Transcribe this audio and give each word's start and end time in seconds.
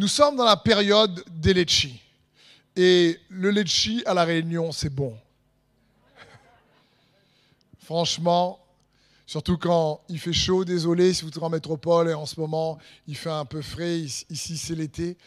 Nous 0.00 0.08
sommes 0.08 0.34
dans 0.34 0.46
la 0.46 0.56
période 0.56 1.22
des 1.28 1.52
litchis. 1.52 2.00
Et 2.74 3.20
le 3.28 3.50
litchi 3.50 4.02
à 4.06 4.14
La 4.14 4.24
Réunion, 4.24 4.72
c'est 4.72 4.88
bon. 4.88 5.14
Franchement, 7.84 8.64
surtout 9.26 9.58
quand 9.58 10.00
il 10.08 10.18
fait 10.18 10.32
chaud, 10.32 10.64
désolé 10.64 11.12
si 11.12 11.22
vous 11.22 11.28
êtes 11.28 11.42
en 11.42 11.50
métropole 11.50 12.08
et 12.08 12.14
en 12.14 12.24
ce 12.24 12.40
moment 12.40 12.78
il 13.06 13.14
fait 13.14 13.28
un 13.28 13.44
peu 13.44 13.60
frais, 13.60 13.98
ici 13.98 14.56
c'est 14.56 14.74
l'été. 14.74 15.18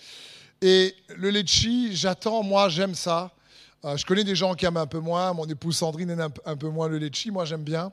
Et 0.60 0.96
le 1.18 1.30
litchi, 1.30 1.96
j'attends, 1.96 2.42
moi 2.42 2.68
j'aime 2.68 2.96
ça. 2.96 3.32
Euh, 3.86 3.96
je 3.96 4.04
connais 4.04 4.24
des 4.24 4.36
gens 4.36 4.56
qui 4.56 4.66
aiment 4.66 4.78
un 4.78 4.88
peu 4.88 5.00
moins, 5.00 5.34
mon 5.34 5.46
épouse 5.46 5.78
Sandrine 5.78 6.10
aime 6.10 6.30
un, 6.46 6.58
peu 6.58 6.70
moins 6.70 6.88
le 6.88 6.98
litchi, 6.98 7.30
moi 7.30 7.46
j'aime 7.46 7.64
bien. 7.64 7.92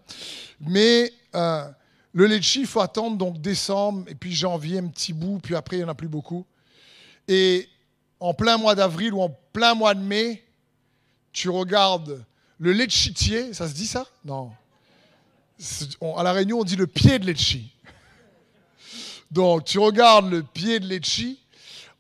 Mais 0.61 1.13
euh, 1.35 1.71
le 2.15 2.25
litchi, 2.25 2.61
il 2.61 2.67
faut 2.67 2.81
attendre 2.81 3.19
donc 3.19 3.39
décembre 3.39 4.07
et 4.09 4.15
puis 4.15 4.33
janvier 4.33 4.79
un 4.79 4.87
petit 4.87 5.13
bout, 5.13 5.41
puis 5.43 5.55
après 5.55 5.77
il 5.77 5.81
n'y 5.81 5.85
en 5.85 5.89
a 5.89 5.95
plus 5.95 6.09
beaucoup. 6.09 6.47
Et 7.31 7.69
en 8.19 8.35
plein 8.35 8.59
mois 8.59 8.75
d'avril 8.75 9.15
ou 9.15 9.23
en 9.23 9.31
plein 9.53 9.75
mois 9.75 9.95
de 9.95 10.01
mai, 10.01 10.45
tu 11.33 11.49
regardes 11.49 12.25
le 12.59 12.73
litchitier, 12.73 13.55
ça 13.55 13.69
se 13.69 13.73
dit 13.73 13.87
ça? 13.87 14.05
Non. 14.25 14.51
À 16.17 16.25
La 16.25 16.33
Réunion, 16.33 16.59
on 16.59 16.65
dit 16.65 16.75
le 16.75 16.89
pied 16.89 17.21
de 17.21 17.27
litchi. 17.27 17.73
Donc, 19.31 19.65
tu 19.65 19.79
regardes 19.79 20.29
le 20.29 20.43
pied 20.43 20.81
de 20.81 20.89
litchi 20.89 21.39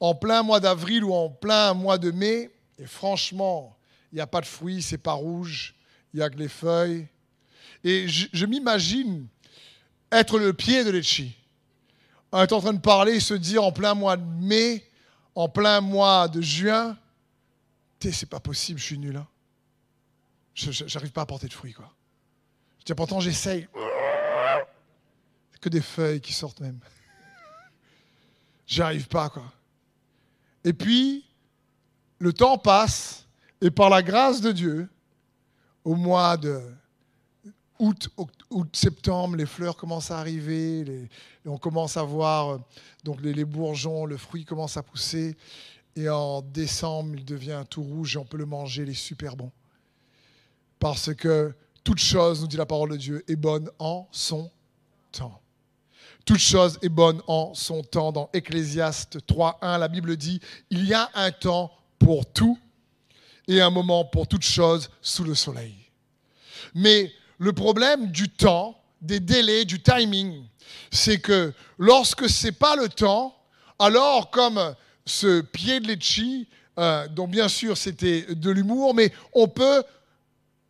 en 0.01 0.16
plein 0.16 0.43
mois 0.43 0.59
d'avril 0.59 1.05
ou 1.05 1.15
en 1.15 1.29
plein 1.29 1.75
mois 1.75 1.97
de 1.97 2.11
mai, 2.11 2.51
et 2.81 2.87
franchement, 2.87 3.77
il 4.11 4.17
n'y 4.17 4.20
a 4.20 4.27
pas 4.27 4.41
de 4.41 4.47
fruits, 4.47 4.83
c'est 4.83 4.98
pas 4.98 5.12
rouge, 5.12 5.77
il 6.12 6.17
n'y 6.17 6.25
a 6.25 6.31
que 6.31 6.39
les 6.39 6.48
feuilles. 6.48 7.06
Et 7.84 8.09
je, 8.09 8.47
m'imagine 8.47 9.28
être 10.11 10.41
le 10.41 10.53
pied 10.55 10.83
de 10.83 10.91
litchi. 10.91 11.37
On 12.33 12.42
est 12.42 12.53
en 12.53 12.61
train 12.61 12.73
de 12.73 12.81
parler 12.81 13.20
se 13.20 13.34
dire 13.34 13.62
en 13.62 13.70
plein 13.70 13.95
mois 13.95 14.17
de 14.17 14.25
mai, 14.41 14.90
en 15.34 15.48
plein 15.48 15.80
mois 15.80 16.29
de 16.29 16.41
juin, 16.41 16.97
c'est 18.01 18.29
pas 18.29 18.41
possible, 18.41 18.79
je 18.79 18.84
suis 18.84 18.98
nul. 18.98 19.17
Hein. 19.17 19.27
J'arrive 20.55 21.12
pas 21.12 21.23
à 21.23 21.27
porter 21.27 21.48
de 21.48 21.53
fruits, 21.53 21.73
quoi. 21.73 21.92
Je 22.86 22.95
pourtant 22.95 23.20
j'essaye. 23.20 23.69
que 25.61 25.69
des 25.69 25.83
feuilles 25.83 26.20
qui 26.20 26.33
sortent 26.33 26.61
même. 26.61 26.81
J'arrive 28.67 29.06
pas, 29.08 29.28
quoi. 29.28 29.45
Et 30.64 30.73
puis, 30.73 31.25
le 32.19 32.33
temps 32.33 32.58
passe, 32.58 33.27
et 33.61 33.70
par 33.70 33.91
la 33.91 34.03
grâce 34.03 34.41
de 34.41 34.53
Dieu, 34.53 34.89
au 35.84 35.95
mois 35.95 36.36
de 36.36 36.62
août, 37.81 38.11
août, 38.50 38.77
septembre, 38.77 39.36
les 39.36 39.47
fleurs 39.47 39.77
commencent 39.77 40.11
à 40.11 40.19
arriver, 40.19 41.09
on 41.47 41.59
commence 41.59 41.97
à 41.97 42.03
voir 42.03 42.61
donc 43.05 43.20
les, 43.23 43.45
bourgeons, 43.45 44.05
le 44.05 44.17
fruit 44.17 44.45
commence 44.45 44.77
à 44.77 44.83
pousser. 44.83 45.36
Et 45.97 46.08
en 46.08 46.42
décembre, 46.42 47.14
il 47.14 47.25
devient 47.25 47.64
tout 47.69 47.83
rouge 47.83 48.14
et 48.14 48.19
on 48.19 48.25
peut 48.25 48.36
le 48.36 48.47
manger, 48.47 48.83
il 48.83 48.91
est 48.91 48.95
super 48.95 49.34
bon. 49.34 49.51
Parce 50.78 51.12
que 51.14 51.55
toute 51.83 51.98
chose, 51.98 52.42
nous 52.42 52.47
dit 52.47 52.56
la 52.56 52.67
parole 52.67 52.91
de 52.91 52.97
Dieu, 52.97 53.25
est 53.27 53.36
bonne 53.36 53.70
en 53.78 54.06
son 54.12 54.51
temps. 55.11 55.41
Toute 56.25 56.39
chose 56.39 56.78
est 56.83 56.91
bonne 56.91 57.23
en 57.27 57.55
son 57.55 57.83
temps. 57.83 58.12
Dans 58.12 58.31
Ecclésiaste 58.33 59.19
3.1, 59.27 59.78
la 59.78 59.89
Bible 59.89 60.17
dit, 60.17 60.41
il 60.69 60.86
y 60.86 60.95
a 60.95 61.11
un 61.14 61.33
temps 61.33 61.73
pour 61.98 62.31
tout 62.31 62.58
et 63.48 63.61
un 63.61 63.70
moment 63.70 64.05
pour 64.05 64.28
toute 64.28 64.45
chose 64.45 64.91
sous 65.01 65.25
le 65.25 65.34
soleil. 65.34 65.75
Mais 66.75 67.11
le 67.41 67.55
problème 67.55 68.08
du 68.12 68.28
temps, 68.28 68.78
des 69.00 69.19
délais, 69.19 69.64
du 69.64 69.83
timing, 69.83 70.44
c'est 70.92 71.19
que 71.19 71.52
lorsque 71.78 72.28
ce 72.28 72.46
n'est 72.46 72.52
pas 72.52 72.77
le 72.77 72.88
temps, 72.88 73.34
alors 73.78 74.30
comme 74.30 74.74
ce 75.06 75.41
pied 75.41 75.80
de 75.80 75.88
litchi, 75.88 76.46
euh, 76.78 77.08
dont 77.08 77.27
bien 77.27 77.48
sûr 77.48 77.78
c'était 77.78 78.27
de 78.34 78.50
l'humour, 78.50 78.94
mais 78.94 79.11
on 79.33 79.48
peut 79.48 79.83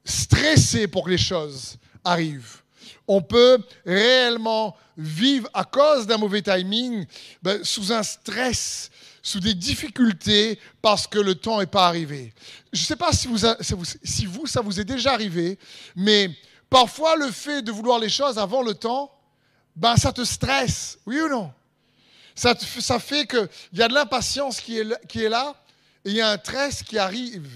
stresser 0.05 0.87
pour 0.87 1.05
que 1.05 1.11
les 1.11 1.19
choses 1.19 1.77
arrivent. 2.05 2.63
On 3.09 3.21
peut 3.21 3.59
réellement 3.85 4.77
vivre 4.97 5.49
à 5.53 5.65
cause 5.65 6.07
d'un 6.07 6.19
mauvais 6.19 6.41
timing, 6.41 7.05
ben, 7.43 7.65
sous 7.65 7.93
un 7.93 8.05
stress, 8.05 8.91
sous 9.23 9.41
des 9.41 9.55
difficultés 9.55 10.57
parce 10.81 11.09
que 11.09 11.19
le 11.19 11.35
temps 11.35 11.59
n'est 11.59 11.67
pas 11.67 11.89
arrivé. 11.89 12.33
Je 12.73 12.81
ne 12.81 12.87
sais 12.87 12.97
pas 12.97 13.13
si 13.13 13.27
vous, 13.27 13.39
si 14.05 14.25
vous, 14.25 14.47
ça 14.47 14.61
vous 14.61 14.79
est 14.79 14.85
déjà 14.85 15.13
arrivé, 15.13 15.59
mais 15.97 16.31
Parfois, 16.71 17.17
le 17.17 17.31
fait 17.31 17.63
de 17.63 17.73
vouloir 17.73 17.99
les 17.99 18.09
choses 18.09 18.39
avant 18.39 18.63
le 18.63 18.75
temps, 18.75 19.13
ben, 19.75 19.97
ça 19.97 20.13
te 20.13 20.25
stresse, 20.25 20.99
oui 21.05 21.21
ou 21.21 21.29
non? 21.29 21.53
Ça, 22.35 22.55
ça 22.59 22.99
fait 22.99 23.27
qu'il 23.27 23.49
y 23.75 23.83
a 23.83 23.89
de 23.89 23.95
l'impatience 23.95 24.61
qui 24.61 24.79
est, 24.79 25.07
qui 25.09 25.25
est 25.25 25.29
là 25.29 25.55
et 26.05 26.11
il 26.11 26.17
y 26.17 26.21
a 26.21 26.31
un 26.31 26.39
stress 26.39 26.83
qui 26.83 26.99
arrive, 26.99 27.51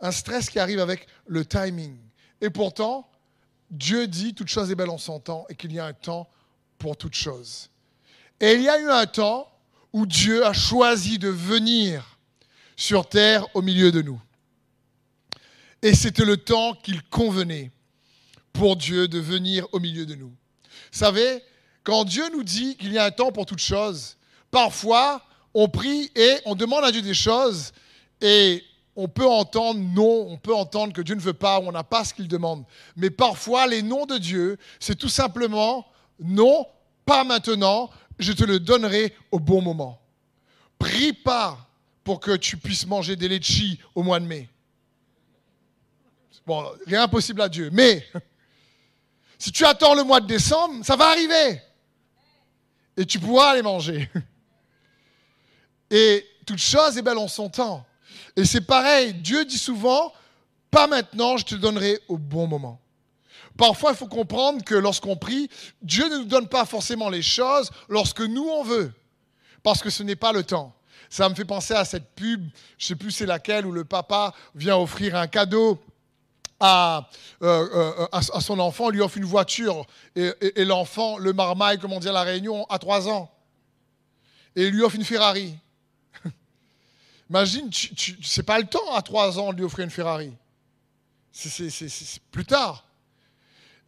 un 0.00 0.12
stress 0.12 0.48
qui 0.48 0.58
arrive 0.58 0.80
avec 0.80 1.06
le 1.26 1.44
timing. 1.44 1.96
Et 2.40 2.48
pourtant, 2.48 3.08
Dieu 3.70 4.06
dit 4.06 4.34
toute 4.34 4.48
chose 4.48 4.70
est 4.70 4.74
belle 4.74 4.90
en 4.90 4.98
son 4.98 5.20
temps 5.20 5.44
et 5.48 5.54
qu'il 5.54 5.72
y 5.72 5.78
a 5.78 5.84
un 5.84 5.92
temps 5.92 6.28
pour 6.78 6.96
toute 6.96 7.14
chose. 7.14 7.68
Et 8.40 8.54
il 8.54 8.62
y 8.62 8.68
a 8.68 8.80
eu 8.80 8.88
un 8.88 9.06
temps 9.06 9.50
où 9.92 10.06
Dieu 10.06 10.46
a 10.46 10.52
choisi 10.52 11.18
de 11.18 11.28
venir 11.28 12.18
sur 12.76 13.08
terre 13.08 13.44
au 13.54 13.60
milieu 13.60 13.92
de 13.92 14.00
nous. 14.00 14.20
Et 15.82 15.94
c'était 15.94 16.24
le 16.24 16.38
temps 16.38 16.74
qu'il 16.74 17.02
convenait 17.02 17.70
pour 18.52 18.76
Dieu 18.76 19.08
de 19.08 19.18
venir 19.18 19.66
au 19.72 19.80
milieu 19.80 20.06
de 20.06 20.14
nous. 20.14 20.28
Vous 20.28 20.98
savez, 20.98 21.42
quand 21.84 22.04
Dieu 22.04 22.24
nous 22.32 22.42
dit 22.42 22.76
qu'il 22.76 22.92
y 22.92 22.98
a 22.98 23.04
un 23.04 23.10
temps 23.10 23.32
pour 23.32 23.46
toute 23.46 23.60
chose, 23.60 24.16
parfois 24.50 25.22
on 25.54 25.68
prie 25.68 26.10
et 26.14 26.36
on 26.44 26.54
demande 26.54 26.84
à 26.84 26.92
Dieu 26.92 27.02
des 27.02 27.14
choses 27.14 27.72
et 28.20 28.62
on 28.96 29.08
peut 29.08 29.26
entendre 29.26 29.80
non, 29.80 30.26
on 30.28 30.36
peut 30.36 30.54
entendre 30.54 30.92
que 30.92 31.00
Dieu 31.00 31.14
ne 31.14 31.20
veut 31.20 31.32
pas, 31.32 31.58
ou 31.60 31.68
on 31.68 31.72
n'a 31.72 31.84
pas 31.84 32.04
ce 32.04 32.12
qu'il 32.12 32.28
demande. 32.28 32.64
Mais 32.96 33.08
parfois, 33.08 33.66
les 33.66 33.82
noms 33.82 34.04
de 34.04 34.18
Dieu, 34.18 34.58
c'est 34.78 34.96
tout 34.96 35.08
simplement 35.08 35.86
non, 36.18 36.66
pas 37.06 37.24
maintenant, 37.24 37.90
je 38.18 38.32
te 38.32 38.44
le 38.44 38.60
donnerai 38.60 39.14
au 39.30 39.38
bon 39.38 39.62
moment. 39.62 39.98
Prie 40.78 41.12
pas 41.12 41.66
pour 42.04 42.20
que 42.20 42.36
tu 42.36 42.56
puisses 42.56 42.86
manger 42.86 43.16
des 43.16 43.28
litchis 43.28 43.78
au 43.94 44.02
mois 44.02 44.20
de 44.20 44.26
mai. 44.26 44.48
Bon, 46.46 46.64
rien 46.86 47.04
impossible 47.04 47.40
à 47.40 47.48
Dieu. 47.48 47.70
Mais 47.72 48.04
si 49.40 49.50
tu 49.50 49.64
attends 49.64 49.94
le 49.94 50.04
mois 50.04 50.20
de 50.20 50.26
décembre, 50.26 50.84
ça 50.84 50.96
va 50.96 51.08
arriver. 51.08 51.62
Et 52.94 53.06
tu 53.06 53.18
pourras 53.18 53.54
les 53.54 53.62
manger. 53.62 54.10
Et 55.90 56.26
toute 56.46 56.58
chose 56.58 56.98
est 56.98 57.02
belle 57.02 57.16
en 57.16 57.26
son 57.26 57.48
temps. 57.48 57.86
Et 58.36 58.44
c'est 58.44 58.60
pareil, 58.60 59.14
Dieu 59.14 59.46
dit 59.46 59.56
souvent, 59.56 60.12
pas 60.70 60.86
maintenant, 60.86 61.38
je 61.38 61.46
te 61.46 61.54
donnerai 61.54 62.00
au 62.08 62.18
bon 62.18 62.46
moment. 62.46 62.82
Parfois, 63.56 63.92
il 63.92 63.96
faut 63.96 64.06
comprendre 64.06 64.62
que 64.62 64.74
lorsqu'on 64.74 65.16
prie, 65.16 65.48
Dieu 65.80 66.06
ne 66.10 66.18
nous 66.18 66.24
donne 66.26 66.48
pas 66.48 66.66
forcément 66.66 67.08
les 67.08 67.22
choses 67.22 67.70
lorsque 67.88 68.20
nous 68.20 68.46
on 68.46 68.62
veut, 68.62 68.92
parce 69.62 69.82
que 69.82 69.88
ce 69.88 70.02
n'est 70.02 70.16
pas 70.16 70.32
le 70.32 70.44
temps. 70.44 70.76
Ça 71.08 71.26
me 71.30 71.34
fait 71.34 71.46
penser 71.46 71.72
à 71.72 71.86
cette 71.86 72.14
pub, 72.14 72.42
je 72.76 72.84
ne 72.84 72.88
sais 72.88 72.94
plus 72.94 73.10
c'est 73.10 73.26
laquelle, 73.26 73.64
où 73.64 73.72
le 73.72 73.86
papa 73.86 74.34
vient 74.54 74.76
offrir 74.76 75.16
un 75.16 75.26
cadeau 75.26 75.82
à, 76.60 77.08
euh, 77.42 77.68
euh, 78.02 78.06
à, 78.12 78.40
son 78.40 78.58
enfant, 78.58 78.90
lui 78.90 79.00
offre 79.00 79.16
une 79.16 79.24
voiture, 79.24 79.86
et, 80.14 80.64
l'enfant, 80.64 81.18
le 81.18 81.32
marmaille, 81.32 81.78
comme 81.78 81.92
on 81.92 82.00
dit 82.00 82.08
à 82.08 82.12
La 82.12 82.22
Réunion, 82.22 82.66
a 82.68 82.78
trois 82.78 83.08
ans. 83.08 83.30
Et 84.54 84.66
il 84.66 84.74
lui 84.74 84.82
offre 84.82 84.96
une 84.96 85.04
Ferrari. 85.04 85.56
Imagine, 87.30 87.70
tu, 87.70 87.94
tu, 87.94 88.18
c'est 88.22 88.42
pas 88.42 88.58
le 88.58 88.66
temps 88.66 88.94
à 88.94 89.00
trois 89.02 89.38
ans 89.38 89.52
de 89.52 89.58
lui 89.58 89.64
offrir 89.64 89.84
une 89.84 89.90
Ferrari. 89.90 90.32
C'est 91.32 92.20
plus 92.30 92.44
tard. 92.44 92.84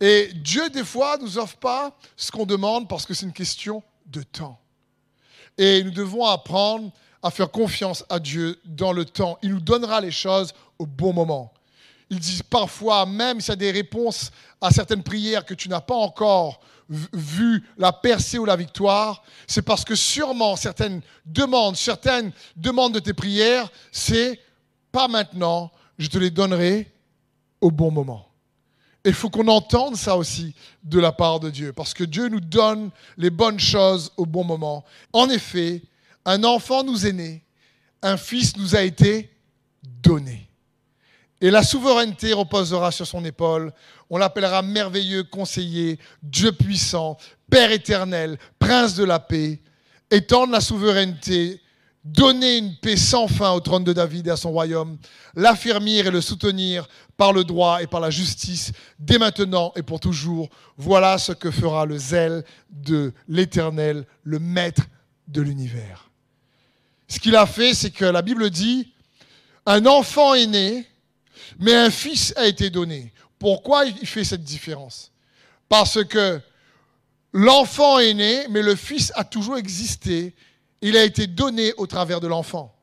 Et 0.01 0.31
Dieu, 0.35 0.69
des 0.71 0.85
fois, 0.85 1.17
nous 1.19 1.39
offre 1.39 1.57
pas 1.57 1.97
ce 2.17 2.31
qu'on 2.31 2.47
demande 2.47 2.89
parce 2.89 3.07
que 3.07 3.15
c'est 3.15 3.27
une 3.27 3.33
question 3.33 3.83
de 4.07 4.23
temps. 4.23 4.59
Et 5.59 5.83
nous 5.85 5.91
devons 5.91 6.25
apprendre 6.25 6.91
à 7.23 7.31
faire 7.31 7.51
confiance 7.51 8.05
à 8.09 8.19
Dieu 8.19 8.61
dans 8.65 8.93
le 8.93 9.05
temps. 9.05 9.39
Il 9.43 9.51
nous 9.51 9.61
donnera 9.61 10.01
les 10.01 10.11
choses 10.11 10.55
au 10.79 10.87
bon 10.87 11.13
moment. 11.13 11.53
Il 12.13 12.19
dit 12.19 12.43
parfois, 12.43 13.07
même 13.07 13.41
s'il 13.41 13.53
y 13.53 13.53
a 13.53 13.57
des 13.57 13.71
réponses 13.71 14.33
à 14.61 14.71
certaines 14.71 15.03
prières 15.03 15.47
que 15.47 15.55
tu 15.55 15.71
n'as 15.71 15.81
pas 15.81 15.95
encore 15.95 16.61
vu 16.91 17.65
la 17.79 17.91
percée 17.91 18.37
ou 18.37 18.45
la 18.45 18.55
victoire, 18.55 19.25
c'est 19.47 19.63
parce 19.63 19.83
que 19.83 19.95
sûrement 19.95 20.55
certaines 20.57 21.01
demandes, 21.25 21.75
certaines 21.75 22.31
demandes 22.55 22.93
de 22.93 22.99
tes 22.99 23.15
prières, 23.15 23.73
c'est 23.91 24.39
pas 24.93 25.09
maintenant, 25.09 25.73
je 25.97 26.09
te 26.09 26.19
les 26.19 26.29
donnerai 26.31 26.93
au 27.63 27.71
bon 27.71 27.91
moment. 27.91 28.29
il 29.07 29.15
faut 29.15 29.31
qu'on 29.31 29.49
entende 29.49 29.97
ça 29.97 30.15
aussi 30.19 30.55
de 30.83 31.01
la 31.01 31.13
part 31.13 31.41
de 31.41 31.49
Dieu, 31.49 31.73
parce 31.73 31.95
que 31.95 32.05
Dieu 32.05 32.29
nous 32.29 32.41
donne 32.41 32.91
les 33.17 33.31
bonnes 33.31 33.59
choses 33.59 34.13
au 34.19 34.27
bon 34.27 34.45
moment. 34.45 34.85
En 35.15 35.31
effet, 35.31 35.81
un 36.27 36.45
enfant 36.45 36.85
nous 36.85 37.07
est 37.07 37.15
né, 37.15 37.43
un 38.03 38.19
fils 38.19 38.55
nous 38.59 38.77
a 38.77 38.83
été 38.83 39.31
donné. 39.83 40.52
Et 41.43 41.51
la 41.51 41.63
souveraineté 41.63 42.33
reposera 42.33 42.91
sur 42.93 43.07
son 43.07 43.25
épaule. 43.25 43.73
On 44.09 44.17
l'appellera 44.17 44.63
merveilleux 44.63 45.25
conseiller, 45.25 45.99
Dieu 46.23 46.53
puissant, 46.53 47.19
Père 47.51 47.73
éternel, 47.73 48.39
Prince 48.59 48.95
de 48.95 49.05
la 49.05 49.19
paix. 49.19 49.61
Étendre 50.11 50.53
la 50.53 50.61
souveraineté 50.61 51.61
donner 52.05 52.59
une 52.59 52.77
paix 52.77 52.97
sans 52.97 53.29
fin 53.29 53.53
au 53.53 53.61
trône 53.61 53.85
de 53.85 53.93
David 53.93 54.27
et 54.27 54.31
à 54.31 54.37
son 54.37 54.51
royaume, 54.51 54.99
l'affermir 55.35 56.07
et 56.07 56.11
le 56.11 56.21
soutenir 56.21 56.89
par 57.17 57.33
le 57.33 57.45
droit 57.45 57.83
et 57.83 57.87
par 57.87 58.01
la 58.01 58.11
justice, 58.11 58.73
dès 58.99 59.19
maintenant 59.19 59.73
et 59.77 59.83
pour 59.83 60.01
toujours. 60.01 60.49
Voilà 60.77 61.19
ce 61.19 61.33
que 61.33 61.51
fera 61.51 61.87
le 61.87 61.99
zèle 61.99 62.45
de 62.71 63.13
l'Éternel, 63.29 64.07
le 64.25 64.39
Maître 64.39 64.83
de 65.29 65.41
l'univers. 65.43 66.11
Ce 67.07 67.21
qu'il 67.21 67.37
a 67.37 67.47
fait, 67.47 67.75
c'est 67.75 67.91
que 67.91 68.05
la 68.05 68.23
Bible 68.23 68.51
dit, 68.51 68.93
un 69.67 69.87
enfant 69.87 70.35
est 70.35 70.47
né, 70.47 70.87
mais 71.59 71.75
un 71.75 71.91
fils 71.91 72.33
a 72.37 72.47
été 72.47 72.71
donné. 72.71 73.13
Pourquoi 73.39 73.85
il 73.85 74.07
fait 74.07 74.25
cette 74.25 74.45
différence? 74.45 75.11
Parce 75.69 76.05
que 76.05 76.41
l'enfant 77.33 77.99
est 77.99 78.15
né, 78.15 78.47
mais 78.51 78.63
le 78.63 78.77
fils 78.77 79.13
a 79.15 79.25
toujours 79.25 79.57
existé 79.57 80.35
il 80.83 80.97
a 80.97 81.05
été 81.05 81.27
donné 81.27 81.73
au 81.79 81.87
travers 81.87 82.21
de 82.21 82.27
l'enfant. 82.27 82.75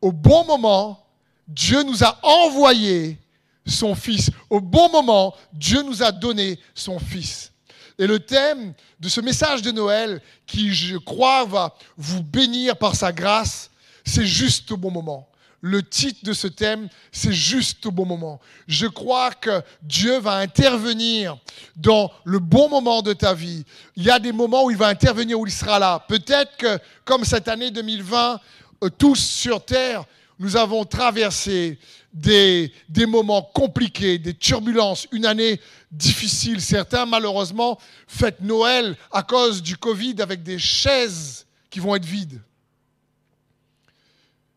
Au 0.00 0.12
bon 0.12 0.44
moment, 0.44 1.04
Dieu 1.48 1.82
nous 1.82 2.04
a 2.04 2.18
envoyé 2.22 3.18
son 3.66 3.94
Fils. 3.94 4.30
Au 4.50 4.60
bon 4.60 4.90
moment, 4.90 5.34
Dieu 5.52 5.82
nous 5.82 6.02
a 6.02 6.12
donné 6.12 6.60
son 6.74 6.98
Fils. 6.98 7.50
Et 7.98 8.06
le 8.06 8.20
thème 8.20 8.74
de 9.00 9.08
ce 9.08 9.22
message 9.22 9.62
de 9.62 9.70
Noël, 9.70 10.20
qui 10.46 10.74
je 10.74 10.98
crois 10.98 11.44
va 11.46 11.74
vous 11.96 12.22
bénir 12.22 12.76
par 12.76 12.94
sa 12.94 13.10
grâce, 13.10 13.70
c'est 14.04 14.26
juste 14.26 14.70
au 14.70 14.76
bon 14.76 14.90
moment 14.90 15.26
le 15.66 15.82
titre 15.82 16.20
de 16.24 16.34
ce 16.34 16.46
thème, 16.46 16.90
c'est 17.10 17.32
juste 17.32 17.86
au 17.86 17.90
bon 17.90 18.04
moment. 18.04 18.38
Je 18.68 18.86
crois 18.86 19.30
que 19.30 19.62
Dieu 19.80 20.18
va 20.18 20.34
intervenir 20.34 21.38
dans 21.74 22.12
le 22.24 22.38
bon 22.38 22.68
moment 22.68 23.00
de 23.00 23.14
ta 23.14 23.32
vie. 23.32 23.64
Il 23.96 24.02
y 24.02 24.10
a 24.10 24.18
des 24.18 24.32
moments 24.32 24.64
où 24.66 24.70
il 24.70 24.76
va 24.76 24.88
intervenir, 24.88 25.40
où 25.40 25.46
il 25.46 25.50
sera 25.52 25.78
là. 25.78 26.04
Peut-être 26.06 26.58
que, 26.58 26.78
comme 27.06 27.24
cette 27.24 27.48
année 27.48 27.70
2020, 27.70 28.40
euh, 28.82 28.90
tous 28.90 29.16
sur 29.16 29.64
Terre, 29.64 30.04
nous 30.38 30.54
avons 30.54 30.84
traversé 30.84 31.78
des, 32.12 32.70
des 32.90 33.06
moments 33.06 33.40
compliqués, 33.40 34.18
des 34.18 34.34
turbulences, 34.34 35.08
une 35.12 35.24
année 35.24 35.58
difficile. 35.90 36.60
Certains, 36.60 37.06
malheureusement, 37.06 37.78
fêtent 38.06 38.42
Noël 38.42 38.98
à 39.10 39.22
cause 39.22 39.62
du 39.62 39.78
Covid 39.78 40.16
avec 40.20 40.42
des 40.42 40.58
chaises 40.58 41.46
qui 41.70 41.80
vont 41.80 41.96
être 41.96 42.04
vides. 42.04 42.42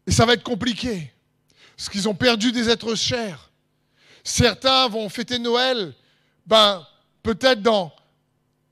Et 0.08 0.12
ça 0.12 0.26
va 0.26 0.34
être 0.34 0.44
compliqué, 0.44 1.12
parce 1.76 1.90
qu'ils 1.90 2.08
ont 2.08 2.16
perdu 2.16 2.54
des 2.54 2.70
êtres 2.70 2.96
chers. 2.96 3.52
Certains 4.24 4.88
vont 4.88 5.10
fêter 5.10 5.38
Noël, 5.38 5.94
ben, 6.46 6.88
peut-être 7.22 7.62
dans 7.62 7.92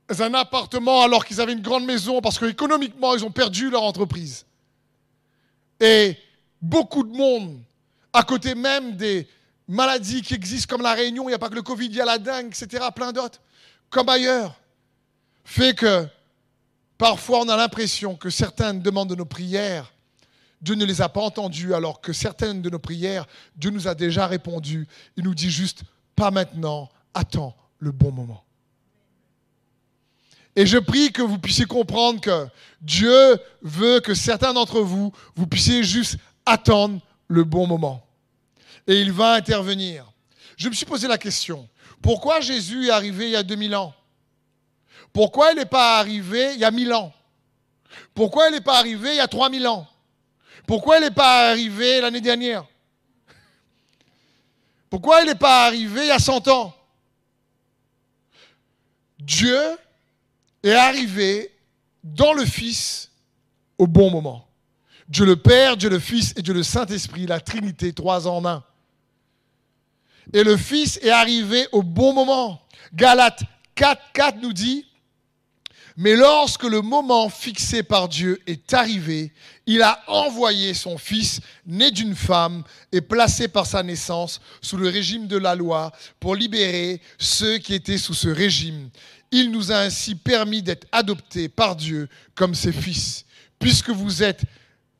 un 0.08 0.34
appartement 0.34 1.02
alors 1.02 1.26
qu'ils 1.26 1.42
avaient 1.42 1.54
une 1.54 1.62
grande 1.62 1.86
maison, 1.86 2.22
parce 2.22 2.40
qu'économiquement, 2.40 3.14
ils 3.16 3.26
ont 3.26 3.32
perdu 3.32 3.70
leur 3.70 3.84
entreprise. 3.84 4.46
Et 5.82 6.18
beaucoup 6.62 7.04
de 7.04 7.16
monde, 7.16 7.60
à 8.14 8.24
côté 8.24 8.56
même 8.56 8.96
des 8.96 9.28
maladies 9.68 10.22
qui 10.22 10.36
existent 10.36 10.74
comme 10.74 10.84
la 10.84 10.94
Réunion, 10.94 11.24
il 11.24 11.32
n'y 11.32 11.36
a 11.36 11.40
pas 11.40 11.50
que 11.50 11.56
le 11.56 11.64
Covid, 11.64 11.88
il 11.88 11.96
y 11.96 12.02
a 12.02 12.06
la 12.06 12.18
dengue, 12.18 12.48
etc., 12.48 12.86
plein 12.96 13.12
d'autres, 13.12 13.42
comme 13.90 14.08
ailleurs, 14.08 14.56
fait 15.44 15.76
que 15.76 16.08
parfois 16.98 17.42
on 17.42 17.50
a 17.50 17.58
l'impression 17.58 18.16
que 18.16 18.30
certaines 18.30 18.82
demandes 18.82 19.10
de 19.10 19.16
nos 19.16 19.26
prières 19.26 19.92
Dieu 20.62 20.76
ne 20.76 20.86
les 20.86 21.02
a 21.02 21.10
pas 21.10 21.22
entendus 21.22 21.74
alors 21.74 22.02
que 22.02 22.14
certaines 22.14 22.62
de 22.62 22.70
nos 22.70 22.80
prières, 22.80 23.26
Dieu 23.56 23.70
nous 23.72 23.88
a 23.88 23.96
déjà 23.96 24.28
répondu. 24.28 24.88
Il 25.18 25.24
nous 25.24 25.36
dit 25.36 25.52
juste, 25.52 25.84
pas 26.16 26.32
maintenant, 26.32 26.90
attends 27.14 27.56
le 27.80 27.92
bon 27.92 28.12
moment. 28.12 28.44
Et 30.56 30.66
je 30.66 30.78
prie 30.78 31.12
que 31.12 31.22
vous 31.22 31.38
puissiez 31.38 31.66
comprendre 31.66 32.22
que 32.22 32.48
Dieu 32.82 33.38
veut 33.62 34.00
que 34.00 34.14
certains 34.14 34.54
d'entre 34.54 34.80
vous, 34.80 35.12
vous 35.36 35.48
puissiez 35.48 35.84
juste 35.84 36.18
attendre 36.46 37.02
le 37.28 37.44
bon 37.44 37.68
moment. 37.68 38.06
Et 38.88 39.02
il 39.02 39.12
va 39.12 39.34
intervenir. 39.34 40.12
Je 40.56 40.70
me 40.70 40.74
suis 40.74 40.86
posé 40.86 41.08
la 41.08 41.18
question, 41.18 41.68
pourquoi 42.02 42.40
Jésus 42.40 42.88
est 42.88 42.92
arrivé 42.92 43.26
il 43.26 43.32
y 43.32 43.36
a 43.36 43.44
2000 43.44 43.76
ans? 43.76 43.94
Pourquoi 45.12 45.52
il 45.52 45.58
n'est 45.58 45.66
pas 45.66 46.00
arrivé 46.00 46.54
il 46.54 46.60
y 46.60 46.66
a 46.66 46.72
1000 46.72 46.94
ans? 46.94 47.14
Pourquoi 48.14 48.48
il 48.48 48.54
n'est 48.54 48.62
pas 48.62 48.78
arrivé 48.78 49.10
il 49.12 49.18
y 49.18 49.22
a 49.22 49.28
3000 49.28 49.68
ans? 49.68 49.88
Pourquoi 50.68 50.98
elle 50.98 51.04
n'est 51.04 51.12
pas 51.12 51.50
arrivée 51.50 52.02
l'année 52.02 52.22
dernière? 52.22 52.66
Pourquoi 54.90 55.22
elle 55.22 55.28
n'est 55.28 55.36
pas 55.36 55.66
arrivée 55.66 56.02
il 56.02 56.08
y 56.08 56.12
a 56.12 56.20
100 56.20 56.48
ans? 56.48 56.76
Dieu 59.20 59.60
est 60.64 60.74
arrivé 60.74 61.52
dans 62.04 62.34
le 62.34 62.46
Fils 62.46 63.12
au 63.78 63.88
bon 63.88 64.12
moment. 64.12 64.48
Dieu 65.08 65.26
le 65.26 65.36
Père, 65.36 65.78
Dieu 65.78 65.90
le 65.90 66.00
Fils 66.00 66.34
et 66.36 66.42
Dieu 66.42 66.54
le 66.54 66.64
Saint-Esprit, 66.64 67.26
la 67.26 67.40
Trinité, 67.40 67.94
trois 67.94 68.28
en 68.28 68.46
un. 68.46 68.64
Et 70.34 70.44
le 70.44 70.58
Fils 70.58 71.00
est 71.04 71.10
arrivé 71.10 71.68
au 71.72 71.84
bon 71.84 72.14
moment. 72.14 72.62
Galates 72.94 73.44
4, 73.76 74.02
4 74.14 74.38
nous 74.40 74.54
dit, 74.54 74.88
mais 75.98 76.16
lorsque 76.16 76.64
le 76.64 76.82
moment 76.82 77.30
fixé 77.30 77.82
par 77.82 78.10
Dieu 78.10 78.42
est 78.48 78.74
arrivé, 78.74 79.32
il 79.66 79.82
a 79.82 80.04
envoyé 80.08 80.74
son 80.74 80.98
Fils, 80.98 81.40
né 81.66 81.90
d'une 81.90 82.16
femme 82.16 82.64
et 82.92 83.02
placé 83.02 83.48
par 83.48 83.66
sa 83.66 83.82
naissance 83.82 84.42
sous 84.62 84.76
le 84.76 84.90
régime 84.90 85.28
de 85.28 85.38
la 85.38 85.56
loi, 85.56 85.94
pour 86.20 86.36
libérer 86.36 87.02
ceux 87.18 87.58
qui 87.60 87.74
étaient 87.74 87.98
sous 87.98 88.14
ce 88.14 88.28
régime. 88.28 88.90
Il 89.32 89.52
nous 89.52 89.72
a 89.72 89.78
ainsi 89.78 90.16
permis 90.16 90.62
d'être 90.62 90.88
adoptés 90.92 91.48
par 91.48 91.76
Dieu 91.76 92.10
comme 92.36 92.56
ses 92.56 92.74
fils. 92.74 93.26
Puisque 93.58 93.90
vous 93.90 94.22
êtes 94.22 94.44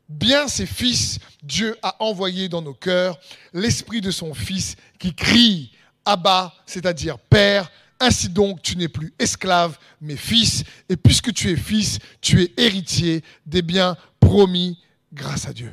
bien 0.08 0.48
ses 0.48 0.66
fils, 0.66 1.18
Dieu 1.42 1.76
a 1.82 1.96
envoyé 2.02 2.48
dans 2.48 2.62
nos 2.62 2.74
cœurs 2.74 3.18
l'esprit 3.52 4.00
de 4.00 4.10
son 4.10 4.34
Fils 4.34 4.76
qui 4.98 5.14
crie 5.14 5.72
Abba, 6.04 6.54
c'est-à-dire 6.64 7.18
Père. 7.18 7.70
Ainsi 7.98 8.28
donc, 8.28 8.62
tu 8.62 8.76
n'es 8.76 8.88
plus 8.88 9.12
esclave, 9.18 9.78
mais 10.00 10.16
fils. 10.16 10.64
Et 10.88 10.96
puisque 10.96 11.32
tu 11.32 11.50
es 11.50 11.56
fils, 11.56 11.98
tu 12.20 12.42
es 12.42 12.52
héritier 12.56 13.22
des 13.46 13.62
biens 13.62 13.96
promis 14.20 14.78
grâce 15.12 15.46
à 15.46 15.52
Dieu. 15.52 15.72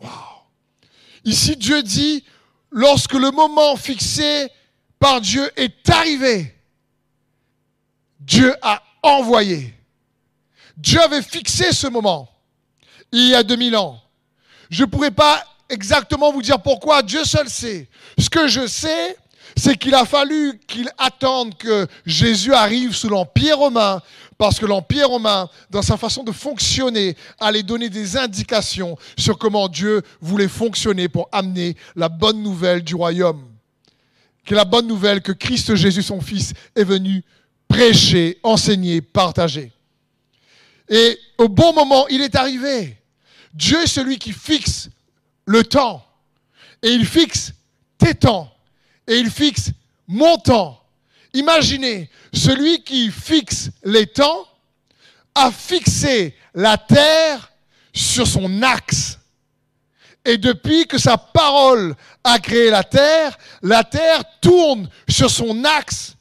Wow. 0.00 0.08
Ici, 1.24 1.56
Dieu 1.56 1.82
dit, 1.82 2.24
lorsque 2.70 3.14
le 3.14 3.30
moment 3.30 3.76
fixé 3.76 4.48
par 4.98 5.20
Dieu 5.20 5.50
est 5.56 5.88
arrivé, 5.90 6.54
Dieu 8.20 8.54
a 8.62 8.82
envoyé. 9.02 9.74
Dieu 10.76 11.00
avait 11.00 11.22
fixé 11.22 11.72
ce 11.72 11.86
moment 11.86 12.32
il 13.12 13.28
y 13.28 13.34
a 13.34 13.42
2000 13.42 13.76
ans. 13.76 14.00
Je 14.70 14.84
ne 14.84 14.88
pourrais 14.88 15.10
pas 15.10 15.44
exactement 15.68 16.32
vous 16.32 16.42
dire 16.42 16.60
pourquoi, 16.60 17.02
Dieu 17.02 17.24
seul 17.24 17.48
sait. 17.48 17.88
Ce 18.18 18.28
que 18.28 18.48
je 18.48 18.66
sais, 18.66 19.16
c'est 19.56 19.76
qu'il 19.76 19.94
a 19.94 20.04
fallu 20.04 20.58
qu'il 20.66 20.90
attende 20.98 21.56
que 21.56 21.86
Jésus 22.06 22.54
arrive 22.54 22.94
sous 22.94 23.08
l'Empire 23.08 23.58
romain, 23.58 24.00
parce 24.38 24.58
que 24.58 24.66
l'Empire 24.66 25.08
romain, 25.08 25.48
dans 25.70 25.82
sa 25.82 25.96
façon 25.96 26.24
de 26.24 26.32
fonctionner, 26.32 27.16
allait 27.38 27.62
donner 27.62 27.88
des 27.88 28.16
indications 28.16 28.96
sur 29.16 29.38
comment 29.38 29.68
Dieu 29.68 30.02
voulait 30.20 30.48
fonctionner 30.48 31.08
pour 31.08 31.28
amener 31.32 31.76
la 31.96 32.08
bonne 32.08 32.42
nouvelle 32.42 32.82
du 32.82 32.94
royaume. 32.94 33.48
Que 34.44 34.54
la 34.54 34.64
bonne 34.64 34.86
nouvelle 34.86 35.22
que 35.22 35.32
Christ 35.32 35.74
Jésus, 35.74 36.02
son 36.02 36.20
Fils, 36.20 36.52
est 36.74 36.84
venu 36.84 37.22
prêcher, 37.68 38.38
enseigner, 38.42 39.00
partager. 39.00 39.70
Et 40.88 41.18
au 41.38 41.48
bon 41.48 41.72
moment, 41.72 42.08
il 42.08 42.20
est 42.20 42.34
arrivé. 42.34 42.96
Dieu 43.54 43.82
est 43.82 43.86
celui 43.86 44.18
qui 44.18 44.32
fixe 44.32 44.88
le 45.46 45.62
temps. 45.62 46.04
Et 46.82 46.90
il 46.90 47.06
fixe 47.06 47.52
tes 47.98 48.14
temps 48.14 48.52
et 49.06 49.18
il 49.18 49.30
fixe 49.30 49.70
mon 50.06 50.36
temps. 50.38 50.80
Imaginez, 51.34 52.10
celui 52.32 52.82
qui 52.82 53.10
fixe 53.10 53.70
les 53.84 54.06
temps 54.06 54.46
a 55.34 55.50
fixé 55.50 56.36
la 56.54 56.76
terre 56.76 57.52
sur 57.92 58.26
son 58.26 58.62
axe. 58.62 59.18
Et 60.24 60.38
depuis 60.38 60.86
que 60.86 60.98
sa 60.98 61.16
parole 61.16 61.96
a 62.22 62.38
créé 62.38 62.70
la 62.70 62.84
terre, 62.84 63.36
la 63.62 63.82
terre 63.82 64.22
tourne 64.40 64.88
sur 65.08 65.30
son 65.30 65.64
axe 65.64 66.14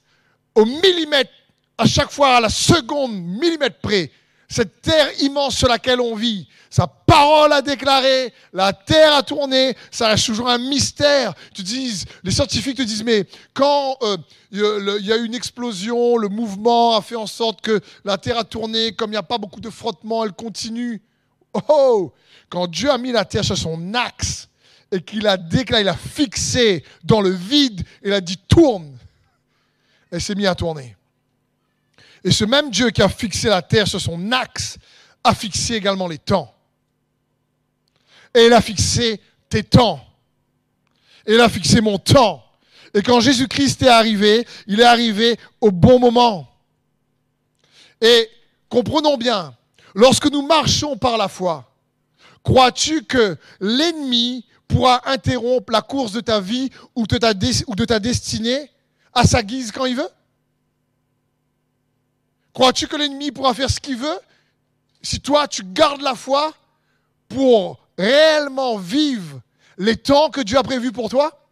au 0.56 0.66
millimètre, 0.66 1.32
à 1.78 1.86
chaque 1.86 2.12
fois 2.12 2.38
à 2.38 2.42
la 2.42 2.50
seconde 2.50 3.14
millimètre 3.14 3.80
près. 3.80 4.12
Cette 4.52 4.82
terre 4.82 5.10
immense 5.22 5.56
sur 5.56 5.70
laquelle 5.70 6.02
on 6.02 6.14
vit, 6.14 6.46
sa 6.70 6.86
parole 6.86 7.54
a 7.54 7.62
déclaré, 7.62 8.34
la 8.52 8.74
terre 8.74 9.14
a 9.14 9.24
tourné, 9.24 9.78
ça 9.90 10.10
reste 10.10 10.26
toujours 10.26 10.50
un 10.50 10.58
mystère. 10.58 11.34
Tu 11.54 11.64
dis, 11.64 12.04
les 12.22 12.32
scientifiques 12.32 12.76
te 12.76 12.82
disent, 12.82 13.06
mais 13.06 13.26
quand 13.54 13.96
euh, 14.02 14.18
il 14.52 15.06
y 15.06 15.14
a 15.14 15.16
eu 15.16 15.24
une 15.24 15.36
explosion, 15.36 16.18
le 16.18 16.28
mouvement 16.28 16.98
a 16.98 17.02
fait 17.02 17.16
en 17.16 17.28
sorte 17.28 17.62
que 17.62 17.80
la 18.04 18.18
terre 18.18 18.38
a 18.38 18.44
tourné, 18.44 18.92
comme 18.92 19.12
il 19.12 19.14
n'y 19.14 19.18
a 19.18 19.24
pas 19.24 19.38
beaucoup 19.38 19.62
de 19.62 19.70
frottement, 19.70 20.26
elle 20.26 20.34
continue. 20.34 21.02
Oh, 21.70 22.12
quand 22.50 22.68
Dieu 22.68 22.92
a 22.92 22.98
mis 22.98 23.14
la 23.14 23.24
terre 23.24 23.46
sur 23.46 23.58
son 23.58 23.94
axe 23.94 24.50
et 24.92 25.02
qu'il 25.02 25.28
a 25.28 25.38
déclaré, 25.38 25.84
il 25.84 25.88
a 25.88 25.96
fixé 25.96 26.84
dans 27.06 27.22
le 27.22 27.30
vide, 27.30 27.86
il 28.04 28.12
a 28.12 28.20
dit 28.20 28.38
tourne, 28.50 28.98
elle 30.12 30.20
s'est 30.20 30.36
mise 30.36 30.48
à 30.48 30.56
tourner. 30.56 30.98
Et 32.24 32.32
ce 32.32 32.46
même 32.46 32.70
Dieu 32.70 32.92
qui 32.92 33.02
a 33.02 33.10
fixé 33.10 33.50
la 33.50 33.62
terre 33.62 33.88
sur 33.88 34.00
son 34.00 34.32
axe 34.32 34.78
a 35.24 35.34
fixé 35.34 35.76
également 35.76 36.08
les 36.08 36.18
temps. 36.18 36.54
et 38.34 38.46
il 38.46 38.54
a 38.54 38.62
fixé 38.62 39.20
tes 39.50 39.64
temps. 39.64 40.00
Et 41.26 41.34
il 41.34 41.42
a 41.42 41.50
fixé 41.50 41.82
mon 41.82 41.98
temps. 41.98 42.44
Et 42.94 43.02
quand 43.02 43.20
Jésus-Christ 43.20 43.84
est 43.84 43.90
arrivé, 43.90 44.48
il 44.68 44.80
est 44.80 44.86
arrivé 44.86 45.38
au 45.60 45.72
bon 45.72 46.00
moment. 46.00 46.48
Et 48.00 48.30
comprenons 48.70 49.18
bien, 49.18 49.56
lorsque 49.94 50.32
nous 50.32 50.46
marchons 50.46 50.98
par 50.98 51.18
la 51.18 51.28
foi, 51.28 51.72
crois-tu 52.44 53.04
que 53.04 53.38
l'ennemi 53.60 54.46
pourra 54.68 55.02
interrompre 55.10 55.72
la 55.72 55.82
course 55.82 56.14
de 56.14 56.22
ta 56.22 56.40
vie 56.40 56.70
ou 56.96 57.06
de 57.06 57.18
ta, 57.18 57.34
ou 57.68 57.76
de 57.76 57.86
ta 57.86 58.00
destinée 58.00 58.72
à 59.14 59.26
sa 59.26 59.44
guise 59.44 59.72
quand 59.72 59.86
il 59.86 59.98
veut? 59.98 60.10
Crois-tu 62.54 62.88
que 62.88 62.96
l'ennemi 62.96 63.32
pourra 63.32 63.54
faire 63.54 63.70
ce 63.70 63.80
qu'il 63.80 63.98
veut 63.98 64.20
si 65.02 65.20
toi 65.20 65.48
tu 65.48 65.64
gardes 65.64 66.02
la 66.02 66.16
foi 66.16 66.54
pour 67.28 67.80
réellement 67.98 68.78
vivre 68.78 69.42
les 69.78 69.96
temps 69.96 70.30
que 70.30 70.42
Dieu 70.42 70.58
a 70.58 70.64
prévus 70.64 70.92
pour 70.92 71.10
toi? 71.10 71.48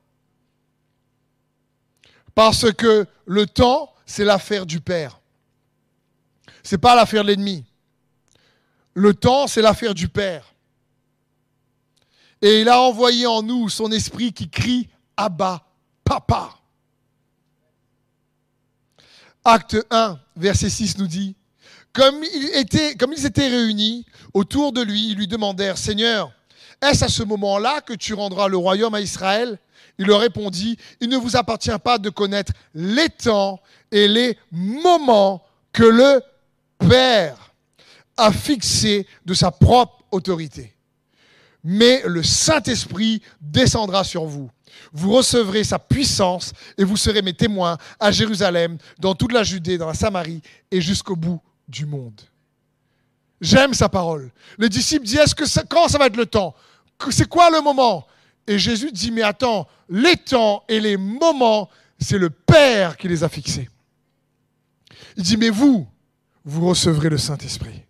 Parce 2.35 2.71
que 2.73 3.05
le 3.25 3.45
temps, 3.47 3.93
c'est 4.05 4.25
l'affaire 4.25 4.65
du 4.65 4.79
Père. 4.81 5.19
Ce 6.63 6.75
n'est 6.75 6.79
pas 6.79 6.95
l'affaire 6.95 7.23
de 7.23 7.29
l'ennemi. 7.29 7.65
Le 8.93 9.13
temps, 9.13 9.47
c'est 9.47 9.61
l'affaire 9.61 9.93
du 9.93 10.07
Père. 10.09 10.53
Et 12.41 12.61
il 12.61 12.69
a 12.69 12.81
envoyé 12.81 13.27
en 13.27 13.41
nous 13.41 13.69
son 13.69 13.91
esprit 13.91 14.33
qui 14.33 14.49
crie 14.49 14.89
Abba, 15.17 15.65
Papa. 16.03 16.58
Acte 19.45 19.77
1, 19.89 20.19
verset 20.35 20.69
6 20.69 20.97
nous 20.97 21.07
dit 21.07 21.35
comme 21.93 22.23
ils, 22.23 22.51
étaient, 22.55 22.95
comme 22.95 23.13
ils 23.13 23.25
étaient 23.25 23.47
réunis 23.47 24.05
autour 24.33 24.71
de 24.71 24.81
lui, 24.81 25.09
ils 25.09 25.17
lui 25.17 25.27
demandèrent 25.27 25.77
Seigneur, 25.77 26.31
est-ce 26.81 27.03
à 27.03 27.09
ce 27.09 27.23
moment-là 27.23 27.81
que 27.81 27.93
tu 27.93 28.13
rendras 28.13 28.47
le 28.47 28.57
royaume 28.57 28.93
à 28.93 29.01
Israël? 29.01 29.57
Il 29.97 30.07
leur 30.07 30.21
répondit 30.21 30.77
Il 31.01 31.09
ne 31.09 31.17
vous 31.17 31.35
appartient 31.35 31.77
pas 31.83 31.97
de 31.97 32.09
connaître 32.09 32.53
les 32.73 33.09
temps 33.09 33.59
et 33.91 34.07
les 34.07 34.37
moments 34.51 35.43
que 35.73 35.83
le 35.83 36.21
Père 36.77 37.53
a 38.15 38.31
fixés 38.31 39.05
de 39.25 39.33
sa 39.33 39.51
propre 39.51 40.03
autorité. 40.11 40.73
Mais 41.63 42.01
le 42.05 42.23
Saint-Esprit 42.23 43.21
descendra 43.41 44.05
sur 44.05 44.23
vous 44.23 44.49
vous 44.91 45.11
recevrez 45.11 45.63
sa 45.63 45.79
puissance 45.79 46.53
et 46.77 46.83
vous 46.83 46.97
serez 46.97 47.21
mes 47.21 47.33
témoins 47.33 47.77
à 47.99 48.11
Jérusalem, 48.11 48.77
dans 48.99 49.15
toute 49.15 49.31
la 49.31 49.43
Judée, 49.43 49.77
dans 49.77 49.87
la 49.87 49.93
Samarie 49.93 50.41
et 50.71 50.81
jusqu'au 50.81 51.15
bout 51.15 51.41
du 51.67 51.85
monde. 51.85 52.21
J'aime 53.41 53.73
sa 53.73 53.87
parole. 53.87 54.31
Les 54.57 54.69
disciples 54.69 55.05
disent, 55.05 55.19
est-ce 55.19 55.35
que 55.35 55.45
quand 55.67 55.87
ça 55.87 55.97
va 55.97 56.07
être 56.07 56.17
le 56.17 56.25
temps? 56.25 56.53
C'est 57.09 57.29
quoi 57.29 57.49
le 57.49 57.61
moment? 57.61 58.05
Et 58.45 58.59
Jésus 58.59 58.91
dit, 58.91 59.11
mais 59.11 59.21
attends, 59.21 59.67
les 59.87 60.17
temps 60.17 60.63
et 60.67 60.79
les 60.79 60.97
moments, 60.97 61.69
c'est 61.99 62.17
le 62.17 62.29
Père 62.29 62.97
qui 62.97 63.07
les 63.07 63.23
a 63.23 63.29
fixés. 63.29 63.69
Il 65.15 65.23
dit, 65.23 65.37
mais 65.37 65.49
vous, 65.49 65.87
vous 66.43 66.67
recevrez 66.67 67.09
le 67.09 67.17
Saint-Esprit. 67.17 67.83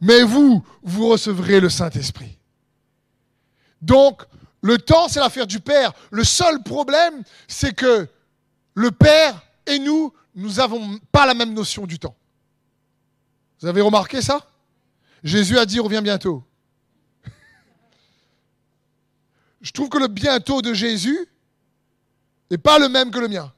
Mais 0.00 0.22
vous, 0.22 0.64
vous 0.82 1.08
recevrez 1.08 1.60
le 1.60 1.68
Saint-Esprit. 1.68 2.38
Donc, 3.82 4.22
le 4.64 4.78
temps, 4.78 5.08
c'est 5.08 5.20
l'affaire 5.20 5.46
du 5.46 5.60
Père. 5.60 5.92
Le 6.10 6.24
seul 6.24 6.62
problème, 6.62 7.22
c'est 7.48 7.74
que 7.74 8.08
le 8.72 8.90
Père 8.90 9.42
et 9.66 9.78
nous, 9.78 10.10
nous 10.34 10.54
n'avons 10.54 10.98
pas 11.12 11.26
la 11.26 11.34
même 11.34 11.52
notion 11.52 11.86
du 11.86 11.98
temps. 11.98 12.16
Vous 13.60 13.66
avez 13.66 13.82
remarqué 13.82 14.22
ça? 14.22 14.48
Jésus 15.22 15.58
a 15.58 15.66
dit, 15.66 15.80
reviens 15.80 16.00
bientôt. 16.00 16.42
Je 19.60 19.70
trouve 19.70 19.90
que 19.90 19.98
le 19.98 20.08
bientôt 20.08 20.62
de 20.62 20.72
Jésus 20.72 21.28
n'est 22.50 22.56
pas 22.56 22.78
le 22.78 22.88
même 22.88 23.10
que 23.10 23.18
le 23.18 23.28
mien. 23.28 23.52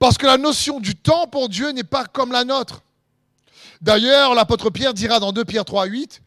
Parce 0.00 0.18
que 0.18 0.26
la 0.26 0.38
notion 0.38 0.80
du 0.80 0.96
temps 0.96 1.28
pour 1.28 1.48
Dieu 1.48 1.70
n'est 1.70 1.84
pas 1.84 2.04
comme 2.04 2.32
la 2.32 2.42
nôtre. 2.42 2.82
D'ailleurs, 3.80 4.34
l'apôtre 4.34 4.70
Pierre 4.70 4.92
dira 4.92 5.20
dans 5.20 5.30
2 5.30 5.44
Pierre 5.44 5.64
3, 5.64 5.86
8, 5.86 6.20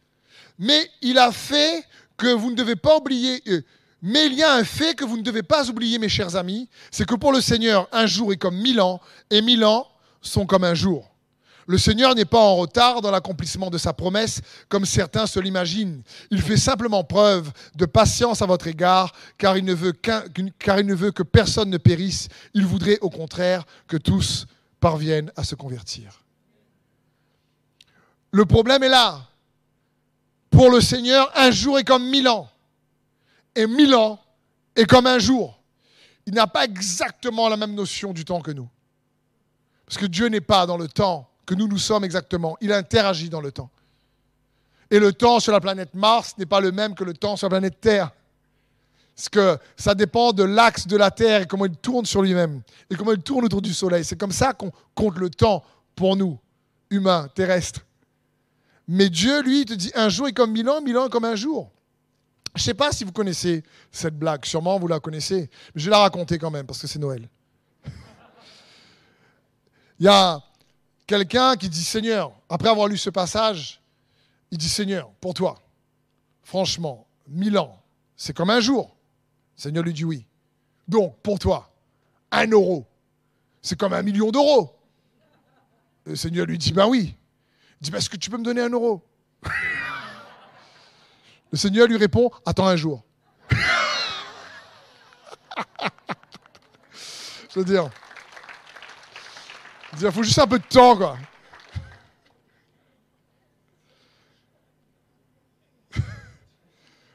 mais 0.58 0.90
il 1.02 1.18
a 1.18 1.32
fait 1.32 1.84
que 2.20 2.34
vous 2.34 2.50
ne 2.50 2.56
devez 2.56 2.76
pas 2.76 2.98
oublier. 2.98 3.42
Euh, 3.48 3.62
mais 4.02 4.26
il 4.26 4.34
y 4.34 4.42
a 4.42 4.54
un 4.54 4.64
fait 4.64 4.94
que 4.94 5.04
vous 5.04 5.16
ne 5.16 5.22
devez 5.22 5.42
pas 5.42 5.68
oublier, 5.68 5.98
mes 5.98 6.08
chers 6.08 6.36
amis, 6.36 6.68
c'est 6.90 7.06
que 7.06 7.14
pour 7.14 7.32
le 7.32 7.40
Seigneur, 7.40 7.88
un 7.92 8.06
jour 8.06 8.32
est 8.32 8.36
comme 8.36 8.56
mille 8.56 8.80
ans, 8.80 9.00
et 9.30 9.42
mille 9.42 9.64
ans 9.64 9.88
sont 10.20 10.46
comme 10.46 10.64
un 10.64 10.74
jour. 10.74 11.10
Le 11.66 11.78
Seigneur 11.78 12.14
n'est 12.14 12.24
pas 12.24 12.40
en 12.40 12.56
retard 12.56 13.00
dans 13.00 13.10
l'accomplissement 13.10 13.70
de 13.70 13.78
sa 13.78 13.92
promesse, 13.92 14.40
comme 14.68 14.84
certains 14.84 15.26
se 15.26 15.38
l'imaginent. 15.38 16.02
Il 16.30 16.42
fait 16.42 16.56
simplement 16.56 17.04
preuve 17.04 17.52
de 17.74 17.86
patience 17.86 18.42
à 18.42 18.46
votre 18.46 18.66
égard, 18.66 19.12
car 19.38 19.56
il, 19.56 19.64
ne 19.64 19.74
veut 19.74 19.92
car 19.92 20.80
il 20.80 20.86
ne 20.86 20.94
veut 20.94 21.12
que 21.12 21.22
personne 21.22 21.70
ne 21.70 21.78
périsse. 21.78 22.28
Il 22.54 22.66
voudrait 22.66 22.98
au 23.00 23.10
contraire 23.10 23.64
que 23.86 23.96
tous 23.96 24.46
parviennent 24.80 25.30
à 25.36 25.44
se 25.44 25.54
convertir. 25.54 26.22
Le 28.32 28.44
problème 28.46 28.82
est 28.82 28.88
là. 28.88 29.29
Pour 30.50 30.70
le 30.70 30.80
Seigneur, 30.80 31.30
un 31.36 31.50
jour 31.50 31.78
est 31.78 31.84
comme 31.84 32.08
mille 32.08 32.28
ans. 32.28 32.48
Et 33.54 33.66
mille 33.66 33.94
ans 33.94 34.20
est 34.76 34.84
comme 34.84 35.06
un 35.06 35.18
jour. 35.18 35.60
Il 36.26 36.34
n'a 36.34 36.46
pas 36.46 36.64
exactement 36.64 37.48
la 37.48 37.56
même 37.56 37.74
notion 37.74 38.12
du 38.12 38.24
temps 38.24 38.40
que 38.40 38.50
nous. 38.50 38.68
Parce 39.86 39.98
que 39.98 40.06
Dieu 40.06 40.28
n'est 40.28 40.40
pas 40.40 40.66
dans 40.66 40.76
le 40.76 40.86
temps 40.86 41.28
que 41.46 41.54
nous 41.54 41.66
nous 41.66 41.78
sommes 41.78 42.04
exactement. 42.04 42.56
Il 42.60 42.72
interagit 42.72 43.28
dans 43.28 43.40
le 43.40 43.50
temps. 43.50 43.70
Et 44.90 44.98
le 44.98 45.12
temps 45.12 45.40
sur 45.40 45.52
la 45.52 45.60
planète 45.60 45.94
Mars 45.94 46.36
n'est 46.38 46.46
pas 46.46 46.60
le 46.60 46.72
même 46.72 46.94
que 46.94 47.04
le 47.04 47.14
temps 47.14 47.36
sur 47.36 47.46
la 47.46 47.50
planète 47.50 47.80
Terre. 47.80 48.10
Parce 49.16 49.28
que 49.28 49.58
ça 49.76 49.94
dépend 49.94 50.32
de 50.32 50.44
l'axe 50.44 50.86
de 50.86 50.96
la 50.96 51.10
Terre 51.10 51.42
et 51.42 51.46
comment 51.46 51.66
il 51.66 51.76
tourne 51.76 52.06
sur 52.06 52.22
lui-même 52.22 52.62
et 52.88 52.94
comment 52.94 53.12
il 53.12 53.20
tourne 53.20 53.44
autour 53.44 53.62
du 53.62 53.74
Soleil. 53.74 54.04
C'est 54.04 54.18
comme 54.18 54.32
ça 54.32 54.52
qu'on 54.52 54.72
compte 54.94 55.18
le 55.18 55.28
temps 55.28 55.62
pour 55.94 56.16
nous, 56.16 56.38
humains, 56.88 57.28
terrestres. 57.34 57.80
Mais 58.92 59.08
Dieu, 59.08 59.40
lui, 59.42 59.64
te 59.64 59.72
dit 59.72 59.92
un 59.94 60.08
jour 60.08 60.26
est 60.26 60.32
comme 60.32 60.50
mille 60.50 60.68
ans, 60.68 60.80
mille 60.80 60.98
ans 60.98 61.08
comme 61.08 61.24
un 61.24 61.36
jour. 61.36 61.70
Je 62.56 62.60
ne 62.60 62.64
sais 62.64 62.74
pas 62.74 62.90
si 62.90 63.04
vous 63.04 63.12
connaissez 63.12 63.62
cette 63.92 64.18
blague, 64.18 64.44
sûrement 64.44 64.80
vous 64.80 64.88
la 64.88 64.98
connaissez, 64.98 65.48
mais 65.72 65.80
je 65.80 65.84
vais 65.84 65.92
la 65.92 66.00
raconter 66.00 66.38
quand 66.38 66.50
même 66.50 66.66
parce 66.66 66.80
que 66.80 66.88
c'est 66.88 66.98
Noël. 66.98 67.28
Il 70.00 70.06
y 70.06 70.08
a 70.08 70.42
quelqu'un 71.06 71.54
qui 71.54 71.68
dit 71.68 71.84
Seigneur, 71.84 72.32
après 72.48 72.68
avoir 72.68 72.88
lu 72.88 72.98
ce 72.98 73.10
passage, 73.10 73.80
il 74.50 74.58
dit 74.58 74.68
Seigneur, 74.68 75.12
pour 75.20 75.34
toi, 75.34 75.62
franchement, 76.42 77.06
mille 77.28 77.58
ans, 77.58 77.80
c'est 78.16 78.36
comme 78.36 78.50
un 78.50 78.58
jour. 78.58 78.96
Seigneur 79.54 79.84
lui 79.84 79.92
dit 79.92 80.04
oui. 80.04 80.26
Donc, 80.88 81.16
pour 81.22 81.38
toi, 81.38 81.72
un 82.32 82.48
euro, 82.48 82.84
c'est 83.62 83.78
comme 83.78 83.92
un 83.92 84.02
million 84.02 84.32
d'euros. 84.32 84.76
Le 86.06 86.16
Seigneur 86.16 86.46
lui 86.46 86.58
dit 86.58 86.72
ben 86.72 86.88
oui. 86.88 87.14
Dit, 87.80 87.90
est-ce 87.94 88.10
que 88.10 88.16
tu 88.16 88.28
peux 88.28 88.36
me 88.36 88.44
donner 88.44 88.60
un 88.60 88.68
euro? 88.68 89.02
Le 91.52 91.58
Seigneur 91.58 91.86
lui 91.88 91.96
répond, 91.96 92.30
attends 92.44 92.66
un 92.66 92.76
jour. 92.76 93.02
Je 97.52 97.58
veux 97.58 97.64
dire, 97.64 97.90
il 100.00 100.12
faut 100.12 100.22
juste 100.22 100.38
un 100.38 100.46
peu 100.46 100.58
de 100.58 100.64
temps, 100.64 100.96
quoi. 100.96 101.18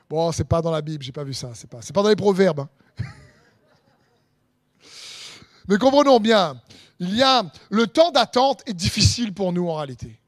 Bon, 0.10 0.32
c'est 0.32 0.44
pas 0.44 0.62
dans 0.62 0.72
la 0.72 0.82
Bible, 0.82 1.04
j'ai 1.04 1.12
pas 1.12 1.24
vu 1.24 1.34
ça. 1.34 1.52
C'est 1.54 1.70
pas, 1.70 1.80
pas 1.80 2.04
dans 2.04 2.10
les 2.10 2.16
proverbes. 2.16 2.60
Hein. 2.62 2.70
Mais 5.68 5.78
comprenons 5.78 6.20
bien, 6.20 6.62
il 7.00 7.16
y 7.16 7.24
a 7.24 7.44
le 7.70 7.88
temps 7.88 8.12
d'attente 8.12 8.62
est 8.68 8.74
difficile 8.74 9.34
pour 9.34 9.52
nous 9.52 9.68
en 9.68 9.76
réalité. 9.76 10.20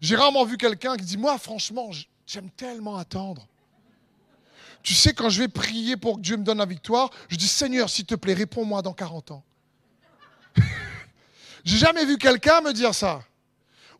J'ai 0.00 0.16
rarement 0.16 0.44
vu 0.44 0.56
quelqu'un 0.56 0.96
qui 0.96 1.04
dit 1.04 1.16
Moi, 1.16 1.36
franchement, 1.38 1.90
j'aime 2.26 2.50
tellement 2.50 2.96
attendre. 2.96 3.46
Tu 4.82 4.94
sais, 4.94 5.12
quand 5.12 5.28
je 5.30 5.40
vais 5.40 5.48
prier 5.48 5.96
pour 5.96 6.16
que 6.16 6.20
Dieu 6.20 6.36
me 6.36 6.44
donne 6.44 6.58
la 6.58 6.66
victoire, 6.66 7.10
je 7.28 7.36
dis 7.36 7.48
Seigneur, 7.48 7.90
s'il 7.90 8.06
te 8.06 8.14
plaît, 8.14 8.34
réponds-moi 8.34 8.82
dans 8.82 8.92
40 8.92 9.32
ans. 9.32 9.42
J'ai 11.64 11.78
jamais 11.78 12.04
vu 12.04 12.18
quelqu'un 12.18 12.60
me 12.60 12.72
dire 12.72 12.94
ça. 12.94 13.22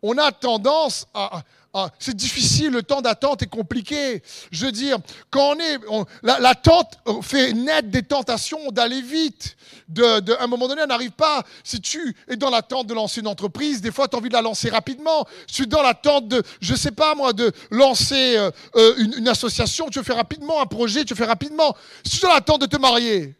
On 0.00 0.16
a 0.18 0.30
tendance 0.30 1.08
à, 1.12 1.42
ah, 1.78 1.90
c'est 1.98 2.16
difficile, 2.16 2.70
le 2.70 2.82
temps 2.82 3.02
d'attente 3.02 3.42
est 3.42 3.50
compliqué. 3.50 4.22
Je 4.50 4.64
veux 4.64 4.72
dire, 4.72 4.96
quand 5.28 5.54
on 5.54 5.58
est, 5.60 5.78
l'attente 6.22 6.98
fait 7.20 7.52
naître 7.52 7.88
des 7.88 8.02
tentations 8.02 8.70
d'aller 8.70 9.02
vite. 9.02 9.58
De, 9.86 10.32
à 10.32 10.44
un 10.44 10.46
moment 10.46 10.68
donné, 10.68 10.80
on 10.84 10.86
n'arrive 10.86 11.10
pas. 11.10 11.44
Si 11.62 11.78
tu 11.82 12.16
es 12.28 12.36
dans 12.36 12.48
l'attente 12.48 12.86
de 12.86 12.94
lancer 12.94 13.20
une 13.20 13.26
entreprise, 13.26 13.82
des 13.82 13.92
fois, 13.92 14.08
tu 14.08 14.16
as 14.16 14.18
envie 14.18 14.30
de 14.30 14.34
la 14.34 14.40
lancer 14.40 14.70
rapidement. 14.70 15.26
Si 15.46 15.56
tu 15.56 15.62
es 15.64 15.66
dans 15.66 15.82
l'attente 15.82 16.28
de, 16.28 16.42
je 16.62 16.74
sais 16.74 16.92
pas 16.92 17.14
moi, 17.14 17.34
de 17.34 17.52
lancer 17.70 18.38
euh, 18.38 18.50
euh, 18.76 18.94
une, 19.18 19.28
association, 19.28 19.90
tu 19.90 20.02
fais 20.02 20.14
rapidement 20.14 20.62
un 20.62 20.66
projet, 20.66 21.04
tu 21.04 21.14
fais 21.14 21.26
rapidement. 21.26 21.76
Si 22.06 22.18
tu 22.18 22.24
es 22.24 22.28
dans 22.28 22.34
l'attente 22.34 22.62
de 22.62 22.66
te 22.66 22.78
marier, 22.78 23.34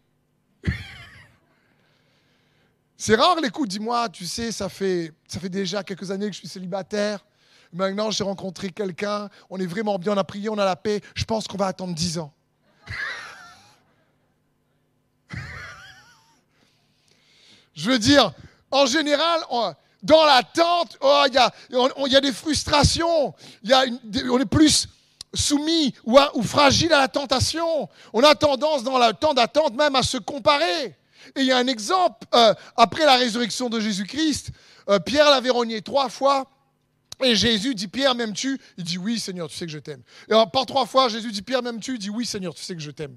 c'est 2.98 3.16
rare 3.16 3.40
les 3.40 3.48
coups. 3.48 3.70
Dis-moi, 3.70 4.10
tu 4.10 4.26
sais, 4.26 4.52
ça 4.52 4.68
fait, 4.68 5.14
ça 5.26 5.40
fait 5.40 5.48
déjà 5.48 5.82
quelques 5.82 6.10
années 6.10 6.26
que 6.26 6.34
je 6.34 6.40
suis 6.40 6.48
célibataire 6.48 7.24
Maintenant, 7.76 8.10
j'ai 8.10 8.24
rencontré 8.24 8.70
quelqu'un, 8.70 9.28
on 9.50 9.60
est 9.60 9.66
vraiment 9.66 9.98
bien, 9.98 10.14
on 10.14 10.16
a 10.16 10.24
prié, 10.24 10.48
on 10.48 10.56
a 10.56 10.64
la 10.64 10.76
paix. 10.76 11.02
Je 11.14 11.24
pense 11.24 11.46
qu'on 11.46 11.58
va 11.58 11.66
attendre 11.66 11.94
10 11.94 12.18
ans. 12.18 12.32
Je 17.74 17.90
veux 17.90 17.98
dire, 17.98 18.32
en 18.70 18.86
général, 18.86 19.42
dans 20.02 20.24
l'attente, 20.24 20.96
oh, 21.02 21.24
il 21.28 21.34
y, 21.34 21.38
a, 22.16 22.20
des 22.22 22.32
frustrations, 22.32 23.34
on 24.30 24.40
est 24.40 24.46
plus 24.46 24.88
soumis 25.34 25.94
ou, 26.04 26.18
ou 26.32 26.42
fragile 26.42 26.94
à 26.94 27.00
la 27.00 27.08
tentation. 27.08 27.90
On 28.14 28.22
a 28.22 28.34
tendance, 28.34 28.84
dans 28.84 28.98
le 28.98 29.12
temps 29.12 29.34
d'attente, 29.34 29.74
même 29.74 29.96
à 29.96 30.02
se 30.02 30.16
comparer. 30.16 30.96
Et 31.34 31.40
il 31.40 31.44
y 31.44 31.52
a 31.52 31.58
un 31.58 31.66
exemple, 31.66 32.26
euh, 32.34 32.54
après 32.74 33.04
la 33.04 33.16
résurrection 33.16 33.68
de 33.68 33.80
Jésus-Christ, 33.80 34.48
euh, 34.88 34.98
Pierre 34.98 35.28
l'avait 35.28 35.50
renié 35.50 35.82
trois 35.82 36.08
fois. 36.08 36.46
Et 37.24 37.34
Jésus 37.34 37.74
dit, 37.74 37.88
Pierre, 37.88 38.14
m'aimes-tu? 38.14 38.60
Il 38.76 38.84
dit, 38.84 38.98
oui, 38.98 39.18
Seigneur, 39.18 39.48
tu 39.48 39.56
sais 39.56 39.64
que 39.64 39.72
je 39.72 39.78
t'aime. 39.78 40.02
Et 40.28 40.34
par 40.52 40.66
trois 40.66 40.84
fois, 40.84 41.08
Jésus 41.08 41.32
dit, 41.32 41.42
Pierre, 41.42 41.62
m'aimes-tu? 41.62 41.94
Il 41.94 41.98
dit, 41.98 42.10
oui, 42.10 42.26
Seigneur, 42.26 42.54
tu 42.54 42.62
sais 42.62 42.74
que 42.74 42.82
je 42.82 42.90
t'aime. 42.90 43.16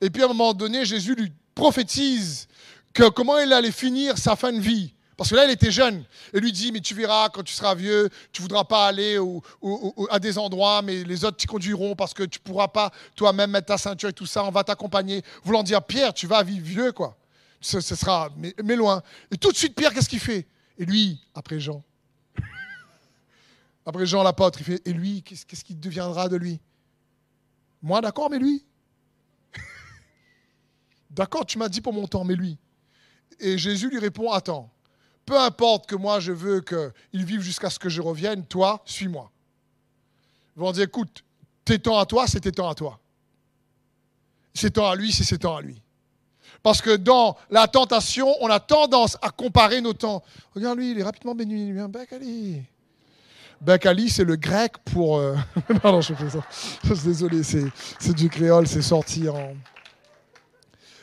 Et 0.00 0.10
puis 0.10 0.22
à 0.22 0.26
un 0.26 0.28
moment 0.28 0.54
donné, 0.54 0.84
Jésus 0.84 1.14
lui 1.14 1.32
prophétise 1.54 2.46
que 2.92 3.08
comment 3.08 3.38
il 3.38 3.52
allait 3.52 3.72
finir 3.72 4.16
sa 4.18 4.36
fin 4.36 4.52
de 4.52 4.60
vie. 4.60 4.94
Parce 5.16 5.30
que 5.30 5.34
là, 5.36 5.44
il 5.44 5.50
était 5.50 5.70
jeune. 5.70 6.04
Et 6.32 6.40
lui 6.40 6.52
dit, 6.52 6.72
mais 6.72 6.80
tu 6.80 6.94
verras, 6.94 7.28
quand 7.28 7.42
tu 7.42 7.52
seras 7.52 7.74
vieux, 7.74 8.08
tu 8.32 8.42
voudras 8.42 8.64
pas 8.64 8.86
aller 8.86 9.18
à 10.10 10.18
des 10.18 10.38
endroits, 10.38 10.82
mais 10.82 11.04
les 11.04 11.24
autres 11.24 11.36
t'y 11.36 11.46
conduiront 11.46 11.94
parce 11.94 12.14
que 12.14 12.22
tu 12.22 12.38
pourras 12.40 12.68
pas 12.68 12.90
toi-même 13.14 13.50
mettre 13.50 13.66
ta 13.66 13.78
ceinture 13.78 14.08
et 14.08 14.12
tout 14.12 14.26
ça, 14.26 14.44
on 14.44 14.50
va 14.50 14.64
t'accompagner. 14.64 15.22
Voulant 15.44 15.62
dire, 15.62 15.82
Pierre, 15.82 16.14
tu 16.14 16.26
vas 16.26 16.42
vivre 16.42 16.64
vieux, 16.64 16.92
quoi. 16.92 17.16
Ce, 17.60 17.80
sera, 17.80 18.30
mais, 18.36 18.54
mais, 18.64 18.74
loin. 18.74 19.02
Et 19.30 19.36
tout 19.36 19.52
de 19.52 19.56
suite, 19.56 19.76
Pierre, 19.76 19.94
qu'est-ce 19.94 20.08
qu'il 20.08 20.18
fait? 20.18 20.46
Et 20.78 20.84
lui, 20.84 21.20
après 21.34 21.60
Jean, 21.60 21.84
après 23.84 24.06
Jean 24.06 24.22
l'apôtre, 24.22 24.60
il 24.60 24.64
fait, 24.64 24.82
et 24.86 24.92
lui, 24.92 25.22
qu'est-ce 25.22 25.64
qui 25.64 25.74
deviendra 25.74 26.28
de 26.28 26.36
lui? 26.36 26.60
Moi, 27.82 28.00
d'accord, 28.00 28.30
mais 28.30 28.38
lui? 28.38 28.64
D'accord, 31.10 31.44
tu 31.44 31.58
m'as 31.58 31.68
dit 31.68 31.80
pour 31.80 31.92
mon 31.92 32.06
temps, 32.06 32.24
mais 32.24 32.36
lui? 32.36 32.58
Et 33.40 33.58
Jésus 33.58 33.90
lui 33.90 33.98
répond, 33.98 34.30
attends, 34.30 34.70
peu 35.26 35.38
importe 35.38 35.86
que 35.86 35.96
moi 35.96 36.20
je 36.20 36.32
veux 36.32 36.60
qu'il 36.60 37.24
vive 37.24 37.40
jusqu'à 37.40 37.70
ce 37.70 37.78
que 37.78 37.88
je 37.88 38.00
revienne, 38.00 38.46
toi, 38.46 38.82
suis-moi. 38.84 39.30
Ils 40.56 40.60
vont 40.60 40.70
dire, 40.70 40.84
écoute, 40.84 41.24
tes 41.64 41.78
temps 41.78 41.98
à 41.98 42.06
toi, 42.06 42.26
c'est 42.26 42.40
tes 42.40 42.52
temps 42.52 42.68
à 42.68 42.74
toi. 42.74 43.00
C'est 44.54 44.72
temps 44.72 44.88
à 44.88 44.94
lui, 44.94 45.12
c'est 45.12 45.24
ses 45.24 45.38
temps 45.38 45.56
à 45.56 45.62
lui. 45.62 45.82
Parce 46.62 46.80
que 46.80 46.94
dans 46.94 47.36
la 47.50 47.66
tentation, 47.66 48.32
on 48.40 48.48
a 48.48 48.60
tendance 48.60 49.16
à 49.22 49.30
comparer 49.30 49.80
nos 49.80 49.94
temps. 49.94 50.22
Regarde 50.54 50.78
lui, 50.78 50.92
il 50.92 50.98
est 50.98 51.02
rapidement 51.02 51.34
béni. 51.34 51.72
Bekali. 51.72 52.62
Bekali, 53.62 54.10
c'est 54.10 54.24
le 54.24 54.34
grec 54.34 54.72
pour. 54.84 55.18
Euh, 55.18 55.36
Pardon, 55.82 56.00
je 56.00 56.14
fais 56.14 56.30
ça. 56.30 56.40
Je 56.84 56.94
suis 56.94 57.04
désolé, 57.04 57.42
c'est 57.44 58.12
du 58.12 58.28
créole, 58.28 58.66
c'est 58.66 58.82
sorti 58.82 59.28
en. 59.28 59.54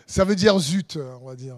Ça 0.06 0.26
veut 0.26 0.36
dire 0.36 0.60
zut, 0.60 1.00
on 1.22 1.28
va 1.28 1.36
dire. 1.36 1.56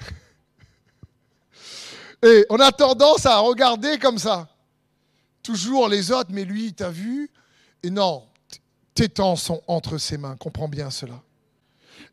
Et 2.24 2.44
on 2.50 2.58
a 2.58 2.72
tendance 2.72 3.24
à 3.24 3.38
regarder 3.38 3.98
comme 3.98 4.18
ça. 4.18 4.48
Toujours 5.42 5.88
les 5.88 6.10
autres, 6.10 6.30
mais 6.32 6.44
lui, 6.44 6.72
t'as 6.72 6.90
vu? 6.90 7.30
Et 7.82 7.90
non, 7.90 8.24
tes 8.94 9.08
temps 9.08 9.36
sont 9.36 9.62
entre 9.68 9.98
ses 9.98 10.18
mains. 10.18 10.36
Comprends 10.36 10.68
bien 10.68 10.90
cela. 10.90 11.22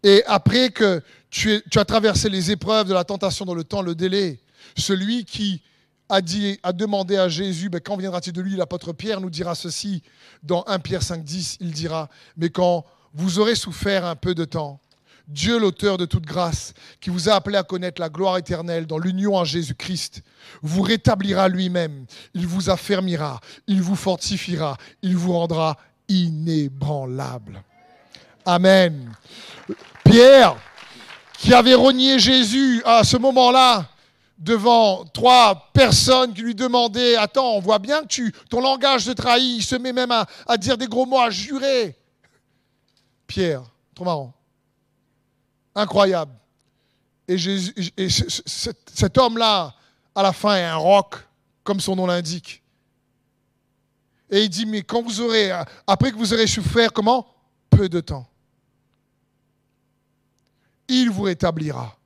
Et 0.04 0.24
après 0.28 0.70
que 0.70 1.02
tu, 1.30 1.62
as 1.76 1.86
traversé 1.86 2.30
les 2.30 2.52
épreuves 2.52 2.88
de 2.88 2.94
la 2.94 3.04
tentation 3.04 3.44
dans 3.44 3.56
le 3.56 3.64
temps, 3.64 3.82
le 3.82 3.96
délai, 3.96 4.40
celui 4.78 5.26
qui 5.26 5.62
a, 6.10 6.22
dit, 6.22 6.60
a 6.64 6.74
demandé 6.74 7.18
à 7.18 7.30
Jésus, 7.30 7.70
ben, 7.70 7.82
quand 7.82 7.98
viendra-t-il 7.98 8.34
de 8.34 8.42
lui 8.42 8.56
L'apôtre 8.56 8.94
Pierre 8.94 9.22
nous 9.22 9.30
dira 9.30 9.56
ceci 9.56 10.02
dans 10.44 10.64
1 10.68 10.80
Pierre 10.80 11.04
5, 11.04 11.24
10, 11.24 11.58
il 11.60 11.72
dira, 11.72 12.10
mais 12.36 12.50
quand 12.50 12.86
vous 13.14 13.40
aurez 13.40 13.56
souffert 13.56 14.06
un 14.06 14.16
peu 14.16 14.36
de 14.36 14.46
temps, 14.46 14.80
Dieu, 15.28 15.60
l'auteur 15.60 15.98
de 15.98 16.06
toute 16.06 16.26
grâce, 16.26 16.74
qui 17.02 17.10
vous 17.10 17.28
a 17.28 17.34
appelé 17.34 17.58
à 17.58 17.64
connaître 17.64 18.00
la 18.00 18.08
gloire 18.08 18.38
éternelle 18.38 18.88
dans 18.88 18.98
l'union 18.98 19.36
en 19.36 19.44
Jésus-Christ, 19.44 20.24
vous 20.62 20.82
rétablira 20.82 21.50
lui-même, 21.50 22.06
il 22.34 22.48
vous 22.48 22.70
affermira, 22.70 23.42
il 23.68 23.82
vous 23.82 23.98
fortifiera, 23.98 24.78
il 25.02 25.18
vous 25.18 25.34
rendra 25.34 25.78
inébranlable. 26.08 27.62
Amen. 28.46 29.14
Pierre, 30.06 30.56
qui 31.38 31.54
avait 31.54 31.74
renié 31.74 32.20
Jésus 32.20 32.82
à 32.86 33.04
ce 33.04 33.18
moment-là, 33.18 33.90
devant 34.38 35.06
trois 35.06 35.72
personnes 35.74 36.34
qui 36.34 36.42
lui 36.42 36.56
demandaient 36.56 37.16
Attends, 37.16 37.56
on 37.56 37.60
voit 37.60 37.80
bien 37.80 38.02
que 38.02 38.08
tu, 38.08 38.32
ton 38.50 38.62
langage 38.62 39.06
te 39.06 39.12
trahit, 39.12 39.58
il 39.58 39.64
se 39.64 39.76
met 39.76 39.94
même 39.94 40.12
à, 40.12 40.58
dire 40.58 40.78
des 40.78 40.88
gros 40.88 41.06
mots, 41.06 41.20
à 41.20 41.30
jurer. 41.30 41.98
Pierre, 43.26 43.64
trop 43.94 44.06
marrant. 44.06 44.34
Incroyable. 45.76 46.34
Et, 47.28 47.38
cet 48.08 49.18
homme-là, 49.18 49.74
à 50.16 50.24
la 50.24 50.32
fin, 50.32 50.56
est 50.56 50.64
un 50.64 50.78
roc, 50.78 51.16
comme 51.64 51.80
son 51.80 51.96
nom 51.96 52.08
l'indique. 52.08 52.64
Et 54.30 54.44
il 54.44 54.50
dit, 54.50 54.66
mais 54.66 54.82
quand 54.82 55.04
après 55.86 56.12
que 56.12 56.18
vous 56.18 56.34
aurez 56.34 56.48
souffert, 56.48 56.92
comment? 56.92 57.28
Peu 57.70 57.90
de 57.90 58.00
temps. 58.00 58.28
Il 60.88 61.10
vous 61.10 61.24
rétablira, 61.24 61.98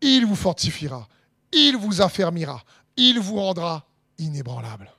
il 0.00 0.24
vous 0.24 0.34
fortifiera, 0.34 1.06
il 1.52 1.76
vous 1.76 2.00
affermira, 2.00 2.62
il 2.96 3.18
vous 3.20 3.36
rendra 3.36 3.86
inébranlable. 4.18 4.90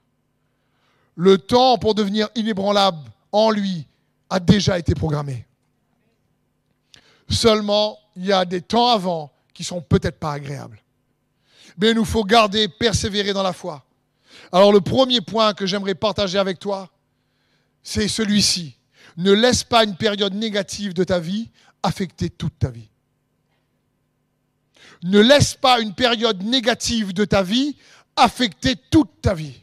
Le 1.16 1.38
temps 1.38 1.78
pour 1.78 1.96
devenir 1.96 2.30
inébranlable 2.36 3.00
en 3.32 3.52
lui 3.52 3.86
a 4.30 4.40
déjà 4.40 4.80
été 4.80 4.96
programmé. 4.96 5.46
Seulement, 7.30 7.98
il 8.16 8.26
y 8.26 8.34
a 8.34 8.46
des 8.46 8.62
temps 8.62 8.88
avant 8.88 9.32
qui 9.54 9.64
sont 9.64 9.82
peut-être 9.82 10.20
pas 10.20 10.34
agréables. 10.34 10.82
Mais 11.78 11.92
il 11.92 11.96
nous 11.96 12.06
faut 12.06 12.24
garder, 12.24 12.68
persévérer 12.68 13.34
dans 13.34 13.44
la 13.44 13.54
foi. 13.54 13.86
Alors 14.52 14.74
le 14.74 14.82
premier 14.82 15.22
point 15.22 15.54
que 15.54 15.66
j'aimerais 15.66 15.96
partager 15.96 16.38
avec 16.38 16.60
toi, 16.60 16.90
c'est 17.84 18.08
celui-ci. 18.08 18.78
Ne 19.18 19.32
laisse 19.32 19.64
pas 19.64 19.84
une 19.84 19.96
période 19.96 20.34
négative 20.34 20.94
de 20.94 21.04
ta 21.04 21.20
vie 21.20 21.50
affecter 21.84 22.30
toute 22.30 22.58
ta 22.60 22.70
vie. 22.70 22.91
Ne 25.04 25.20
laisse 25.20 25.56
pas 25.56 25.80
une 25.80 25.94
période 25.94 26.44
négative 26.44 27.14
de 27.14 27.26
ta 27.26 27.44
vie 27.44 27.76
affecter 28.16 28.76
toute 28.90 29.22
ta 29.22 29.34
vie. 29.34 29.56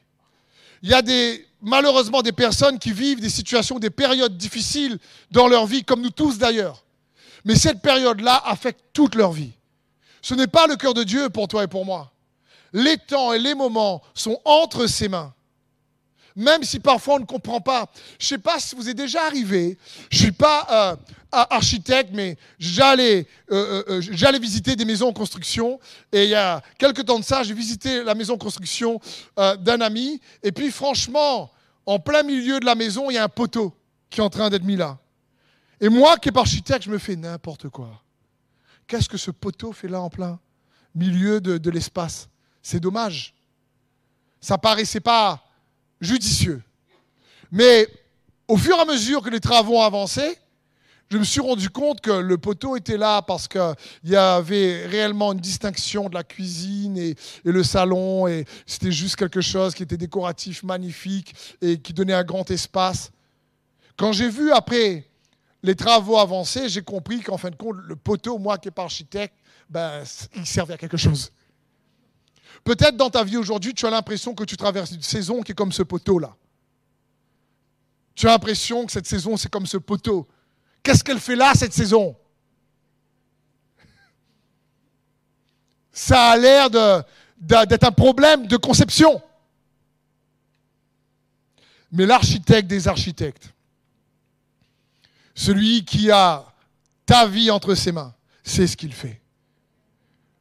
Il 0.82 0.90
y 0.90 0.94
a 0.94 1.02
des, 1.02 1.46
malheureusement 1.60 2.22
des 2.22 2.32
personnes 2.32 2.78
qui 2.78 2.92
vivent 2.92 3.20
des 3.20 3.30
situations, 3.30 3.78
des 3.78 3.90
périodes 3.90 4.36
difficiles 4.36 4.98
dans 5.30 5.48
leur 5.48 5.66
vie, 5.66 5.84
comme 5.84 6.02
nous 6.02 6.10
tous 6.10 6.38
d'ailleurs. 6.38 6.84
Mais 7.44 7.56
cette 7.56 7.80
période-là 7.80 8.42
affecte 8.44 8.80
toute 8.92 9.14
leur 9.14 9.32
vie. 9.32 9.52
Ce 10.22 10.34
n'est 10.34 10.46
pas 10.46 10.66
le 10.66 10.76
cœur 10.76 10.94
de 10.94 11.04
Dieu 11.04 11.28
pour 11.30 11.48
toi 11.48 11.64
et 11.64 11.68
pour 11.68 11.84
moi. 11.84 12.12
Les 12.72 12.98
temps 12.98 13.32
et 13.32 13.38
les 13.38 13.54
moments 13.54 14.02
sont 14.14 14.40
entre 14.44 14.86
ses 14.86 15.08
mains. 15.08 15.32
Même 16.36 16.62
si 16.62 16.78
parfois 16.78 17.16
on 17.16 17.20
ne 17.20 17.24
comprend 17.24 17.60
pas. 17.60 17.90
Je 18.18 18.24
ne 18.26 18.28
sais 18.28 18.38
pas 18.38 18.60
si 18.60 18.76
vous 18.76 18.88
est 18.88 18.94
déjà 18.94 19.24
arrivé. 19.24 19.76
Je 20.10 20.18
ne 20.18 20.22
suis 20.24 20.32
pas 20.32 20.66
euh, 20.70 20.96
architecte, 21.32 22.10
mais 22.14 22.36
j'allais, 22.58 23.26
euh, 23.50 23.82
euh, 23.88 24.00
j'allais 24.00 24.38
visiter 24.38 24.76
des 24.76 24.84
maisons 24.84 25.08
en 25.08 25.12
construction. 25.12 25.78
Et 26.12 26.24
il 26.24 26.30
y 26.30 26.34
a 26.34 26.62
quelques 26.78 27.04
temps 27.04 27.18
de 27.18 27.24
ça, 27.24 27.42
j'ai 27.42 27.54
visité 27.54 28.02
la 28.02 28.14
maison 28.14 28.34
en 28.34 28.38
construction 28.38 29.00
d'un 29.36 29.80
ami. 29.80 30.20
Et 30.42 30.52
puis 30.52 30.70
franchement, 30.70 31.50
en 31.86 31.98
plein 31.98 32.22
milieu 32.22 32.60
de 32.60 32.66
la 32.66 32.74
maison, 32.74 33.10
il 33.10 33.14
y 33.14 33.18
a 33.18 33.24
un 33.24 33.28
poteau 33.28 33.74
qui 34.10 34.20
est 34.20 34.22
en 34.22 34.30
train 34.30 34.50
d'être 34.50 34.64
mis 34.64 34.76
là. 34.76 34.98
Et 35.80 35.88
moi 35.88 36.16
qui 36.18 36.28
est 36.28 36.36
architecte, 36.36 36.82
je 36.84 36.90
me 36.90 36.98
fais 36.98 37.16
n'importe 37.16 37.68
quoi. 37.68 38.02
Qu'est-ce 38.86 39.08
que 39.08 39.18
ce 39.18 39.30
poteau 39.30 39.72
fait 39.72 39.88
là 39.88 40.00
en 40.00 40.10
plein 40.10 40.40
milieu 40.94 41.40
de, 41.40 41.70
l'espace? 41.70 42.28
C'est 42.62 42.80
dommage. 42.80 43.34
Ça 44.40 44.58
paraissait 44.58 45.00
pas 45.00 45.44
judicieux. 46.00 46.62
Mais 47.50 47.86
au 48.46 48.56
fur 48.56 48.76
et 48.76 48.80
à 48.80 48.84
mesure 48.84 49.22
que 49.22 49.30
les 49.30 49.40
travaux 49.40 49.80
avancé, 49.80 50.38
je 51.10 51.16
me 51.16 51.24
suis 51.24 51.40
rendu 51.40 51.70
compte 51.70 52.00
que 52.00 52.10
le 52.10 52.36
poteau 52.36 52.76
était 52.76 52.98
là 52.98 53.22
parce 53.22 53.48
qu'il 53.48 53.74
y 54.04 54.16
avait 54.16 54.86
réellement 54.86 55.32
une 55.32 55.40
distinction 55.40 56.08
de 56.08 56.14
la 56.14 56.22
cuisine 56.22 56.98
et, 56.98 57.10
et 57.10 57.52
le 57.52 57.62
salon, 57.62 58.26
et 58.28 58.44
c'était 58.66 58.92
juste 58.92 59.16
quelque 59.16 59.40
chose 59.40 59.74
qui 59.74 59.82
était 59.82 59.96
décoratif, 59.96 60.62
magnifique, 60.62 61.34
et 61.62 61.78
qui 61.78 61.94
donnait 61.94 62.12
un 62.12 62.24
grand 62.24 62.50
espace. 62.50 63.10
Quand 63.96 64.12
j'ai 64.12 64.28
vu 64.28 64.52
après 64.52 65.06
les 65.62 65.74
travaux 65.74 66.18
avancés, 66.18 66.68
j'ai 66.68 66.82
compris 66.82 67.20
qu'en 67.20 67.38
fin 67.38 67.50
de 67.50 67.56
compte, 67.56 67.76
le 67.76 67.96
poteau, 67.96 68.38
moi 68.38 68.58
qui 68.58 68.68
n'ai 68.68 68.72
pas 68.72 68.84
architecte, 68.84 69.34
ben, 69.70 70.04
il 70.36 70.46
servait 70.46 70.74
à 70.74 70.78
quelque 70.78 70.96
chose. 70.96 71.32
Peut-être 72.64 72.96
dans 72.96 73.10
ta 73.10 73.24
vie 73.24 73.36
aujourd'hui, 73.36 73.74
tu 73.74 73.86
as 73.86 73.90
l'impression 73.90 74.34
que 74.34 74.44
tu 74.44 74.56
traverses 74.56 74.92
une 74.92 75.02
saison 75.02 75.42
qui 75.42 75.52
est 75.52 75.54
comme 75.54 75.72
ce 75.72 75.82
poteau-là. 75.82 76.36
Tu 78.14 78.26
as 78.26 78.32
l'impression 78.32 78.84
que 78.84 78.92
cette 78.92 79.06
saison, 79.06 79.36
c'est 79.36 79.50
comme 79.50 79.66
ce 79.66 79.78
poteau. 79.78 80.26
Qu'est-ce 80.82 81.04
qu'elle 81.04 81.20
fait 81.20 81.36
là, 81.36 81.52
cette 81.54 81.72
saison? 81.72 82.16
Ça 85.92 86.30
a 86.30 86.36
l'air 86.36 86.70
d'être 86.70 87.84
un 87.84 87.92
problème 87.92 88.46
de 88.46 88.56
conception. 88.56 89.22
mais 91.92 92.06
l'architecte 92.06 92.68
des 92.68 92.88
architectes. 92.88 93.52
Celui 95.34 95.84
qui 95.84 96.10
a 96.10 96.44
ta 97.06 97.26
vie 97.26 97.50
entre 97.50 97.74
ses 97.74 97.92
mains, 97.92 98.14
c'est 98.42 98.66
ce 98.66 98.76
qu'il 98.76 98.92
fait. 98.92 99.20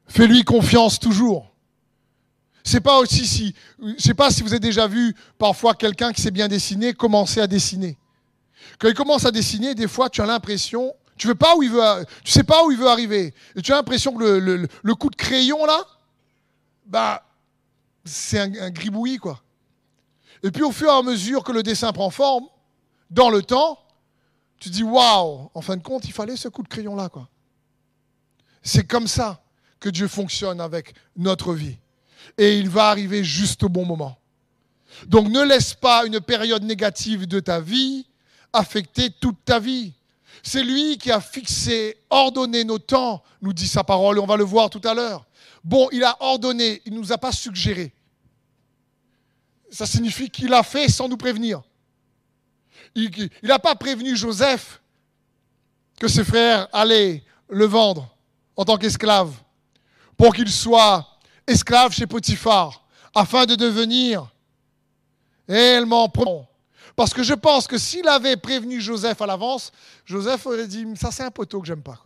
Fais-lui 0.08 0.42
confiance 0.44 0.98
toujours. 0.98 1.50
C'est 2.64 2.80
pas 2.80 2.98
aussi 2.98 3.26
si, 3.26 3.54
je 3.80 3.94
sais 4.02 4.14
pas 4.14 4.30
si 4.30 4.42
vous 4.42 4.52
avez 4.52 4.60
déjà 4.60 4.86
vu 4.86 5.14
parfois 5.38 5.74
quelqu'un 5.74 6.12
qui 6.12 6.20
sait 6.20 6.30
bien 6.30 6.48
dessiner 6.48 6.92
commencer 6.92 7.40
à 7.40 7.46
dessiner. 7.46 7.96
Quand 8.78 8.88
il 8.88 8.94
commence 8.94 9.24
à 9.24 9.30
dessiner, 9.30 9.74
des 9.74 9.88
fois 9.88 10.10
tu 10.10 10.20
as 10.20 10.26
l'impression, 10.26 10.94
tu 11.16 11.26
veux 11.26 11.34
pas 11.34 11.56
où 11.56 11.62
il 11.62 11.70
veut, 11.70 11.82
tu 12.24 12.32
sais 12.32 12.44
pas 12.44 12.64
où 12.64 12.70
il 12.70 12.78
veut 12.78 12.88
arriver, 12.88 13.34
et 13.56 13.62
tu 13.62 13.72
as 13.72 13.76
l'impression 13.76 14.12
que 14.14 14.24
le, 14.24 14.94
coup 14.94 15.10
de 15.10 15.16
crayon 15.16 15.64
là, 15.66 15.84
bah 16.86 17.24
c'est 18.04 18.38
un, 18.38 18.66
un 18.66 18.70
gribouillis 18.70 19.18
quoi. 19.18 19.42
Et 20.42 20.50
puis 20.50 20.62
au 20.62 20.72
fur 20.72 20.88
et 20.88 20.92
à 20.92 21.02
mesure 21.02 21.42
que 21.42 21.52
le 21.52 21.62
dessin 21.62 21.92
prend 21.92 22.10
forme, 22.10 22.46
dans 23.10 23.30
le 23.30 23.42
temps, 23.42 23.78
tu 24.58 24.70
dis 24.70 24.82
waouh, 24.82 25.50
en 25.54 25.60
fin 25.60 25.76
de 25.76 25.82
compte, 25.82 26.04
il 26.04 26.12
fallait 26.12 26.36
ce 26.36 26.48
coup 26.48 26.62
de 26.62 26.68
crayon 26.68 26.96
là 26.96 27.08
quoi. 27.08 27.28
C'est 28.62 28.84
comme 28.84 29.08
ça 29.08 29.42
que 29.80 29.88
Dieu 29.88 30.08
fonctionne 30.08 30.60
avec 30.60 30.94
notre 31.16 31.54
vie. 31.54 31.76
Et 32.36 32.58
il 32.58 32.68
va 32.68 32.88
arriver 32.88 33.24
juste 33.24 33.62
au 33.62 33.68
bon 33.68 33.84
moment. 33.84 34.18
Donc 35.06 35.28
ne 35.28 35.42
laisse 35.42 35.74
pas 35.74 36.04
une 36.06 36.20
période 36.20 36.64
négative 36.64 37.26
de 37.26 37.40
ta 37.40 37.60
vie 37.60 38.06
affecter 38.52 39.10
toute 39.10 39.44
ta 39.44 39.58
vie. 39.58 39.92
C'est 40.42 40.62
lui 40.62 40.98
qui 40.98 41.10
a 41.10 41.20
fixé, 41.20 41.96
ordonné 42.10 42.64
nos 42.64 42.78
temps, 42.78 43.22
nous 43.42 43.52
dit 43.52 43.68
sa 43.68 43.84
parole, 43.84 44.18
et 44.18 44.20
on 44.20 44.26
va 44.26 44.36
le 44.36 44.44
voir 44.44 44.70
tout 44.70 44.80
à 44.84 44.94
l'heure. 44.94 45.26
Bon, 45.64 45.88
il 45.92 46.04
a 46.04 46.16
ordonné, 46.20 46.80
il 46.86 46.94
ne 46.94 46.98
nous 46.98 47.12
a 47.12 47.18
pas 47.18 47.32
suggéré. 47.32 47.92
Ça 49.70 49.86
signifie 49.86 50.30
qu'il 50.30 50.52
a 50.54 50.62
fait 50.62 50.88
sans 50.88 51.08
nous 51.08 51.16
prévenir. 51.16 51.62
Il 52.94 53.30
n'a 53.42 53.58
pas 53.58 53.74
prévenu 53.74 54.16
Joseph 54.16 54.80
que 56.00 56.08
ses 56.08 56.24
frères 56.24 56.68
allaient 56.72 57.22
le 57.48 57.64
vendre 57.66 58.16
en 58.56 58.64
tant 58.64 58.76
qu'esclave 58.76 59.32
pour 60.16 60.34
qu'il 60.34 60.50
soit 60.50 61.06
esclave 61.46 61.92
chez 61.92 62.06
Potiphar 62.06 62.84
afin 63.14 63.46
de 63.46 63.54
devenir 63.54 64.30
réellement 65.48 66.08
Parce 66.98 67.14
que 67.14 67.22
je 67.22 67.34
pense 67.34 67.68
que 67.68 67.78
s'il 67.78 68.08
avait 68.08 68.36
prévenu 68.36 68.80
Joseph 68.80 69.22
à 69.22 69.26
l'avance, 69.26 69.70
Joseph 70.04 70.44
aurait 70.46 70.66
dit 70.66 70.84
Ça, 70.96 71.12
c'est 71.12 71.22
un 71.22 71.30
poteau 71.30 71.60
que 71.60 71.66
j'aime 71.68 71.80
pas. 71.80 72.02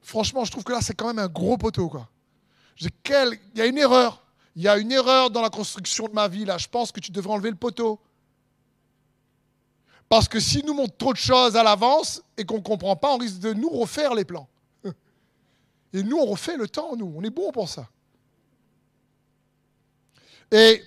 Franchement, 0.00 0.46
je 0.46 0.50
trouve 0.50 0.64
que 0.64 0.72
là, 0.72 0.80
c'est 0.80 0.94
quand 0.94 1.08
même 1.08 1.18
un 1.18 1.28
gros 1.28 1.58
poteau. 1.58 1.90
Quoi. 1.90 2.08
Il 2.80 2.88
y 3.54 3.60
a 3.60 3.66
une 3.66 3.76
erreur. 3.76 4.22
Il 4.56 4.62
y 4.62 4.68
a 4.68 4.78
une 4.78 4.90
erreur 4.90 5.30
dans 5.30 5.42
la 5.42 5.50
construction 5.50 6.08
de 6.08 6.14
ma 6.14 6.26
vie. 6.26 6.46
Là, 6.46 6.56
je 6.56 6.68
pense 6.68 6.90
que 6.90 7.00
tu 7.00 7.12
devrais 7.12 7.34
enlever 7.34 7.50
le 7.50 7.56
poteau. 7.56 8.00
Parce 10.08 10.26
que 10.26 10.40
si 10.40 10.64
nous 10.64 10.72
montre 10.72 10.96
trop 10.96 11.12
de 11.12 11.18
choses 11.18 11.54
à 11.54 11.62
l'avance 11.62 12.22
et 12.38 12.46
qu'on 12.46 12.56
ne 12.56 12.62
comprend 12.62 12.96
pas, 12.96 13.12
on 13.12 13.18
risque 13.18 13.40
de 13.40 13.52
nous 13.52 13.68
refaire 13.68 14.14
les 14.14 14.24
plans. 14.24 14.48
Et 15.92 16.02
nous, 16.02 16.16
on 16.16 16.24
refait 16.24 16.56
le 16.56 16.66
temps, 16.66 16.96
nous. 16.96 17.12
On 17.14 17.22
est 17.22 17.28
bon 17.28 17.52
pour 17.52 17.68
ça. 17.68 17.90
Et 20.50 20.82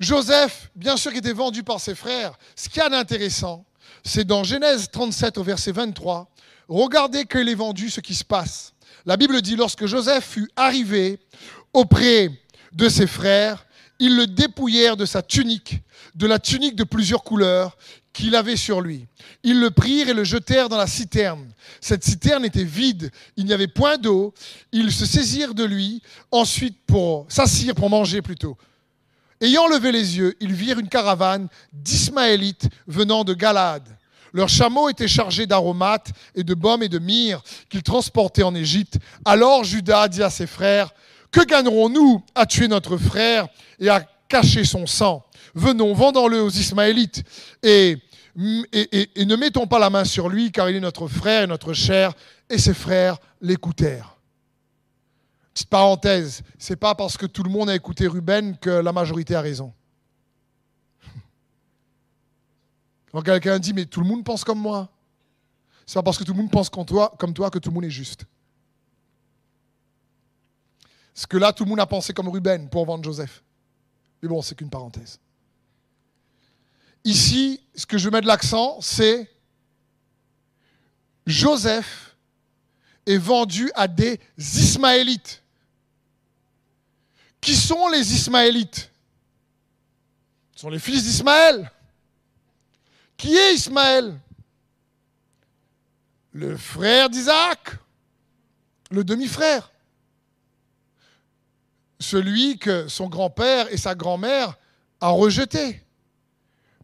Joseph, 0.00 0.70
bien 0.76 0.96
sûr, 0.96 1.12
était 1.14 1.32
vendu 1.32 1.62
par 1.62 1.80
ses 1.80 1.94
frères. 1.94 2.38
Ce 2.54 2.68
qu'il 2.68 2.82
y 2.82 2.84
a 2.84 2.88
d'intéressant, 2.88 3.64
c'est 4.04 4.24
dans 4.24 4.44
Genèse 4.44 4.88
37 4.90 5.38
au 5.38 5.42
verset 5.42 5.72
23, 5.72 6.30
regardez 6.68 7.24
qu'il 7.24 7.48
est 7.48 7.54
vendu, 7.54 7.90
ce 7.90 8.00
qui 8.00 8.14
se 8.14 8.24
passe. 8.24 8.74
La 9.06 9.16
Bible 9.16 9.40
dit, 9.42 9.56
lorsque 9.56 9.86
Joseph 9.86 10.24
fut 10.24 10.50
arrivé 10.56 11.18
auprès 11.72 12.30
de 12.72 12.88
ses 12.88 13.06
frères, 13.06 13.66
ils 13.98 14.16
le 14.16 14.26
dépouillèrent 14.26 14.96
de 14.96 15.04
sa 15.04 15.22
tunique, 15.22 15.80
de 16.14 16.26
la 16.26 16.38
tunique 16.38 16.76
de 16.76 16.84
plusieurs 16.84 17.24
couleurs 17.24 17.76
qu'il 18.12 18.36
avait 18.36 18.56
sur 18.56 18.80
lui. 18.80 19.06
Ils 19.42 19.60
le 19.60 19.70
prirent 19.70 20.08
et 20.08 20.14
le 20.14 20.24
jetèrent 20.24 20.68
dans 20.68 20.76
la 20.76 20.86
citerne. 20.86 21.52
Cette 21.80 22.04
citerne 22.04 22.44
était 22.44 22.64
vide, 22.64 23.10
il 23.36 23.44
n'y 23.44 23.52
avait 23.52 23.68
point 23.68 23.96
d'eau. 23.96 24.34
Ils 24.72 24.92
se 24.92 25.06
saisirent 25.06 25.54
de 25.54 25.64
lui, 25.64 26.02
ensuite 26.30 26.78
pour 26.86 27.26
s'assire, 27.28 27.74
pour 27.74 27.90
manger 27.90 28.22
plutôt. 28.22 28.56
Ayant 29.40 29.68
levé 29.68 29.92
les 29.92 30.18
yeux, 30.18 30.36
ils 30.40 30.52
virent 30.52 30.78
une 30.78 30.88
caravane 30.88 31.48
d'Ismaélites 31.72 32.68
venant 32.86 33.22
de 33.24 33.34
Galade. 33.34 33.88
Leurs 34.32 34.48
chameaux 34.48 34.88
étaient 34.88 35.08
chargés 35.08 35.46
d'aromates 35.46 36.10
et 36.34 36.44
de 36.44 36.54
baumes 36.54 36.82
et 36.82 36.88
de 36.88 36.98
myrrhe 36.98 37.42
qu'ils 37.68 37.82
transportaient 37.82 38.42
en 38.42 38.54
Égypte. 38.54 38.98
Alors 39.24 39.64
Judas 39.64 40.08
dit 40.08 40.22
à 40.22 40.30
ses 40.30 40.46
frères, 40.46 40.90
Que 41.30 41.44
gagnerons-nous 41.44 42.22
à 42.34 42.46
tuer 42.46 42.68
notre 42.68 42.96
frère 42.96 43.48
et 43.78 43.88
à 43.88 44.04
cacher 44.28 44.64
son 44.64 44.86
sang? 44.86 45.24
Venons, 45.54 45.94
vendons-le 45.94 46.42
aux 46.42 46.50
Ismaélites 46.50 47.22
et, 47.62 47.96
ne 48.36 49.36
mettons 49.36 49.66
pas 49.66 49.78
la 49.78 49.90
main 49.90 50.04
sur 50.04 50.28
lui, 50.28 50.52
car 50.52 50.68
il 50.68 50.76
est 50.76 50.80
notre 50.80 51.08
frère 51.08 51.44
et 51.44 51.46
notre 51.46 51.72
chair. 51.72 52.12
Et 52.50 52.58
ses 52.58 52.74
frères 52.74 53.18
l'écoutèrent. 53.40 54.17
Parenthèse, 55.66 56.42
c'est 56.58 56.76
pas 56.76 56.94
parce 56.94 57.16
que 57.16 57.26
tout 57.26 57.42
le 57.42 57.50
monde 57.50 57.70
a 57.70 57.74
écouté 57.74 58.06
Ruben 58.06 58.56
que 58.58 58.70
la 58.70 58.92
majorité 58.92 59.34
a 59.34 59.40
raison. 59.40 59.72
Quand 63.12 63.22
quelqu'un 63.22 63.58
dit 63.58 63.72
mais 63.72 63.86
tout 63.86 64.00
le 64.00 64.06
monde 64.06 64.24
pense 64.24 64.44
comme 64.44 64.60
moi, 64.60 64.88
c'est 65.86 65.94
pas 65.94 66.02
parce 66.02 66.18
que 66.18 66.24
tout 66.24 66.32
le 66.32 66.38
monde 66.38 66.50
pense 66.50 66.68
comme 66.68 66.84
toi, 66.84 67.14
comme 67.18 67.32
toi 67.32 67.50
que 67.50 67.58
tout 67.58 67.70
le 67.70 67.74
monde 67.74 67.84
est 67.86 67.90
juste. 67.90 68.26
Parce 71.14 71.26
que 71.26 71.36
là, 71.36 71.52
tout 71.52 71.64
le 71.64 71.70
monde 71.70 71.80
a 71.80 71.86
pensé 71.86 72.12
comme 72.12 72.28
Ruben 72.28 72.68
pour 72.68 72.86
vendre 72.86 73.02
Joseph. 73.02 73.42
Mais 74.22 74.28
bon, 74.28 74.40
c'est 74.42 74.54
qu'une 74.54 74.70
parenthèse. 74.70 75.18
Ici, 77.04 77.60
ce 77.74 77.86
que 77.86 77.98
je 77.98 78.08
mets 78.08 78.20
de 78.20 78.26
l'accent, 78.26 78.80
c'est 78.80 79.28
Joseph 81.26 82.16
est 83.06 83.18
vendu 83.18 83.70
à 83.74 83.88
des 83.88 84.20
Ismaélites. 84.36 85.42
Qui 87.40 87.54
sont 87.54 87.88
les 87.88 88.12
Ismaélites? 88.14 88.90
Ce 90.54 90.62
sont 90.62 90.70
les 90.70 90.78
fils 90.78 91.04
d'Ismaël. 91.04 91.70
Qui 93.16 93.36
est 93.36 93.54
Ismaël? 93.54 94.18
Le 96.32 96.56
frère 96.56 97.08
d'Isaac, 97.10 97.76
le 98.90 99.04
demi-frère. 99.04 99.72
Celui 102.00 102.58
que 102.58 102.88
son 102.88 103.08
grand-père 103.08 103.72
et 103.72 103.76
sa 103.76 103.94
grand-mère 103.94 104.56
ont 105.00 105.16
rejeté. 105.16 105.84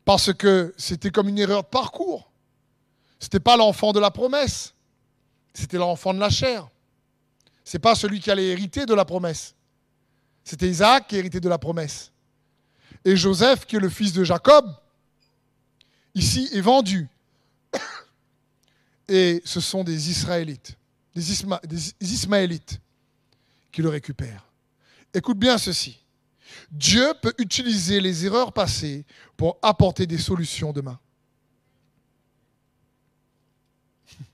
Parce 0.05 0.33
que 0.33 0.75
c'était 0.77 1.11
comme 1.11 1.29
une 1.29 1.39
erreur 1.39 1.63
de 1.63 1.69
parcours. 1.69 2.31
Ce 3.19 3.27
n'était 3.27 3.41
pas 3.41 3.57
l'enfant 3.57 3.93
de 3.93 4.01
la 4.01 4.11
promesse. 4.11 4.75
C'était 5.53 5.79
l'enfant 5.79 6.13
de 6.15 6.21
la 6.21 6.31
chair. 6.31 6.69
Ce 7.65 7.77
n'est 7.77 7.81
pas 7.81 7.95
celui 7.95 8.21
qui 8.21 8.31
allait 8.31 8.49
hériter 8.49 8.87
de 8.87 8.95
la 8.95 9.05
promesse. 9.05 9.55
C'était 10.45 10.69
Isaac 10.69 11.09
qui 11.09 11.17
héritait 11.17 11.41
de 11.41 11.49
la 11.49 11.59
promesse. 11.59 12.13
Et 13.05 13.17
Joseph, 13.17 13.65
qui 13.65 13.77
est 13.77 13.81
le 13.81 13.89
fils 13.89 14.13
de 14.13 14.23
Jacob, 14.25 14.71
ici 16.15 16.51
est 16.53 16.61
vendu. 16.61 17.09
Et 19.09 19.43
ce 19.45 19.61
sont 19.61 19.83
des 19.85 20.11
Israélites, 20.11 20.77
des, 21.15 21.33
Ismaélites 22.01 22.81
qui 23.73 23.83
le 23.83 23.89
récupèrent. 23.89 24.47
Écoute 25.13 25.39
bien 25.39 25.59
ceci. 25.59 25.99
Dieu 26.71 27.13
peut 27.21 27.35
utiliser 27.39 28.01
les 28.01 28.25
erreurs 28.27 28.53
passées 28.53 29.05
pour 29.37 29.59
apporter 29.63 30.07
des 30.07 30.19
solutions 30.19 30.73
demain. 30.73 30.99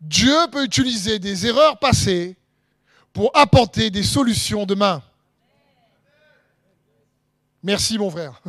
Dieu 0.00 0.36
peut 0.50 0.64
utiliser 0.64 1.18
des 1.18 1.46
erreurs 1.46 1.78
passées 1.78 2.36
pour 3.16 3.30
apporter 3.32 3.88
des 3.88 4.02
solutions 4.02 4.66
demain. 4.66 5.02
Merci 7.62 7.96
mon 7.96 8.10
frère. 8.10 8.42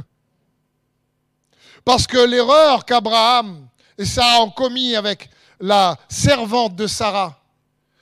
Parce 1.86 2.06
que 2.06 2.18
l'erreur 2.18 2.84
qu'Abraham 2.84 3.66
et 3.98 4.04
Sarah 4.04 4.44
ont 4.44 4.50
commis 4.50 4.94
avec 4.94 5.30
la 5.62 5.98
servante 6.10 6.76
de 6.76 6.86
Sarah 6.86 7.42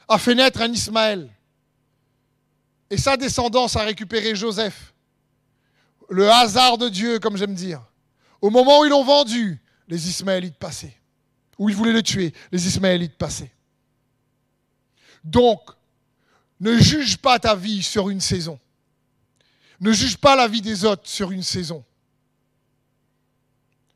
a 0.07 0.17
fait 0.17 0.33
naître 0.33 0.59
un 0.59 0.71
Ismaël. 0.71 1.29
Et 2.89 2.97
sa 2.97 3.15
descendance 3.15 3.75
a 3.75 3.83
récupéré 3.83 4.33
Joseph. 4.33 4.91
Le 6.09 6.27
hasard 6.31 6.79
de 6.79 6.89
Dieu, 6.89 7.19
comme 7.19 7.37
j'aime 7.37 7.53
dire. 7.53 7.83
Au 8.41 8.49
moment 8.49 8.79
où 8.79 8.85
ils 8.85 8.89
l'ont 8.89 9.03
vendu, 9.03 9.61
les 9.87 10.09
Ismaélites 10.09 10.57
passaient. 10.57 10.97
Où 11.59 11.69
ils 11.69 11.75
voulaient 11.75 11.93
le 11.93 12.01
tuer, 12.01 12.33
les 12.51 12.67
Ismaélites 12.67 13.19
passaient. 13.19 13.51
Donc, 15.23 15.75
ne 16.59 16.77
juge 16.77 17.17
pas 17.17 17.39
ta 17.39 17.55
vie 17.55 17.83
sur 17.83 18.09
une 18.09 18.21
saison. 18.21 18.59
Ne 19.79 19.91
juge 19.91 20.17
pas 20.17 20.35
la 20.35 20.47
vie 20.47 20.61
des 20.61 20.85
autres 20.85 21.07
sur 21.07 21.31
une 21.31 21.43
saison. 21.43 21.83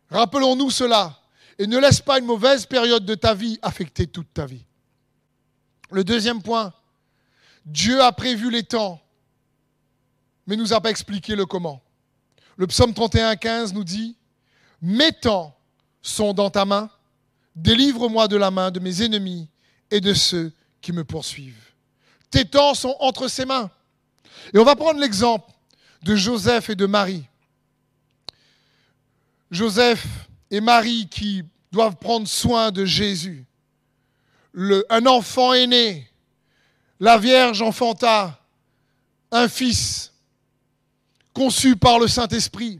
Rappelons-nous 0.09 0.71
cela 0.71 1.19
et 1.57 1.67
ne 1.67 1.77
laisse 1.77 2.01
pas 2.01 2.19
une 2.19 2.25
mauvaise 2.25 2.65
période 2.65 3.05
de 3.05 3.15
ta 3.15 3.33
vie 3.33 3.59
affecter 3.61 4.07
toute 4.07 4.33
ta 4.33 4.45
vie. 4.45 4.65
Le 5.91 6.03
deuxième 6.03 6.41
point, 6.41 6.73
Dieu 7.65 8.01
a 8.01 8.11
prévu 8.11 8.49
les 8.49 8.63
temps, 8.63 9.01
mais 10.47 10.55
nous 10.55 10.73
a 10.73 10.81
pas 10.81 10.89
expliqué 10.89 11.35
le 11.35 11.45
comment. 11.45 11.81
Le 12.57 12.67
psaume 12.67 12.93
31, 12.93 13.35
15 13.35 13.73
nous 13.73 13.83
dit 13.83 14.15
Mes 14.81 15.11
temps 15.11 15.55
sont 16.01 16.33
dans 16.33 16.49
ta 16.49 16.65
main, 16.65 16.89
délivre-moi 17.55 18.27
de 18.27 18.37
la 18.37 18.51
main 18.51 18.71
de 18.71 18.79
mes 18.79 19.03
ennemis 19.03 19.47
et 19.91 20.01
de 20.01 20.13
ceux 20.13 20.51
qui 20.81 20.91
me 20.91 21.03
poursuivent. 21.03 21.68
Tes 22.31 22.45
temps 22.45 22.73
sont 22.73 22.95
entre 22.99 23.27
ses 23.27 23.45
mains. 23.45 23.69
Et 24.53 24.59
on 24.59 24.63
va 24.63 24.75
prendre 24.75 24.99
l'exemple 24.99 25.51
de 26.03 26.15
Joseph 26.15 26.69
et 26.69 26.75
de 26.75 26.85
Marie. 26.85 27.25
Joseph 29.51 30.05
et 30.51 30.61
Marie 30.61 31.07
qui 31.09 31.43
doivent 31.71 31.97
prendre 31.97 32.27
soin 32.27 32.71
de 32.71 32.85
Jésus. 32.85 33.45
un 34.89 35.05
enfant 35.05 35.53
est 35.53 35.67
né, 35.67 36.09
la 36.99 37.17
Vierge 37.17 37.61
enfanta 37.61 38.39
un 39.31 39.47
fils 39.47 40.11
conçu 41.33 41.75
par 41.75 41.99
le 41.99 42.07
Saint-Esprit. 42.07 42.79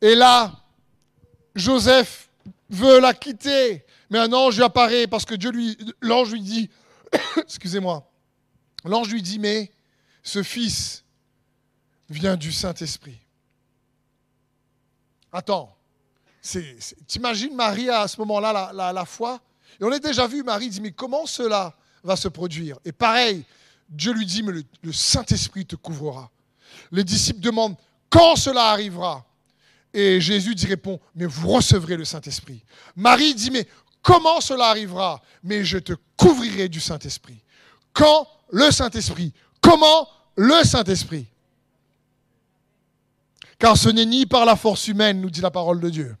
Et 0.00 0.14
là, 0.14 0.52
Joseph 1.54 2.28
veut 2.68 2.98
la 2.98 3.14
quitter, 3.14 3.84
mais 4.10 4.18
un 4.18 4.32
ange 4.32 4.56
lui 4.56 4.64
apparaît 4.64 5.06
parce 5.06 5.24
que 5.24 5.34
Dieu 5.34 5.52
l'ange 6.00 6.32
lui 6.32 6.42
dit, 6.42 6.70
excusez-moi, 7.36 8.08
l'ange 8.84 9.10
lui 9.10 9.22
dit, 9.22 9.38
mais 9.38 9.70
ce 10.22 10.42
fils 10.42 11.04
vient 12.08 12.36
du 12.36 12.52
Saint-Esprit. 12.52 13.18
Attends, 15.32 15.76
t'imagines 17.06 17.54
Marie 17.54 17.90
à 17.90 18.06
ce 18.06 18.18
moment-là, 18.20 18.72
la, 18.72 18.92
la, 18.92 19.04
foi? 19.04 19.40
Et 19.80 19.84
on 19.84 19.90
a 19.90 19.98
déjà 19.98 20.26
vu, 20.26 20.42
Marie 20.42 20.68
dit, 20.68 20.80
mais 20.80 20.92
comment 20.92 21.26
cela 21.26 21.74
va 22.02 22.16
se 22.16 22.28
produire? 22.28 22.78
Et 22.84 22.92
pareil, 22.92 23.44
Dieu 23.88 24.12
lui 24.12 24.26
dit, 24.26 24.42
mais 24.42 24.52
le, 24.82 24.92
Saint-Esprit 24.92 25.66
te 25.66 25.76
couvrira. 25.76 26.30
Les 26.92 27.04
disciples 27.04 27.40
demandent, 27.40 27.76
quand 28.10 28.36
cela 28.36 28.70
arrivera? 28.70 29.24
Et 29.92 30.20
Jésus 30.20 30.54
répond, 30.66 31.00
mais 31.14 31.26
vous 31.26 31.48
recevrez 31.48 31.96
le 31.96 32.04
Saint-Esprit. 32.04 32.62
Marie 32.96 33.34
dit, 33.34 33.50
mais 33.50 33.66
comment 34.04 34.40
cela 34.40 34.66
arrivera? 34.66 35.20
Mais 35.42 35.64
je 35.64 35.78
te 35.78 35.94
couvrirai 36.16 36.68
du 36.68 36.78
Saint-Esprit. 36.78 37.38
Quand 37.92 38.28
le 38.50 38.70
Saint-Esprit? 38.70 39.32
Comment 39.60 40.08
le 40.36 40.62
Saint-Esprit? 40.62 41.26
Car 43.58 43.76
ce 43.76 43.88
n'est 43.88 44.06
ni 44.06 44.26
par 44.26 44.44
la 44.44 44.54
force 44.54 44.86
humaine, 44.86 45.20
nous 45.20 45.30
dit 45.30 45.40
la 45.40 45.50
parole 45.50 45.80
de 45.80 45.90
Dieu. 45.90 46.16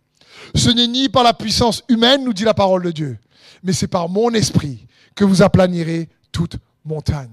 Ce 0.54 0.70
n'est 0.70 0.88
ni 0.88 1.08
par 1.08 1.22
la 1.22 1.34
puissance 1.34 1.84
humaine, 1.88 2.24
nous 2.24 2.32
dit 2.32 2.44
la 2.44 2.54
parole 2.54 2.82
de 2.82 2.90
Dieu. 2.90 3.18
Mais 3.62 3.72
c'est 3.72 3.88
par 3.88 4.08
mon 4.08 4.30
esprit 4.30 4.86
que 5.14 5.24
vous 5.24 5.42
aplanirez 5.42 6.08
toute 6.32 6.56
montagne. 6.84 7.30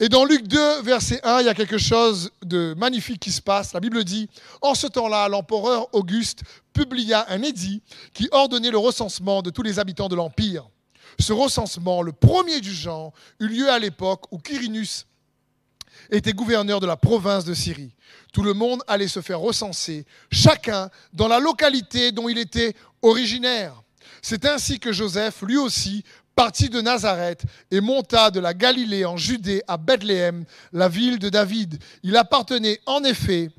Et 0.00 0.08
dans 0.08 0.24
Luc 0.24 0.48
2, 0.48 0.82
verset 0.82 1.20
1, 1.22 1.40
il 1.40 1.46
y 1.46 1.48
a 1.48 1.54
quelque 1.54 1.78
chose 1.78 2.30
de 2.42 2.74
magnifique 2.76 3.20
qui 3.20 3.30
se 3.30 3.40
passe. 3.40 3.72
La 3.72 3.80
Bible 3.80 4.02
dit, 4.02 4.28
en 4.60 4.74
ce 4.74 4.88
temps-là, 4.88 5.28
l'empereur 5.28 5.86
Auguste 5.94 6.42
publia 6.72 7.24
un 7.28 7.42
édit 7.42 7.80
qui 8.12 8.28
ordonnait 8.32 8.72
le 8.72 8.78
recensement 8.78 9.40
de 9.40 9.50
tous 9.50 9.62
les 9.62 9.78
habitants 9.78 10.08
de 10.08 10.16
l'Empire. 10.16 10.68
Ce 11.20 11.32
recensement, 11.32 12.02
le 12.02 12.10
premier 12.10 12.60
du 12.60 12.72
genre, 12.72 13.12
eut 13.38 13.46
lieu 13.46 13.70
à 13.70 13.78
l'époque 13.78 14.24
où 14.32 14.38
Quirinus 14.38 15.06
était 16.10 16.32
gouverneur 16.32 16.80
de 16.80 16.86
la 16.86 16.96
province 16.96 17.44
de 17.44 17.54
Syrie. 17.54 17.94
Tout 18.32 18.42
le 18.42 18.52
monde 18.52 18.82
allait 18.88 19.06
se 19.06 19.20
faire 19.20 19.38
recenser, 19.38 20.06
chacun 20.30 20.90
dans 21.12 21.28
la 21.28 21.38
localité 21.38 22.10
dont 22.10 22.28
il 22.28 22.38
était 22.38 22.74
originaire. 23.00 23.80
C'est 24.22 24.44
ainsi 24.44 24.80
que 24.80 24.92
Joseph, 24.92 25.42
lui 25.42 25.56
aussi, 25.56 26.02
partit 26.34 26.68
de 26.68 26.80
Nazareth 26.80 27.42
et 27.70 27.80
monta 27.80 28.30
de 28.30 28.40
la 28.40 28.54
Galilée 28.54 29.04
en 29.04 29.16
Judée 29.16 29.62
à 29.68 29.76
Bethléem, 29.76 30.44
la 30.72 30.88
ville 30.88 31.18
de 31.18 31.28
David. 31.28 31.82
Il 32.02 32.16
appartenait 32.16 32.80
en 32.86 33.02
effet 33.04 33.50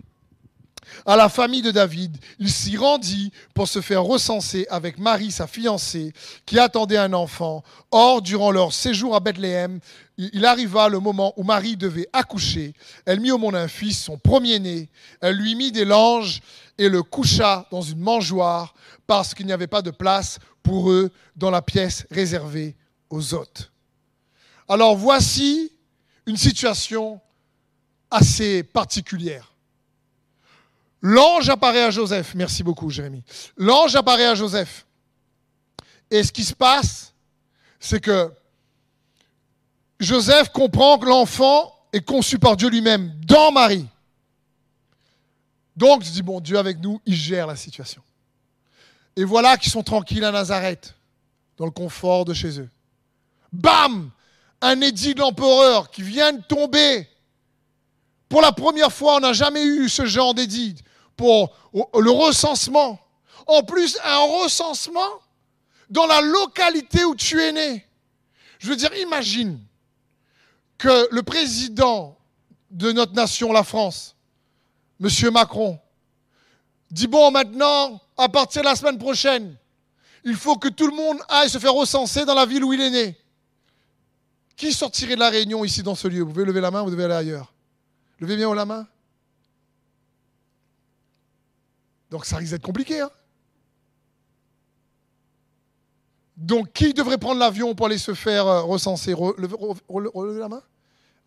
à 1.05 1.15
la 1.15 1.29
famille 1.29 1.61
de 1.61 1.71
David. 1.71 2.17
Il 2.39 2.51
s'y 2.51 2.77
rendit 2.77 3.31
pour 3.53 3.67
se 3.67 3.81
faire 3.81 4.03
recenser 4.03 4.65
avec 4.69 4.97
Marie, 4.97 5.31
sa 5.31 5.47
fiancée, 5.47 6.13
qui 6.45 6.59
attendait 6.59 6.97
un 6.97 7.13
enfant. 7.13 7.63
Or, 7.91 8.21
durant 8.21 8.51
leur 8.51 8.73
séjour 8.73 9.15
à 9.15 9.19
Bethléem, 9.19 9.79
il 10.17 10.45
arriva 10.45 10.87
le 10.87 10.99
moment 10.99 11.33
où 11.37 11.43
Marie 11.43 11.75
devait 11.75 12.07
accoucher. 12.13 12.73
Elle 13.05 13.19
mit 13.19 13.31
au 13.31 13.37
monde 13.37 13.55
un 13.55 13.67
fils, 13.67 14.03
son 14.03 14.17
premier-né. 14.17 14.89
Elle 15.21 15.35
lui 15.35 15.55
mit 15.55 15.71
des 15.71 15.85
langes 15.85 16.41
et 16.77 16.89
le 16.89 17.03
coucha 17.03 17.67
dans 17.71 17.81
une 17.81 17.99
mangeoire 17.99 18.73
parce 19.07 19.33
qu'il 19.33 19.45
n'y 19.45 19.53
avait 19.53 19.67
pas 19.67 19.81
de 19.81 19.91
place 19.91 20.39
pour 20.63 20.91
eux 20.91 21.11
dans 21.35 21.51
la 21.51 21.61
pièce 21.61 22.05
réservée 22.11 22.75
aux 23.09 23.33
hôtes. 23.33 23.71
Alors 24.67 24.95
voici 24.95 25.71
une 26.25 26.37
situation 26.37 27.21
assez 28.09 28.63
particulière. 28.63 29.53
L'ange 31.01 31.49
apparaît 31.49 31.83
à 31.83 31.91
Joseph. 31.91 32.33
Merci 32.33 32.63
beaucoup, 32.63 32.89
Jérémie. 32.89 33.23
L'ange 33.57 33.95
apparaît 33.95 34.25
à 34.25 34.35
Joseph. 34.35 34.87
Et 36.09 36.23
ce 36.23 36.31
qui 36.31 36.43
se 36.43 36.53
passe, 36.53 37.13
c'est 37.79 37.99
que 37.99 38.31
Joseph 39.99 40.49
comprend 40.49 40.97
que 40.97 41.05
l'enfant 41.05 41.71
est 41.93 42.01
conçu 42.01 42.39
par 42.39 42.57
Dieu 42.57 42.69
lui-même 42.69 43.13
dans 43.25 43.51
Marie. 43.51 43.87
Donc, 45.75 46.03
je 46.03 46.09
dis, 46.09 46.21
bon, 46.21 46.39
Dieu 46.39 46.57
avec 46.57 46.79
nous, 46.79 47.01
il 47.05 47.15
gère 47.15 47.47
la 47.47 47.55
situation. 47.55 48.01
Et 49.15 49.23
voilà 49.23 49.57
qu'ils 49.57 49.71
sont 49.71 49.83
tranquilles 49.83 50.23
à 50.23 50.31
Nazareth, 50.31 50.93
dans 51.57 51.65
le 51.65 51.71
confort 51.71 52.25
de 52.25 52.33
chez 52.33 52.59
eux. 52.59 52.69
Bam 53.51 54.11
Un 54.61 54.81
édit 54.81 55.13
de 55.13 55.19
l'empereur 55.19 55.91
qui 55.91 56.01
vient 56.01 56.33
de 56.33 56.41
tomber. 56.41 57.07
Pour 58.29 58.41
la 58.41 58.51
première 58.51 58.91
fois, 58.91 59.17
on 59.17 59.19
n'a 59.19 59.33
jamais 59.33 59.63
eu 59.63 59.87
ce 59.87 60.05
genre 60.05 60.33
d'édit 60.33 60.75
pour 61.15 61.55
le 61.73 62.09
recensement. 62.09 62.99
En 63.47 63.63
plus, 63.63 63.97
un 64.03 64.41
recensement 64.43 65.21
dans 65.89 66.07
la 66.07 66.21
localité 66.21 67.05
où 67.05 67.15
tu 67.15 67.41
es 67.41 67.51
né. 67.51 67.85
Je 68.59 68.69
veux 68.69 68.75
dire, 68.75 68.93
imagine 68.97 69.59
que 70.77 71.07
le 71.11 71.23
président 71.23 72.17
de 72.71 72.91
notre 72.91 73.13
nation, 73.13 73.53
la 73.53 73.63
France, 73.63 74.14
M. 75.01 75.31
Macron, 75.31 75.79
dit, 76.89 77.07
bon, 77.07 77.31
maintenant, 77.31 78.01
à 78.17 78.29
partir 78.29 78.61
de 78.61 78.67
la 78.67 78.75
semaine 78.75 78.97
prochaine, 78.97 79.55
il 80.23 80.35
faut 80.35 80.57
que 80.57 80.69
tout 80.69 80.87
le 80.87 80.95
monde 80.95 81.19
aille 81.27 81.49
se 81.49 81.59
faire 81.59 81.73
recenser 81.73 82.25
dans 82.25 82.33
la 82.33 82.45
ville 82.45 82.63
où 82.63 82.73
il 82.73 82.81
est 82.81 82.89
né. 82.89 83.17
Qui 84.55 84.71
sortirait 84.71 85.15
de 85.15 85.19
la 85.19 85.29
réunion 85.29 85.63
ici 85.65 85.83
dans 85.83 85.95
ce 85.95 86.07
lieu? 86.07 86.21
Vous 86.21 86.31
pouvez 86.31 86.45
lever 86.45 86.61
la 86.61 86.71
main, 86.71 86.81
vous 86.81 86.89
devez 86.89 87.03
aller 87.03 87.13
ailleurs. 87.13 87.53
Levez 88.19 88.37
bien 88.37 88.53
la 88.55 88.65
main. 88.65 88.87
Donc 92.09 92.25
ça 92.25 92.37
risque 92.37 92.51
d'être 92.51 92.63
compliqué. 92.63 93.01
Hein. 93.01 93.11
Donc 96.37 96.71
qui 96.71 96.93
devrait 96.93 97.17
prendre 97.17 97.39
l'avion 97.39 97.75
pour 97.75 97.87
aller 97.87 97.97
se 97.97 98.13
faire 98.13 98.47
euh, 98.47 98.61
recenser? 98.61 99.13
Relevez 99.13 100.39
la 100.39 100.49
main? 100.49 100.63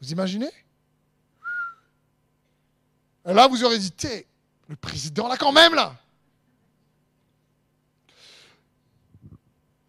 Vous 0.01 0.11
imaginez? 0.11 0.51
Là, 3.35 3.47
vous 3.47 3.63
aurez 3.63 3.79
dit, 3.79 3.93
le 4.69 4.77
président 4.77 5.29
là 5.29 5.37
quand 5.37 5.53
même 5.53 5.75
là. 5.75 5.95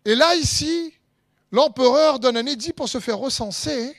Et 0.04 0.14
là, 0.14 0.36
ici, 0.36 0.94
l'empereur 1.52 2.20
donne 2.20 2.38
un 2.38 2.46
édit 2.46 2.74
pour 2.74 2.90
se 2.90 3.00
faire 3.00 3.18
recenser. 3.18 3.96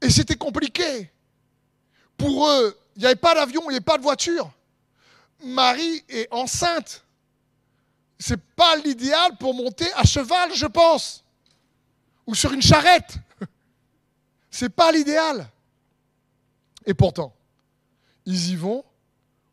Et 0.00 0.10
c'était 0.10 0.36
compliqué. 0.36 1.10
Pour 2.16 2.48
eux, 2.48 2.78
il 2.94 3.00
n'y 3.00 3.06
avait 3.06 3.16
pas 3.16 3.34
d'avion, 3.34 3.62
il 3.64 3.68
n'y 3.68 3.76
avait 3.76 3.80
pas 3.80 3.98
de 3.98 4.02
voiture. 4.02 4.50
Marie 5.42 6.04
est 6.08 6.28
enceinte. 6.30 7.04
C'est 8.18 8.40
pas 8.40 8.76
l'idéal 8.76 9.36
pour 9.38 9.54
monter 9.54 9.92
à 9.94 10.04
cheval, 10.04 10.54
je 10.54 10.66
pense, 10.66 11.24
ou 12.26 12.34
sur 12.34 12.52
une 12.52 12.62
charrette. 12.62 13.16
C'est 14.50 14.70
pas 14.70 14.90
l'idéal. 14.90 15.46
Et 16.86 16.94
pourtant, 16.94 17.35
ils 18.26 18.50
y 18.50 18.56
vont. 18.56 18.84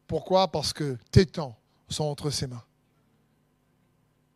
Pourquoi? 0.07 0.51
Parce 0.51 0.73
que 0.73 0.97
tes 1.12 1.25
temps 1.25 1.57
sont 1.88 2.03
entre 2.03 2.29
ses 2.29 2.47
mains. 2.47 2.63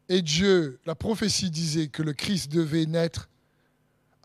Et 0.09 0.21
Dieu, 0.21 0.79
la 0.85 0.95
prophétie 0.95 1.49
disait 1.49 1.89
que 1.89 2.01
le 2.01 2.13
Christ 2.13 2.51
devait 2.51 2.85
naître 2.85 3.27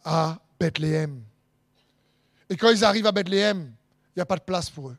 à 0.05 0.41
Bethléem. 0.61 1.23
Et 2.49 2.57
quand 2.57 2.71
ils 2.71 2.85
arrivent 2.85 3.07
à 3.07 3.13
Bethléem, 3.13 3.75
il 4.09 4.19
n'y 4.19 4.23
a 4.23 4.27
pas 4.27 4.37
de 4.37 4.43
place 4.43 4.71
pour 4.71 4.91
eux. 4.91 4.99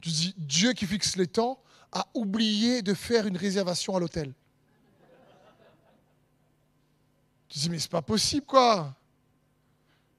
Tu 0.00 0.10
dis, 0.10 0.34
Dieu 0.36 0.72
qui 0.72 0.86
fixe 0.86 1.16
les 1.16 1.26
temps 1.26 1.60
a 1.90 2.06
oublié 2.14 2.82
de 2.82 2.94
faire 2.94 3.26
une 3.26 3.36
réservation 3.36 3.96
à 3.96 4.00
l'hôtel. 4.00 4.32
Tu 7.48 7.58
dis, 7.58 7.70
mais 7.70 7.78
c'est 7.78 7.90
pas 7.90 8.02
possible, 8.02 8.46
quoi. 8.46 8.94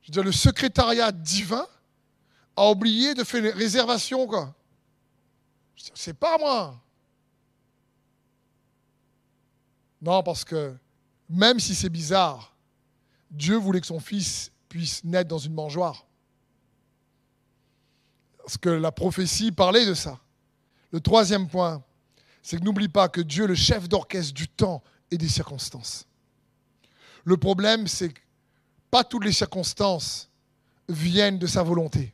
Je 0.02 0.08
veux 0.08 0.12
dire, 0.12 0.24
le 0.24 0.32
secrétariat 0.32 1.12
divin 1.12 1.68
a 2.60 2.70
oublié 2.72 3.14
de 3.14 3.24
faire 3.24 3.56
réservation, 3.56 4.28
quoi. 4.28 4.54
C'est 5.94 6.14
pas 6.14 6.38
moi. 6.38 6.78
Non, 10.02 10.22
parce 10.24 10.44
que 10.44 10.76
même 11.30 11.60
si 11.62 11.74
c'est 11.74 11.90
bizarre, 11.90 12.54
Dieu 13.32 13.56
voulait 13.56 13.80
que 13.80 13.88
son 13.88 14.02
fils 14.02 14.52
puisse 14.68 15.06
naître 15.06 15.30
dans 15.30 15.38
une 15.38 15.54
mangeoire. 15.54 16.06
Parce 18.40 18.58
que 18.58 18.70
la 18.70 18.92
prophétie 18.92 19.54
parlait 19.54 19.86
de 19.86 19.94
ça. 19.94 20.20
Le 20.92 21.00
troisième 21.00 21.48
point, 21.48 21.82
c'est 22.42 22.58
que 22.60 22.64
n'oublie 22.64 22.90
pas 22.90 23.08
que 23.08 23.22
Dieu 23.22 23.46
est 23.46 23.48
le 23.48 23.56
chef 23.56 23.88
d'orchestre 23.88 24.34
du 24.34 24.50
temps 24.50 24.84
et 25.12 25.18
des 25.18 25.30
circonstances. 25.30 26.06
Le 27.24 27.38
problème, 27.38 27.88
c'est 27.88 28.10
que 28.10 28.20
pas 28.92 29.06
toutes 29.06 29.24
les 29.24 29.32
circonstances 29.32 30.30
viennent 30.90 31.40
de 31.40 31.48
sa 31.48 31.64
volonté. 31.64 32.14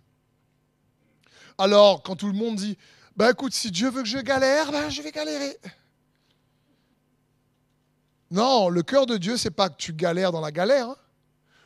Alors, 1.58 2.04
quand 2.04 2.16
tout 2.16 2.28
le 2.28 2.34
monde 2.34 2.56
dit, 2.56 2.78
ben 3.16 3.32
écoute, 3.32 3.54
si 3.54 3.72
Dieu 3.72 3.90
veut 3.90 4.02
que 4.02 4.08
je 4.08 4.18
galère, 4.18 4.72
ben 4.72 4.90
je 4.90 5.02
vais 5.02 5.12
galérer. 5.12 5.58
Non, 8.32 8.70
le 8.70 8.84
cœur 8.84 9.06
de 9.06 9.18
Dieu, 9.18 9.38
c'est 9.38 9.52
pas 9.52 9.70
que 9.70 9.78
tu 9.78 9.94
galères 9.94 10.32
dans 10.32 10.42
la 10.42 10.52
galère. 10.52 10.90
Hein. 10.90 10.98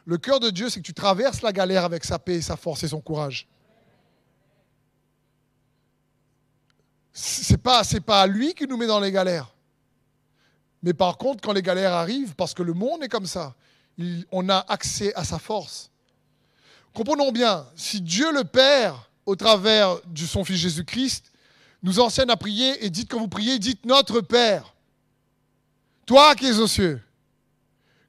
Le 0.06 0.18
cœur 0.18 0.40
de 0.40 0.50
Dieu, 0.50 0.70
c'est 0.70 0.80
que 0.80 0.86
tu 0.86 0.94
traverses 0.94 1.42
la 1.42 1.52
galère 1.52 1.84
avec 1.84 2.04
sa 2.04 2.20
paix, 2.20 2.42
sa 2.42 2.56
force 2.56 2.84
et 2.84 2.88
son 2.88 3.02
courage. 3.02 3.48
C'est 7.12 7.58
pas, 7.58 7.84
c'est 7.84 8.02
pas 8.02 8.26
lui 8.28 8.54
qui 8.54 8.66
nous 8.68 8.78
met 8.78 8.88
dans 8.88 9.00
les 9.00 9.12
galères. 9.12 9.54
Mais 10.84 10.94
par 10.94 11.18
contre, 11.18 11.42
quand 11.42 11.54
les 11.54 11.62
galères 11.62 11.94
arrivent, 11.94 12.36
parce 12.36 12.54
que 12.54 12.64
le 12.64 12.74
monde 12.74 13.04
est 13.04 13.10
comme 13.10 13.26
ça, 13.26 13.56
on 14.32 14.48
a 14.50 14.60
accès 14.68 15.14
à 15.16 15.24
sa 15.24 15.40
force. 15.40 15.92
Comprenons 16.94 17.32
bien, 17.32 17.68
si 17.76 18.02
Dieu 18.02 18.32
le 18.32 18.44
Père, 18.44 19.09
au 19.30 19.36
travers 19.36 20.02
de 20.08 20.26
son 20.26 20.44
Fils 20.44 20.58
Jésus-Christ, 20.58 21.32
nous 21.84 22.00
enseigne 22.00 22.32
à 22.32 22.36
prier 22.36 22.84
et 22.84 22.90
dites 22.90 23.12
quand 23.12 23.20
vous 23.20 23.28
priez, 23.28 23.60
dites 23.60 23.86
notre 23.86 24.22
Père. 24.22 24.74
Toi 26.08 26.34
qui 26.34 26.48
es 26.48 26.58
aux 26.58 26.66
cieux, 26.66 27.00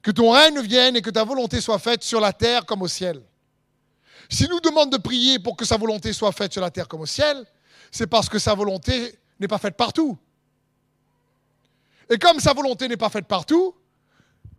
que 0.01 0.09
ton 0.09 0.31
règne 0.31 0.59
vienne 0.61 0.95
et 0.95 1.01
que 1.03 1.11
ta 1.11 1.23
volonté 1.23 1.61
soit 1.61 1.77
faite 1.77 2.01
sur 2.01 2.19
la 2.19 2.33
terre 2.33 2.65
comme 2.65 2.81
au 2.81 2.87
ciel. 2.87 3.21
S'il 4.29 4.49
nous 4.49 4.59
demande 4.61 4.91
de 4.91 4.97
prier 4.97 5.37
pour 5.37 5.55
que 5.55 5.63
sa 5.63 5.77
volonté 5.77 6.11
soit 6.11 6.31
faite 6.31 6.53
sur 6.53 6.61
la 6.61 6.71
terre 6.71 6.87
comme 6.87 7.01
au 7.01 7.05
ciel, 7.05 7.45
c'est 7.91 8.07
parce 8.07 8.27
que 8.27 8.39
sa 8.39 8.55
volonté 8.55 9.13
n'est 9.39 9.47
pas 9.47 9.59
faite 9.59 9.77
partout. 9.77 10.17
Et 12.09 12.17
comme 12.17 12.39
sa 12.39 12.53
volonté 12.53 12.87
n'est 12.87 12.97
pas 12.97 13.09
faite 13.09 13.27
partout, 13.27 13.75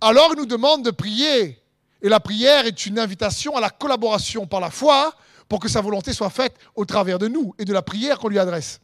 alors 0.00 0.30
il 0.34 0.38
nous 0.38 0.46
demande 0.46 0.84
de 0.84 0.92
prier. 0.92 1.60
Et 2.02 2.08
la 2.08 2.20
prière 2.20 2.66
est 2.66 2.86
une 2.86 3.00
invitation 3.00 3.56
à 3.56 3.60
la 3.60 3.70
collaboration 3.70 4.46
par 4.46 4.60
la 4.60 4.70
foi 4.70 5.12
pour 5.52 5.60
que 5.60 5.68
sa 5.68 5.82
volonté 5.82 6.14
soit 6.14 6.30
faite 6.30 6.56
au 6.74 6.86
travers 6.86 7.18
de 7.18 7.28
nous 7.28 7.54
et 7.58 7.66
de 7.66 7.74
la 7.74 7.82
prière 7.82 8.18
qu'on 8.18 8.28
lui 8.28 8.38
adresse. 8.38 8.80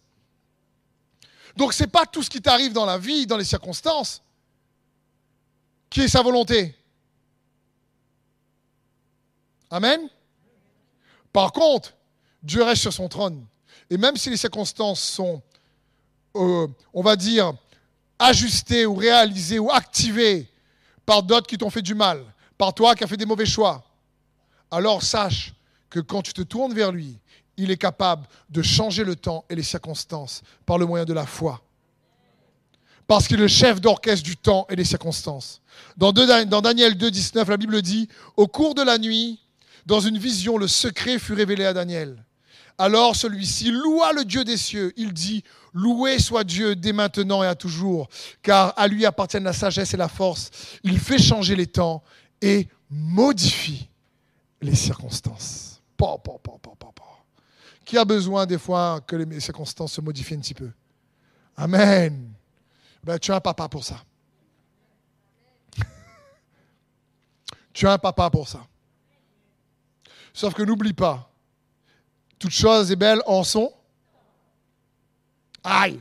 Donc 1.57 1.73
ce 1.73 1.83
n'est 1.83 1.89
pas 1.89 2.05
tout 2.05 2.23
ce 2.23 2.29
qui 2.29 2.43
t'arrive 2.43 2.75
dans 2.75 2.85
la 2.85 2.99
vie, 2.99 3.27
dans 3.27 3.39
les 3.39 3.45
circonstances, 3.47 4.23
qui 5.89 6.03
est 6.03 6.09
sa 6.09 6.21
volonté. 6.21 6.77
Amen? 9.71 10.11
Par 11.33 11.53
contre, 11.53 11.95
Dieu 12.43 12.63
reste 12.63 12.83
sur 12.83 12.93
son 12.93 13.09
trône. 13.09 13.47
Et 13.89 13.97
même 13.97 14.19
si 14.19 14.29
les 14.29 14.37
circonstances 14.37 15.01
sont, 15.01 15.41
euh, 16.37 16.69
on 16.93 17.01
va 17.01 17.17
dire, 17.17 17.55
ajustées 18.19 18.85
ou 18.85 18.95
réalisées 18.95 19.59
ou 19.59 19.71
activées 19.71 20.53
par 21.07 21.23
d'autres 21.23 21.47
qui 21.47 21.57
t'ont 21.57 21.71
fait 21.71 21.81
du 21.81 21.95
mal, 21.95 22.23
par 22.59 22.75
toi 22.75 22.95
qui 22.95 23.05
as 23.05 23.07
fait 23.07 23.17
des 23.17 23.25
mauvais 23.25 23.47
choix, 23.47 23.83
alors 24.71 25.03
sache 25.03 25.55
que 25.91 26.01
quand 26.01 26.23
tu 26.23 26.33
te 26.33 26.43
tournes 26.43 26.75
vers 26.75 26.93
lui, 26.93 27.19
il 27.57 27.71
est 27.71 27.77
capable 27.77 28.27
de 28.51 28.63
changer 28.63 29.05
le 29.05 29.17
temps 29.17 29.45
et 29.51 29.55
les 29.55 29.63
circonstances 29.63 30.43
par 30.65 30.79
le 30.79 30.87
moyen 30.87 31.05
de 31.05 31.13
la 31.13 31.27
foi. 31.27 31.61
Parce 33.07 33.27
qu'il 33.27 33.39
est 33.39 33.43
le 33.43 33.49
chef 33.49 33.81
d'orchestre 33.81 34.23
du 34.23 34.37
temps 34.37 34.67
et 34.69 34.77
des 34.77 34.85
circonstances. 34.85 35.61
Dans, 35.97 36.13
Daniel 36.13 36.97
2, 36.97 37.11
19, 37.11 37.49
la 37.49 37.57
Bible 37.57 37.81
dit, 37.83 38.09
au 38.37 38.47
cours 38.47 38.75
de 38.75 38.83
la 38.83 38.99
nuit, 38.99 39.41
dans 39.87 40.01
une 40.01 40.19
vision, 40.19 40.59
le 40.59 40.69
secret 40.69 41.19
fut 41.19 41.33
révélé 41.33 41.65
à 41.65 41.73
Daniel. 41.73 42.23
Alors 42.77 43.17
celui-ci 43.17 43.73
loua 43.73 44.13
le 44.13 44.25
Dieu 44.25 44.45
des 44.45 44.57
cieux. 44.57 44.93
Il 44.97 45.13
dit, 45.13 45.43
loué 45.73 46.19
soit 46.21 46.45
Dieu 46.45 46.77
dès 46.77 46.93
maintenant 46.93 47.43
et 47.43 47.47
à 47.47 47.57
toujours, 47.57 48.09
car 48.43 48.73
à 48.77 48.87
lui 48.87 49.05
appartiennent 49.05 49.45
la 49.45 49.53
sagesse 49.53 49.95
et 49.95 49.97
la 49.97 50.09
force. 50.09 50.51
Il 50.85 51.01
fait 51.01 51.19
changer 51.19 51.57
les 51.57 51.67
temps 51.67 52.05
et 52.41 52.69
modifie 52.91 53.89
les 54.61 54.77
circonstances. 54.77 55.68
Qui 57.85 57.97
a 57.97 58.05
besoin 58.05 58.47
des 58.47 58.59
fois 58.59 59.01
que 59.01 59.17
les 59.17 59.41
circonstances 59.41 59.95
se 59.95 60.01
modifient 60.01 60.35
un 60.35 60.41
petit 60.41 60.55
peu? 60.55 60.71
Amen. 61.57 62.33
Ben, 63.03 63.19
tu 63.19 63.33
as 63.33 63.37
un 63.37 63.41
papa 63.41 63.69
pour 63.69 63.85
ça. 63.85 64.05
tu 67.73 67.87
as 67.87 67.93
un 67.93 67.99
papa 67.99 68.31
pour 68.31 68.49
ça. 68.49 68.67
Sauf 70.33 70.55
que 70.55 70.63
n'oublie 70.63 70.93
pas, 70.93 71.29
toute 72.39 72.53
chose 72.53 72.93
est 72.93 72.97
belle 72.97 73.23
en 73.27 73.43
son. 73.43 73.73
Aïe. 75.65 76.01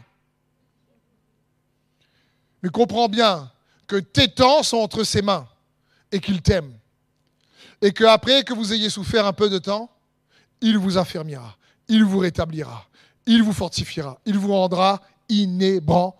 Mais 2.61 2.69
comprends 2.69 3.09
bien 3.09 3.51
que 3.87 3.95
tes 3.95 4.27
temps 4.27 4.61
sont 4.61 4.77
entre 4.77 5.03
ses 5.03 5.21
mains 5.21 5.47
et 6.11 6.19
qu'il 6.19 6.41
t'aime. 6.41 6.76
Et 7.81 7.91
qu'après 7.91 8.43
que 8.43 8.53
vous 8.53 8.73
ayez 8.73 8.89
souffert 8.89 9.25
un 9.25 9.33
peu 9.33 9.49
de 9.49 9.57
temps, 9.57 9.89
il 10.61 10.77
vous 10.77 10.97
affermira 10.97 11.57
il 11.87 12.03
vous 12.03 12.19
rétablira, 12.19 12.87
il 13.25 13.43
vous 13.43 13.53
fortifiera, 13.53 14.19
il 14.25 14.37
vous 14.37 14.51
rendra 14.51 15.01
inébranlable. 15.29 16.15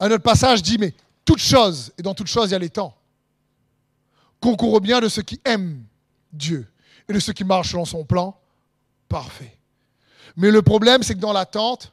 Un 0.00 0.10
autre 0.10 0.22
passage 0.22 0.62
dit, 0.62 0.78
mais 0.78 0.94
toute 1.24 1.40
chose, 1.40 1.92
et 1.98 2.02
dans 2.02 2.14
toute 2.14 2.28
chose 2.28 2.50
il 2.50 2.52
y 2.52 2.54
a 2.54 2.58
les 2.58 2.70
temps, 2.70 2.96
concourent 4.40 4.74
au 4.74 4.80
bien 4.80 5.00
de 5.00 5.08
ceux 5.08 5.22
qui 5.22 5.40
aiment 5.44 5.84
Dieu 6.32 6.66
et 7.08 7.12
de 7.12 7.18
ceux 7.18 7.32
qui 7.32 7.44
marchent 7.44 7.72
selon 7.72 7.84
son 7.84 8.04
plan 8.04 8.38
parfait. 9.08 9.58
Mais 10.36 10.50
le 10.50 10.62
problème, 10.62 11.02
c'est 11.02 11.14
que 11.14 11.20
dans 11.20 11.32
l'attente, 11.32 11.92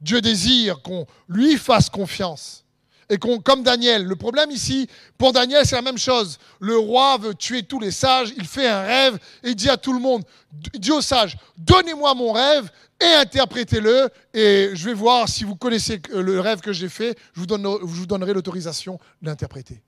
Dieu 0.00 0.20
désire 0.20 0.82
qu'on 0.82 1.06
lui 1.28 1.56
fasse 1.56 1.90
confiance 1.90 2.64
et 3.12 3.18
comme 3.18 3.62
Daniel, 3.62 4.06
le 4.06 4.16
problème 4.16 4.50
ici, 4.50 4.88
pour 5.18 5.34
Daniel, 5.34 5.66
c'est 5.66 5.76
la 5.76 5.82
même 5.82 5.98
chose. 5.98 6.38
Le 6.60 6.78
roi 6.78 7.18
veut 7.18 7.34
tuer 7.34 7.62
tous 7.62 7.78
les 7.78 7.90
sages, 7.90 8.32
il 8.38 8.46
fait 8.46 8.66
un 8.66 8.80
rêve 8.80 9.18
et 9.42 9.54
dit 9.54 9.68
à 9.68 9.76
tout 9.76 9.92
le 9.92 9.98
monde, 9.98 10.24
dit 10.50 10.90
aux 10.92 11.02
sages, 11.02 11.36
donnez-moi 11.58 12.14
mon 12.14 12.32
rêve 12.32 12.70
et 12.98 13.14
interprétez-le 13.20 14.08
et 14.32 14.70
je 14.72 14.84
vais 14.86 14.94
voir 14.94 15.28
si 15.28 15.44
vous 15.44 15.56
connaissez 15.56 16.00
le 16.10 16.40
rêve 16.40 16.62
que 16.62 16.72
j'ai 16.72 16.88
fait, 16.88 17.18
je 17.34 17.40
vous, 17.40 17.46
je 17.46 17.84
vous 17.84 18.06
donnerai 18.06 18.32
l'autorisation 18.32 18.98
d'interpréter. 19.20 19.82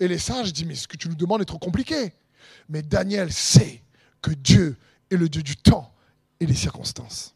Et 0.00 0.08
les 0.08 0.18
sages 0.18 0.50
disent, 0.50 0.64
mais 0.64 0.74
ce 0.74 0.88
que 0.88 0.96
tu 0.96 1.10
nous 1.10 1.14
demandes 1.14 1.42
est 1.42 1.46
trop 1.46 1.58
compliqué. 1.58 2.14
Mais 2.70 2.80
Daniel 2.80 3.30
sait 3.34 3.82
que 4.22 4.30
Dieu 4.30 4.78
est 5.10 5.16
le 5.16 5.28
Dieu 5.28 5.42
du 5.42 5.56
temps 5.56 5.92
et 6.40 6.46
des 6.46 6.54
circonstances 6.54 7.34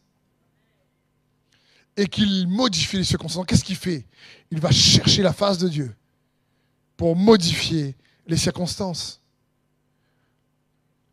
et 1.96 2.06
qu'il 2.06 2.46
modifie 2.48 2.98
les 2.98 3.04
circonstances, 3.04 3.46
qu'est-ce 3.46 3.64
qu'il 3.64 3.76
fait? 3.76 4.06
Il 4.50 4.60
va 4.60 4.70
chercher 4.70 5.22
la 5.22 5.32
face 5.32 5.58
de 5.58 5.68
Dieu 5.68 5.94
pour 6.96 7.16
modifier 7.16 7.96
les 8.26 8.36
circonstances. 8.36 9.20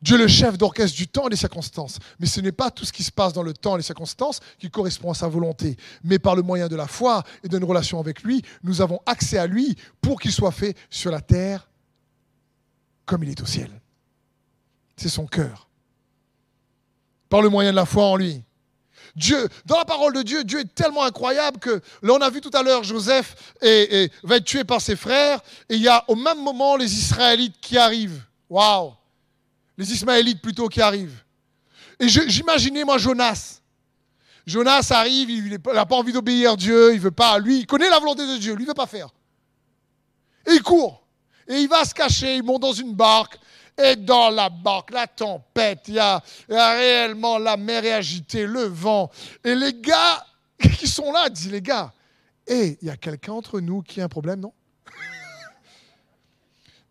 Dieu 0.01 0.15
est 0.15 0.21
le 0.21 0.27
chef 0.27 0.57
d'orchestre 0.57 0.97
du 0.97 1.07
temps 1.07 1.27
et 1.27 1.29
des 1.29 1.37
circonstances. 1.37 1.97
Mais 2.19 2.25
ce 2.25 2.41
n'est 2.41 2.51
pas 2.51 2.69
tout 2.69 2.83
ce 2.83 2.91
qui 2.91 3.03
se 3.03 3.11
passe 3.11 3.31
dans 3.31 3.41
le 3.41 3.53
temps 3.53 3.75
et 3.75 3.77
les 3.77 3.83
circonstances 3.83 4.41
qui 4.59 4.69
correspond 4.69 5.11
à 5.11 5.13
sa 5.13 5.29
volonté. 5.29 5.77
Mais 6.03 6.19
par 6.19 6.35
le 6.35 6.41
moyen 6.41 6.67
de 6.67 6.75
la 6.75 6.87
foi 6.87 7.23
et 7.41 7.47
d'une 7.47 7.63
relation 7.63 8.01
avec 8.01 8.21
lui, 8.21 8.41
nous 8.63 8.81
avons 8.81 8.99
accès 9.05 9.37
à 9.37 9.47
lui 9.47 9.77
pour 10.01 10.19
qu'il 10.19 10.33
soit 10.33 10.51
fait 10.51 10.75
sur 10.89 11.09
la 11.09 11.21
terre 11.21 11.69
comme 13.05 13.23
il 13.23 13.29
est 13.29 13.41
au 13.41 13.45
ciel. 13.45 13.69
C'est 14.97 15.09
son 15.09 15.25
cœur. 15.25 15.69
Par 17.29 17.41
le 17.41 17.47
moyen 17.47 17.71
de 17.71 17.77
la 17.77 17.85
foi 17.85 18.03
en 18.05 18.17
lui. 18.17 18.43
Dieu, 19.15 19.47
dans 19.65 19.77
la 19.77 19.85
parole 19.85 20.13
de 20.13 20.23
Dieu, 20.23 20.43
Dieu 20.43 20.61
est 20.61 20.75
tellement 20.75 21.03
incroyable 21.03 21.59
que, 21.59 21.81
là 22.01 22.13
on 22.13 22.21
a 22.21 22.29
vu 22.29 22.41
tout 22.41 22.49
à 22.53 22.63
l'heure, 22.63 22.83
Joseph 22.83 23.35
va 23.61 24.37
être 24.37 24.45
tué 24.45 24.63
par 24.63 24.81
ses 24.81 24.95
frères, 24.95 25.39
et 25.69 25.75
il 25.75 25.81
y 25.81 25.87
a 25.87 26.03
au 26.07 26.15
même 26.15 26.41
moment 26.41 26.75
les 26.75 26.91
Israélites 26.91 27.55
qui 27.61 27.77
arrivent. 27.77 28.23
Waouh 28.49 28.93
Les 29.77 29.91
Ismaélites 29.93 30.41
plutôt 30.41 30.67
qui 30.67 30.81
arrivent. 30.81 31.23
Et 31.99 32.07
j'imaginais 32.09 32.83
moi 32.83 32.97
Jonas. 32.97 33.61
Jonas 34.45 34.87
arrive, 34.91 35.29
il 35.29 35.59
n'a 35.73 35.85
pas 35.85 35.95
envie 35.95 36.11
d'obéir 36.11 36.53
à 36.53 36.55
Dieu, 36.55 36.93
il 36.93 36.99
veut 36.99 37.11
pas, 37.11 37.39
lui, 37.39 37.59
il 37.59 37.65
connaît 37.65 37.89
la 37.89 37.99
volonté 37.99 38.27
de 38.27 38.37
Dieu, 38.37 38.55
lui 38.55 38.63
ne 38.63 38.69
veut 38.69 38.73
pas 38.73 38.87
faire. 38.87 39.09
Et 40.47 40.53
il 40.53 40.63
court. 40.63 41.01
Et 41.47 41.59
il 41.59 41.69
va 41.69 41.85
se 41.85 41.93
cacher, 41.93 42.35
il 42.37 42.43
monte 42.43 42.61
dans 42.61 42.73
une 42.73 42.93
barque, 42.93 43.37
et 43.77 43.95
dans 43.95 44.29
la 44.29 44.49
barque, 44.49 44.91
la 44.91 45.07
tempête, 45.07 45.83
il 45.87 45.95
y, 45.95 45.99
a, 45.99 46.21
réellement 46.49 47.37
la 47.37 47.57
mer 47.57 47.83
est 47.85 47.93
agitée, 47.93 48.45
le 48.45 48.63
vent. 48.63 49.09
Et 49.43 49.55
les 49.55 49.73
gars 49.73 50.25
qui 50.77 50.87
sont 50.87 51.11
là 51.11 51.29
disent, 51.29 51.51
les 51.51 51.61
gars, 51.61 51.91
et 52.45 52.77
il 52.81 52.87
y 52.87 52.91
a 52.91 52.97
quelqu'un 52.97 53.33
entre 53.33 53.59
nous 53.59 53.81
qui 53.81 54.01
a 54.01 54.03
un 54.03 54.09
problème, 54.09 54.41
non? 54.41 54.53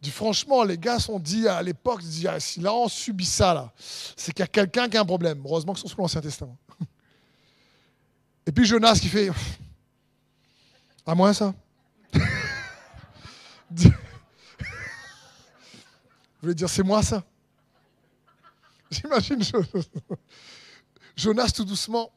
Dit, 0.03 0.11
franchement, 0.11 0.64
les 0.64 0.78
gars 0.78 0.99
sont 0.99 1.20
dit 1.20 1.47
à 1.47 1.62
l'époque, 1.62 2.01
ah, 2.26 2.41
si 2.41 2.61
là 2.61 2.74
on 2.74 2.89
subit 2.89 3.26
ça, 3.26 3.55
là, 3.55 3.72
c'est 3.76 4.33
qu'il 4.33 4.43
y 4.43 4.45
a 4.45 4.49
quelqu'un 4.49 4.89
qui 4.89 4.97
a 4.97 5.03
un 5.03 5.05
problème. 5.05 5.41
Heureusement 5.45 5.74
que 5.74 5.78
sont 5.78 5.89
sous 5.89 6.01
l'Ancien 6.01 6.20
Testament. 6.20 6.57
Et 8.47 8.51
puis 8.51 8.64
Jonas 8.64 8.99
qui 9.01 9.09
fait, 9.09 9.30
à 11.07 11.14
moins 11.14 11.33
ça. 11.33 11.55
Je 16.43 16.47
voulais 16.47 16.57
dire, 16.57 16.68
c'est 16.68 16.82
moi 16.82 17.05
ça? 17.05 17.22
J'imagine 18.90 19.40
Jonas 21.16 21.53
tout 21.55 21.64
doucement. 21.64 22.11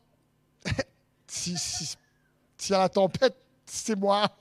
si, 1.28 1.56
si, 1.60 1.96
si 2.58 2.74
a 2.74 2.80
la 2.80 2.90
tempête, 2.90 3.38
c'est 3.68 3.96
moi. 3.96 4.36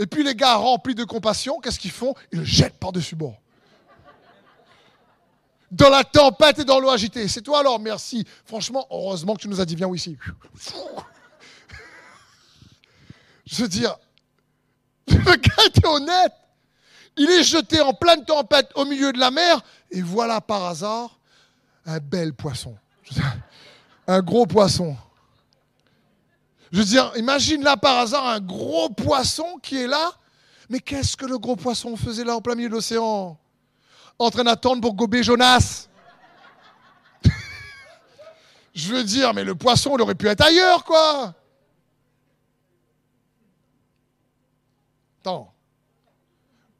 Et 0.00 0.06
puis 0.06 0.24
les 0.24 0.34
gars 0.34 0.56
remplis 0.56 0.96
de 0.96 1.04
compassion, 1.04 1.60
qu'est-ce 1.60 1.78
qu'ils 1.78 1.92
font? 1.92 2.16
Ils 2.32 2.40
le 2.40 2.44
jettent 2.44 2.80
par-dessus 2.80 3.14
bord. 3.14 3.40
Dans 5.70 5.88
la 5.88 6.02
tempête 6.02 6.58
et 6.58 6.64
dans 6.64 6.80
l'eau 6.80 6.90
agitée. 6.90 7.28
C'est 7.28 7.42
toi 7.42 7.60
alors, 7.60 7.78
merci. 7.78 8.26
Franchement, 8.44 8.88
heureusement 8.90 9.36
que 9.36 9.42
tu 9.42 9.48
nous 9.48 9.60
as 9.60 9.64
dit, 9.64 9.76
viens 9.76 9.94
ici. 9.94 10.18
Je 13.46 13.62
veux 13.62 13.68
dire, 13.68 13.96
le 15.06 15.36
gars 15.36 15.66
était 15.66 15.86
honnête. 15.86 16.32
Il 17.16 17.30
est 17.30 17.42
jeté 17.42 17.80
en 17.80 17.92
pleine 17.92 18.24
tempête 18.24 18.70
au 18.74 18.84
milieu 18.84 19.12
de 19.12 19.18
la 19.18 19.30
mer, 19.30 19.60
et 19.90 20.00
voilà 20.00 20.40
par 20.40 20.64
hasard 20.64 21.18
un 21.84 21.98
bel 21.98 22.32
poisson. 22.32 22.76
Un 24.06 24.20
gros 24.20 24.46
poisson. 24.46 24.96
Je 26.72 26.78
veux 26.78 26.84
dire, 26.84 27.12
imagine 27.16 27.62
là 27.62 27.76
par 27.76 27.98
hasard 27.98 28.26
un 28.26 28.40
gros 28.40 28.88
poisson 28.88 29.58
qui 29.62 29.76
est 29.76 29.86
là. 29.86 30.12
Mais 30.70 30.80
qu'est-ce 30.80 31.16
que 31.16 31.26
le 31.26 31.38
gros 31.38 31.56
poisson 31.56 31.96
faisait 31.96 32.24
là 32.24 32.36
en 32.36 32.40
plein 32.40 32.54
milieu 32.54 32.68
de 32.68 32.74
l'océan? 32.74 33.38
En 34.18 34.30
train 34.30 34.44
d'attendre 34.44 34.80
pour 34.80 34.94
gober 34.94 35.22
Jonas. 35.22 35.88
Je 38.74 38.94
veux 38.94 39.04
dire, 39.04 39.34
mais 39.34 39.44
le 39.44 39.54
poisson, 39.54 39.96
il 39.96 40.00
aurait 40.00 40.14
pu 40.14 40.28
être 40.28 40.40
ailleurs, 40.40 40.84
quoi. 40.84 41.34
Attends. 45.20 45.52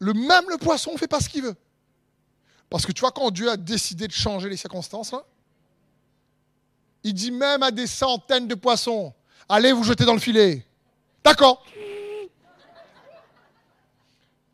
Le 0.03 0.15
même 0.15 0.51
le 0.51 0.59
poisson 0.59 0.93
ne 0.93 0.99
fait 0.99 1.07
pas 1.07 1.21
ce 1.21 1.29
qu'il 1.29 1.43
veut. 1.43 1.55
Parce 2.69 2.85
que 2.85 2.91
tu 2.91 3.03
vois, 3.03 3.13
quand 3.13 3.31
Dieu 3.31 3.49
a 3.49 3.57
décidé 3.57 4.09
de 4.09 4.13
changer 4.13 4.49
les 4.49 4.57
circonstances, 4.57 5.15
il 7.05 7.15
dit 7.15 7.31
même 7.31 7.63
à 7.63 7.71
des 7.71 7.87
centaines 7.87 8.49
de 8.49 8.57
poissons, 8.57 9.15
allez 9.49 9.71
vous 9.71 9.85
jeter 9.85 10.05
dans 10.05 10.15
le 10.15 10.19
filet. 10.19 10.67
D'accord. 11.23 11.65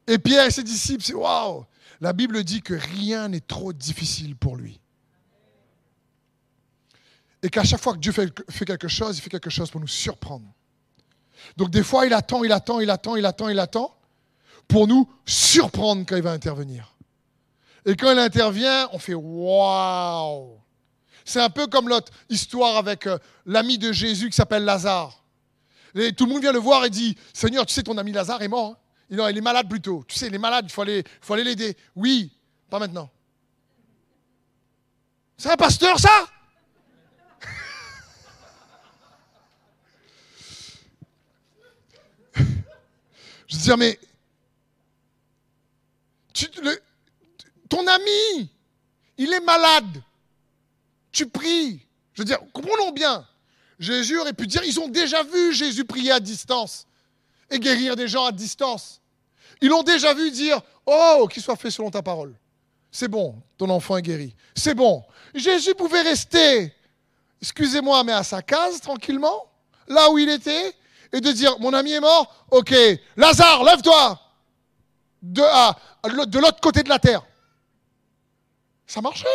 Et 0.07 0.19
Pierre 0.19 0.45
et 0.45 0.51
ses 0.51 0.63
disciples, 0.63 1.03
c'est 1.03 1.15
waouh. 1.15 1.65
La 2.03 2.13
Bible 2.13 2.45
dit 2.45 2.61
que 2.61 2.75
rien 2.75 3.29
n'est 3.29 3.41
trop 3.41 3.73
difficile 3.73 4.37
pour 4.37 4.55
lui. 4.55 4.79
Et 7.43 7.49
qu'à 7.49 7.65
chaque 7.65 7.81
fois 7.81 7.95
que 7.95 7.99
Dieu 7.99 8.13
fait, 8.13 8.31
fait, 8.51 8.67
quelque 8.67 8.89
chose, 8.89 9.17
il 9.17 9.23
fait 9.23 9.31
quelque 9.31 9.49
chose 9.49 9.71
pour 9.71 9.81
nous 9.81 9.89
surprendre. 9.89 10.45
Donc 11.57 11.71
des 11.71 11.83
fois, 11.83 12.05
il 12.05 12.13
attend, 12.13 12.45
il 12.45 12.53
attend, 12.53 12.81
il 12.81 12.91
attend, 12.91 13.17
il 13.17 13.25
attend, 13.25 13.49
il 13.49 13.59
attend, 13.59 13.98
pour 14.69 14.87
nous 14.87 15.09
surprendre 15.25 16.05
quand 16.07 16.17
il 16.17 16.23
va 16.23 16.33
intervenir. 16.33 16.95
Et 17.87 17.97
quand 17.97 18.13
il 18.13 18.19
intervient, 18.19 18.89
on 18.93 18.99
fait 18.99 19.15
waouh. 19.15 20.59
C'est 21.25 21.41
un 21.41 21.51
peu 21.51 21.67
comme 21.67 21.89
l'autre 21.89 22.13
histoire 22.29 22.77
avec 22.77 23.07
euh, 23.07 23.19
l'ami 23.47 23.79
de 23.79 23.93
Jésus 23.93 24.31
qui 24.31 24.37
s'appelle 24.37 24.65
Lazare. 24.65 25.25
Et 25.95 26.13
tout 26.13 26.27
le 26.27 26.33
monde 26.33 26.43
vient 26.43 26.53
le 26.53 26.59
voir 26.59 26.85
et 26.85 26.91
dit 26.91 27.17
Seigneur, 27.33 27.65
tu 27.67 27.75
sais, 27.75 27.83
ton 27.83 27.97
ami 27.99 28.13
Lazare 28.13 28.43
est 28.43 28.49
mort. 28.49 28.73
Hein 28.73 28.77
non, 29.11 29.27
il 29.29 29.39
est 29.39 29.43
malade 29.43 29.69
plutôt. 29.69 30.05
Tu 30.07 30.19
sais, 30.19 30.27
il 30.27 30.35
est 30.35 30.39
malade, 30.39 30.67
il 30.69 30.73
faut 30.73 30.83
aller 30.83 31.05
l'aider. 31.45 31.77
Oui, 31.97 32.31
pas 32.69 32.79
maintenant. 32.79 33.11
C'est 35.39 35.51
un 35.51 35.57
pasteur, 35.57 35.99
ça? 35.99 36.29
Je 43.47 43.57
veux 43.57 43.63
dire, 43.63 43.79
mais 43.79 43.99
ton 47.69 47.87
ami, 47.87 48.51
il 49.17 49.33
est 49.33 49.41
malade 49.41 50.03
tu 51.19 51.27
pries. 51.27 51.81
Je 52.15 52.23
veux 52.23 52.25
dire, 52.25 52.39
comprenons 52.53 52.93
bien. 52.93 53.27
Jésus 53.79 54.19
aurait 54.19 54.33
pu 54.33 54.47
dire, 54.47 54.63
ils 54.65 54.81
ont 54.81 54.89
déjà 54.89 55.23
vu 55.23 55.53
Jésus 55.53 55.85
prier 55.85 56.13
à 56.13 56.21
distance 56.21 56.87
et 57.51 57.59
guérir 57.59 57.97
des 57.97 58.09
gens 58.09 58.25
à 58.25 58.33
distance. 58.33 59.01
Ils 59.61 59.69
l'ont 59.69 59.83
déjà 59.83 60.15
vu 60.15 60.31
dire, 60.31 60.61
oh, 60.87 61.29
qu'il 61.31 61.43
soit 61.43 61.57
fait 61.57 61.71
selon 61.71 61.91
ta 61.91 62.03
parole. 62.03 62.35
C'est 62.91 63.09
bon, 63.09 63.35
ton 63.57 63.69
enfant 63.71 63.97
est 63.97 64.03
guéri. 64.03 64.35
C'est 64.55 64.75
bon. 64.75 65.05
Jésus 65.35 65.75
pouvait 65.75 66.03
rester, 66.03 66.73
excusez-moi, 67.43 68.03
mais 68.05 68.13
à 68.13 68.23
sa 68.23 68.43
case, 68.43 68.81
tranquillement, 68.81 69.51
là 69.87 70.11
où 70.11 70.19
il 70.19 70.29
était, 70.29 70.73
et 71.13 71.21
de 71.21 71.33
dire, 71.33 71.59
mon 71.59 71.73
ami 71.73 71.93
est 71.93 72.01
mort, 72.01 72.47
ok, 72.51 72.75
Lazare, 73.17 73.65
lève-toi, 73.65 74.21
de, 75.23 75.43
de 76.27 76.39
l'autre 76.39 76.61
côté 76.61 76.83
de 76.83 76.89
la 76.89 76.99
terre. 76.99 77.25
Ça 78.87 79.01
marchait. 79.01 79.27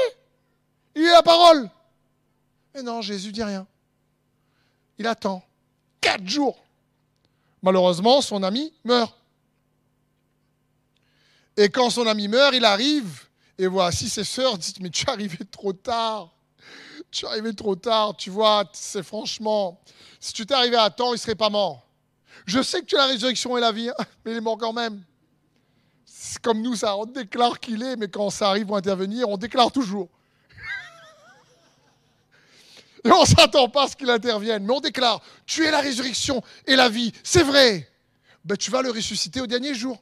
Il 0.96 1.04
est 1.04 1.12
la 1.12 1.24
parole. 1.24 1.70
Mais 2.74 2.82
non, 2.82 3.02
Jésus 3.02 3.32
dit 3.32 3.44
rien. 3.44 3.68
Il 4.98 5.08
attend. 5.08 5.44
Quatre 6.02 6.28
jours. 6.28 6.64
Malheureusement, 7.62 8.22
son 8.22 8.44
ami 8.44 8.74
meurt. 8.84 9.16
Et 11.56 11.70
quand 11.70 11.90
son 11.90 12.08
ami 12.08 12.28
meurt, 12.28 12.54
il 12.56 12.66
arrive. 12.66 13.26
Et 13.58 13.68
voici 13.68 14.10
ses 14.10 14.24
sœurs 14.24 14.58
disent, 14.58 14.80
mais 14.80 14.90
tu 14.90 15.06
es 15.06 15.10
arrivé 15.10 15.38
trop 15.52 15.74
tard. 15.74 16.32
Tu 17.12 17.26
es 17.26 17.28
arrivé 17.28 17.54
trop 17.54 17.76
tard. 17.76 18.18
Tu 18.18 18.30
vois, 18.30 18.66
c'est 18.74 19.04
franchement, 19.04 19.80
si 20.20 20.34
tu 20.34 20.46
t'es 20.46 20.56
arrivé 20.56 20.78
à 20.78 20.90
temps, 20.90 21.10
il 21.10 21.14
ne 21.14 21.18
serait 21.18 21.36
pas 21.36 21.50
mort. 21.50 21.88
Je 22.46 22.62
sais 22.62 22.82
que 22.82 22.86
tu 22.86 22.96
as 22.96 23.00
la 23.00 23.08
résurrection 23.08 23.58
et 23.58 23.62
la 23.62 23.72
vie, 23.72 23.90
hein, 23.90 24.06
mais 24.26 24.32
il 24.32 24.38
est 24.38 24.42
mort 24.42 24.58
quand 24.58 24.74
même. 24.74 25.04
Comme 26.42 26.62
nous, 26.62 26.76
ça, 26.76 26.96
on 26.96 27.06
déclare 27.06 27.60
qu'il 27.60 27.84
est, 27.84 27.96
mais 27.96 28.08
quand 28.08 28.30
ça 28.30 28.50
arrive 28.50 28.72
à 28.74 28.78
intervenir, 28.78 29.28
on 29.30 29.38
déclare 29.38 29.72
toujours. 29.72 30.10
Et 33.04 33.12
on 33.12 33.22
ne 33.22 33.26
s'attend 33.26 33.68
pas 33.68 33.84
à 33.84 33.88
ce 33.88 33.96
qu'il 33.96 34.10
intervienne. 34.10 34.66
Mais 34.66 34.74
on 34.74 34.80
déclare, 34.80 35.22
tu 35.46 35.66
es 35.66 35.72
la 35.72 35.82
résurrection 35.82 36.42
et 36.66 36.76
la 36.76 36.88
vie. 36.88 37.12
C'est 37.24 37.44
vrai. 37.44 37.90
Ben, 38.46 38.56
tu 38.56 38.72
vas 38.72 38.82
le 38.82 38.92
ressusciter 38.92 39.42
au 39.42 39.48
dernier 39.48 39.76
jour. 39.76 40.02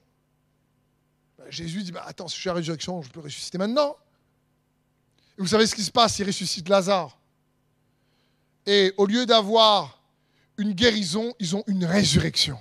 Ben, 1.38 1.46
Jésus 1.50 1.82
dit, 1.84 1.92
ben, 1.92 2.04
attends, 2.06 2.28
si 2.28 2.36
je 2.36 2.42
suis 2.42 2.48
la 2.48 2.54
résurrection, 2.54 3.02
je 3.02 3.10
peux 3.10 3.22
ressusciter 3.22 3.58
maintenant. 3.58 3.96
Vous 5.38 5.48
savez 5.48 5.66
ce 5.66 5.74
qui 5.74 5.84
se 5.84 5.92
passe 5.92 6.20
Il 6.20 6.28
ressuscite 6.28 6.70
Lazare. 6.70 7.18
Et 8.68 8.94
au 8.98 9.08
lieu 9.08 9.26
d'avoir 9.26 10.00
une 10.58 10.74
guérison, 10.74 11.34
ils 11.40 11.56
ont 11.56 11.64
une 11.66 11.86
résurrection. 11.86 12.60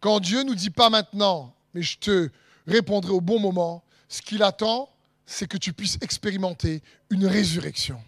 Quand 0.00 0.20
Dieu 0.20 0.42
nous 0.42 0.54
dit 0.54 0.70
pas 0.70 0.90
maintenant, 0.90 1.54
mais 1.74 1.82
je 1.82 1.98
te 1.98 2.30
répondrai 2.66 3.10
au 3.10 3.20
bon 3.20 3.40
moment, 3.40 3.82
ce 4.08 4.22
qu'il 4.22 4.42
attend, 4.42 4.88
c'est 5.26 5.46
que 5.46 5.56
tu 5.56 5.72
puisses 5.72 5.98
expérimenter 6.00 6.82
une 7.10 7.26
résurrection 7.26 8.00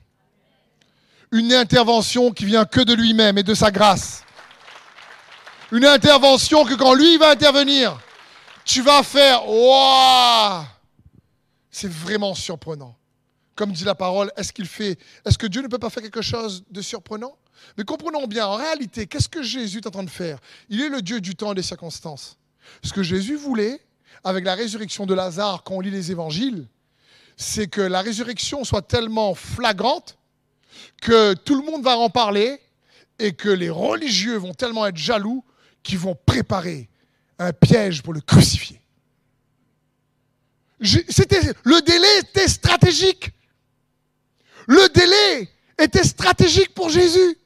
une 1.32 1.53
intervention 1.53 2.32
qui 2.32 2.45
vient 2.45 2.64
que 2.64 2.80
de 2.80 2.93
lui-même 2.93 3.38
et 3.38 3.43
de 3.43 3.55
sa 3.55 3.70
grâce. 3.70 4.24
Une 5.72 5.84
intervention 5.84 6.64
que 6.64 6.74
quand 6.74 6.95
lui 6.95 7.16
va 7.18 7.30
intervenir, 7.30 7.99
tu 8.64 8.82
vas 8.82 9.03
faire 9.03 9.49
Waouh 9.49 10.64
C'est 11.70 11.91
vraiment 11.91 12.34
surprenant. 12.34 12.97
Comme 13.61 13.73
dit 13.73 13.85
la 13.85 13.95
parole, 13.95 14.33
est-ce 14.39 14.55
qu'il 14.55 14.65
fait 14.65 14.99
Est-ce 15.27 15.37
que 15.37 15.47
Dieu 15.47 15.61
ne 15.61 15.69
peut 15.69 15.79
pas 15.79 15.91
faire 15.91 16.03
quelque 16.03 16.23
chose 16.23 16.65
de 16.71 16.81
surprenant? 16.81 17.37
Mais 17.77 17.85
comprenons 17.85 18.27
bien, 18.27 18.47
en 18.47 18.55
réalité, 18.55 19.07
qu'est-ce 19.07 19.29
que 19.29 19.43
Jésus 19.43 19.81
est 19.81 19.87
en 19.87 19.91
train 19.91 20.03
de 20.03 20.09
faire? 20.09 20.39
Il 20.71 20.81
est 20.81 20.89
le 20.89 21.03
Dieu 21.03 21.21
du 21.21 21.37
temps 21.37 21.53
et 21.53 21.55
des 21.55 21.63
circonstances. 21.63 22.39
Ce 22.83 22.91
que 22.95 23.03
Jésus 23.03 23.37
voulait, 23.37 23.79
avec 24.25 24.47
la 24.47 24.55
résurrection 24.55 25.05
de 25.05 25.13
Lazare, 25.13 25.63
quand 25.63 25.75
on 25.75 25.81
lit 25.81 25.91
les 25.91 26.11
évangiles, 26.11 26.69
c'est 27.37 27.67
que 27.67 27.83
la 27.83 28.01
résurrection 28.01 28.65
soit 28.65 28.81
tellement 28.81 29.35
flagrante 29.35 30.17
que 31.03 31.35
tout 31.35 31.55
le 31.55 31.71
monde 31.71 31.85
va 31.85 31.99
en 31.99 32.09
parler 32.09 32.63
et 33.19 33.35
que 33.35 33.51
les 33.51 33.69
religieux 33.69 34.37
vont 34.37 34.55
tellement 34.55 34.87
être 34.87 34.97
jaloux 34.97 35.45
qu'ils 35.83 35.99
vont 35.99 36.17
préparer 36.25 36.89
un 37.39 37.53
piège 37.53 38.03
pour 38.03 38.15
le 38.15 38.23
crucifier. 38.23 38.81
C'était, 41.11 41.43
le 41.63 41.83
délai 41.83 42.21
était 42.21 42.49
stratégique. 42.49 43.33
Le 44.67 44.89
délai 44.89 45.49
était 45.79 46.05
stratégique 46.05 46.75
pour 46.75 46.91
Jésus. 46.91 47.37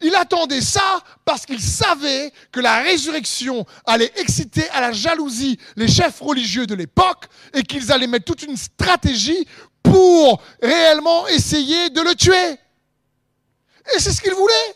Il 0.00 0.14
attendait 0.14 0.60
ça 0.60 1.02
parce 1.24 1.44
qu'il 1.44 1.60
savait 1.60 2.32
que 2.52 2.60
la 2.60 2.82
résurrection 2.82 3.66
allait 3.84 4.12
exciter 4.16 4.68
à 4.70 4.80
la 4.80 4.92
jalousie 4.92 5.58
les 5.76 5.88
chefs 5.88 6.20
religieux 6.20 6.66
de 6.66 6.74
l'époque 6.74 7.26
et 7.52 7.62
qu'ils 7.62 7.90
allaient 7.90 8.06
mettre 8.06 8.26
toute 8.26 8.42
une 8.42 8.56
stratégie 8.56 9.46
pour 9.82 10.40
réellement 10.62 11.26
essayer 11.28 11.90
de 11.90 12.00
le 12.00 12.14
tuer. 12.14 12.58
Et 13.94 13.98
c'est 13.98 14.12
ce 14.12 14.20
qu'il 14.20 14.34
voulait. 14.34 14.74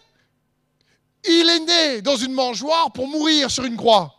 Il 1.24 1.48
est 1.48 1.60
né 1.60 2.02
dans 2.02 2.16
une 2.16 2.32
mangeoire 2.32 2.92
pour 2.92 3.06
mourir 3.06 3.50
sur 3.50 3.64
une 3.64 3.76
croix. 3.76 4.12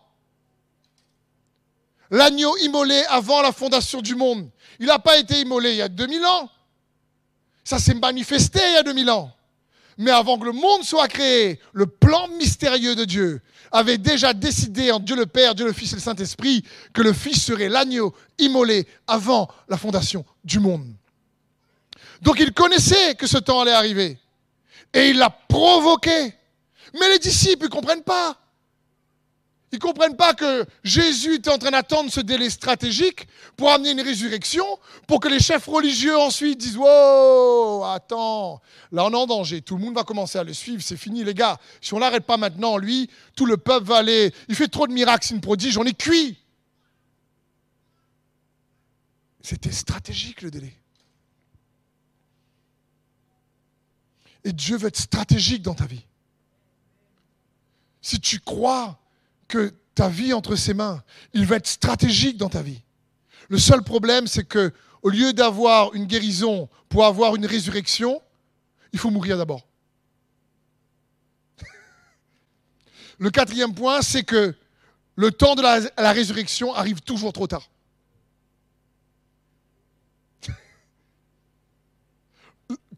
L'agneau 2.11 2.55
immolé 2.57 3.03
avant 3.09 3.41
la 3.41 3.51
fondation 3.51 4.01
du 4.01 4.15
monde. 4.15 4.49
Il 4.79 4.85
n'a 4.85 4.99
pas 4.99 5.17
été 5.17 5.41
immolé 5.41 5.71
il 5.71 5.77
y 5.77 5.81
a 5.81 5.89
2000 5.89 6.25
ans. 6.25 6.49
Ça 7.63 7.79
s'est 7.79 7.93
manifesté 7.93 8.59
il 8.59 8.73
y 8.73 8.77
a 8.77 8.83
2000 8.83 9.09
ans. 9.09 9.31
Mais 9.97 10.11
avant 10.11 10.39
que 10.39 10.45
le 10.45 10.51
monde 10.51 10.83
soit 10.83 11.07
créé, 11.07 11.59
le 11.71 11.85
plan 11.85 12.27
mystérieux 12.39 12.95
de 12.95 13.05
Dieu 13.05 13.41
avait 13.71 13.97
déjà 13.97 14.33
décidé 14.33 14.91
en 14.91 14.99
Dieu 14.99 15.15
le 15.15 15.25
Père, 15.25 15.55
Dieu 15.55 15.65
le 15.65 15.73
Fils 15.73 15.91
et 15.93 15.95
le 15.95 16.01
Saint-Esprit 16.01 16.63
que 16.93 17.01
le 17.01 17.13
Fils 17.13 17.43
serait 17.43 17.69
l'agneau 17.69 18.13
immolé 18.37 18.87
avant 19.07 19.49
la 19.67 19.77
fondation 19.77 20.25
du 20.43 20.59
monde. 20.59 20.93
Donc 22.21 22.39
il 22.39 22.53
connaissait 22.53 23.15
que 23.15 23.27
ce 23.27 23.37
temps 23.37 23.61
allait 23.61 23.71
arriver. 23.71 24.17
Et 24.93 25.09
il 25.09 25.17
l'a 25.17 25.29
provoqué. 25.29 26.33
Mais 26.99 27.09
les 27.09 27.19
disciples 27.19 27.65
ne 27.65 27.69
comprennent 27.69 28.03
pas. 28.03 28.37
Ils 29.73 29.77
ne 29.77 29.81
comprennent 29.81 30.15
pas 30.15 30.35
que 30.35 30.67
Jésus 30.83 31.33
était 31.33 31.49
en 31.49 31.57
train 31.57 31.71
d'attendre 31.71 32.11
ce 32.11 32.19
délai 32.19 32.51
stratégique 32.51 33.27
pour 33.57 33.71
amener 33.71 33.89
une 33.89 34.01
résurrection, 34.01 34.63
pour 35.07 35.19
que 35.19 35.27
les 35.27 35.39
chefs 35.39 35.65
religieux 35.65 36.15
ensuite 36.15 36.59
disent 36.59 36.77
Wow, 36.77 37.83
attends, 37.85 38.61
là 38.91 39.03
on 39.03 39.11
est 39.11 39.15
en 39.15 39.25
danger, 39.25 39.63
tout 39.63 39.75
le 39.75 39.83
monde 39.83 39.95
va 39.95 40.03
commencer 40.03 40.37
à 40.37 40.43
le 40.43 40.53
suivre, 40.53 40.83
c'est 40.83 40.95
fini 40.95 41.23
les 41.23 41.33
gars. 41.33 41.57
Si 41.81 41.95
on 41.95 41.97
l'arrête 41.97 42.23
pas 42.23 42.37
maintenant, 42.37 42.77
lui, 42.77 43.09
tout 43.35 43.47
le 43.47 43.57
peuple 43.57 43.87
va 43.87 43.97
aller. 43.97 44.31
Il 44.47 44.53
fait 44.53 44.67
trop 44.67 44.85
de 44.85 44.93
miracles, 44.93 45.25
c'est 45.25 45.33
une 45.33 45.41
prodige, 45.41 45.75
on 45.79 45.85
est 45.85 45.97
cuit. 45.97 46.37
C'était 49.41 49.71
stratégique 49.71 50.43
le 50.43 50.51
délai. 50.51 50.73
Et 54.43 54.53
Dieu 54.53 54.77
veut 54.77 54.89
être 54.89 54.99
stratégique 54.99 55.63
dans 55.63 55.73
ta 55.73 55.87
vie. 55.87 56.05
Si 58.03 58.19
tu 58.19 58.39
crois 58.39 58.99
que 59.53 59.71
ta 59.93 60.09
vie 60.09 60.33
entre 60.33 60.55
ses 60.55 60.73
mains. 60.73 61.03
Il 61.33 61.45
va 61.45 61.57
être 61.57 61.67
stratégique 61.67 62.37
dans 62.37 62.49
ta 62.49 62.63
vie. 62.63 62.81
Le 63.49 63.59
seul 63.59 63.83
problème, 63.83 64.25
c'est 64.25 64.45
que 64.45 64.73
au 65.03 65.09
lieu 65.09 65.31
d'avoir 65.31 65.93
une 65.93 66.05
guérison 66.05 66.69
pour 66.89 67.05
avoir 67.05 67.35
une 67.35 67.45
résurrection, 67.45 68.19
il 68.93 68.99
faut 68.99 69.11
mourir 69.11 69.37
d'abord. 69.37 69.67
Le 73.19 73.29
quatrième 73.29 73.75
point, 73.75 74.01
c'est 74.01 74.23
que 74.23 74.55
le 75.15 75.31
temps 75.31 75.53
de 75.53 75.61
la, 75.61 75.81
la 75.99 76.11
résurrection 76.13 76.73
arrive 76.73 77.01
toujours 77.01 77.31
trop 77.31 77.45
tard. 77.45 77.69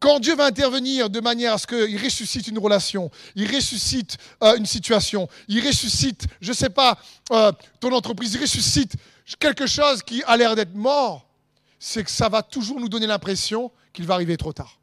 Quand 0.05 0.19
Dieu 0.19 0.35
va 0.35 0.45
intervenir 0.45 1.09
de 1.09 1.19
manière 1.19 1.53
à 1.53 1.57
ce 1.57 1.65
qu'il 1.65 1.99
ressuscite 1.99 2.47
une 2.47 2.59
relation, 2.59 3.09
il 3.35 3.51
ressuscite 3.51 4.19
euh, 4.43 4.55
une 4.55 4.67
situation, 4.67 5.27
il 5.47 5.65
ressuscite, 5.65 6.27
je 6.41 6.51
ne 6.51 6.55
sais 6.55 6.69
pas, 6.69 6.99
euh, 7.31 7.51
ton 7.79 7.91
entreprise, 7.91 8.35
il 8.35 8.41
ressuscite 8.41 8.93
quelque 9.39 9.65
chose 9.65 10.03
qui 10.03 10.21
a 10.27 10.37
l'air 10.37 10.55
d'être 10.55 10.75
mort, 10.75 11.25
c'est 11.79 12.03
que 12.03 12.11
ça 12.11 12.29
va 12.29 12.43
toujours 12.43 12.79
nous 12.79 12.87
donner 12.87 13.07
l'impression 13.07 13.71
qu'il 13.93 14.05
va 14.05 14.13
arriver 14.13 14.37
trop 14.37 14.53
tard. 14.53 14.77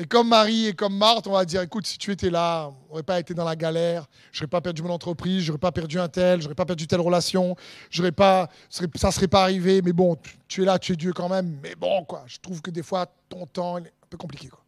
Et 0.00 0.06
comme 0.06 0.28
Marie 0.28 0.68
et 0.68 0.72
comme 0.72 0.96
Marthe, 0.96 1.26
on 1.26 1.32
va 1.32 1.44
dire, 1.44 1.60
écoute, 1.60 1.86
si 1.86 1.98
tu 1.98 2.10
étais 2.10 2.30
là, 2.30 2.72
on 2.88 2.88
n'aurait 2.88 3.02
pas 3.02 3.20
été 3.20 3.34
dans 3.34 3.44
la 3.44 3.54
galère, 3.54 4.06
je 4.32 4.40
n'aurais 4.40 4.48
pas 4.48 4.62
perdu 4.62 4.80
mon 4.80 4.88
entreprise, 4.88 5.42
je 5.42 5.48
n'aurais 5.48 5.58
pas 5.58 5.72
perdu 5.72 6.00
un 6.00 6.08
tel, 6.08 6.40
je 6.40 6.46
n'aurais 6.46 6.54
pas 6.54 6.64
perdu 6.64 6.86
telle 6.86 7.02
relation, 7.02 7.54
j'aurais 7.90 8.10
pas, 8.10 8.48
ça 8.70 8.86
ne 8.86 9.10
serait 9.10 9.28
pas 9.28 9.42
arrivé, 9.42 9.82
mais 9.82 9.92
bon, 9.92 10.16
tu 10.48 10.62
es 10.62 10.64
là, 10.64 10.78
tu 10.78 10.94
es 10.94 10.96
Dieu 10.96 11.12
quand 11.12 11.28
même, 11.28 11.58
mais 11.62 11.74
bon, 11.74 12.02
quoi, 12.04 12.24
je 12.26 12.38
trouve 12.38 12.62
que 12.62 12.70
des 12.70 12.82
fois, 12.82 13.12
ton 13.28 13.44
temps 13.44 13.76
est 13.76 13.88
un 13.88 14.06
peu 14.08 14.16
compliqué. 14.16 14.48
Quoi. 14.48 14.62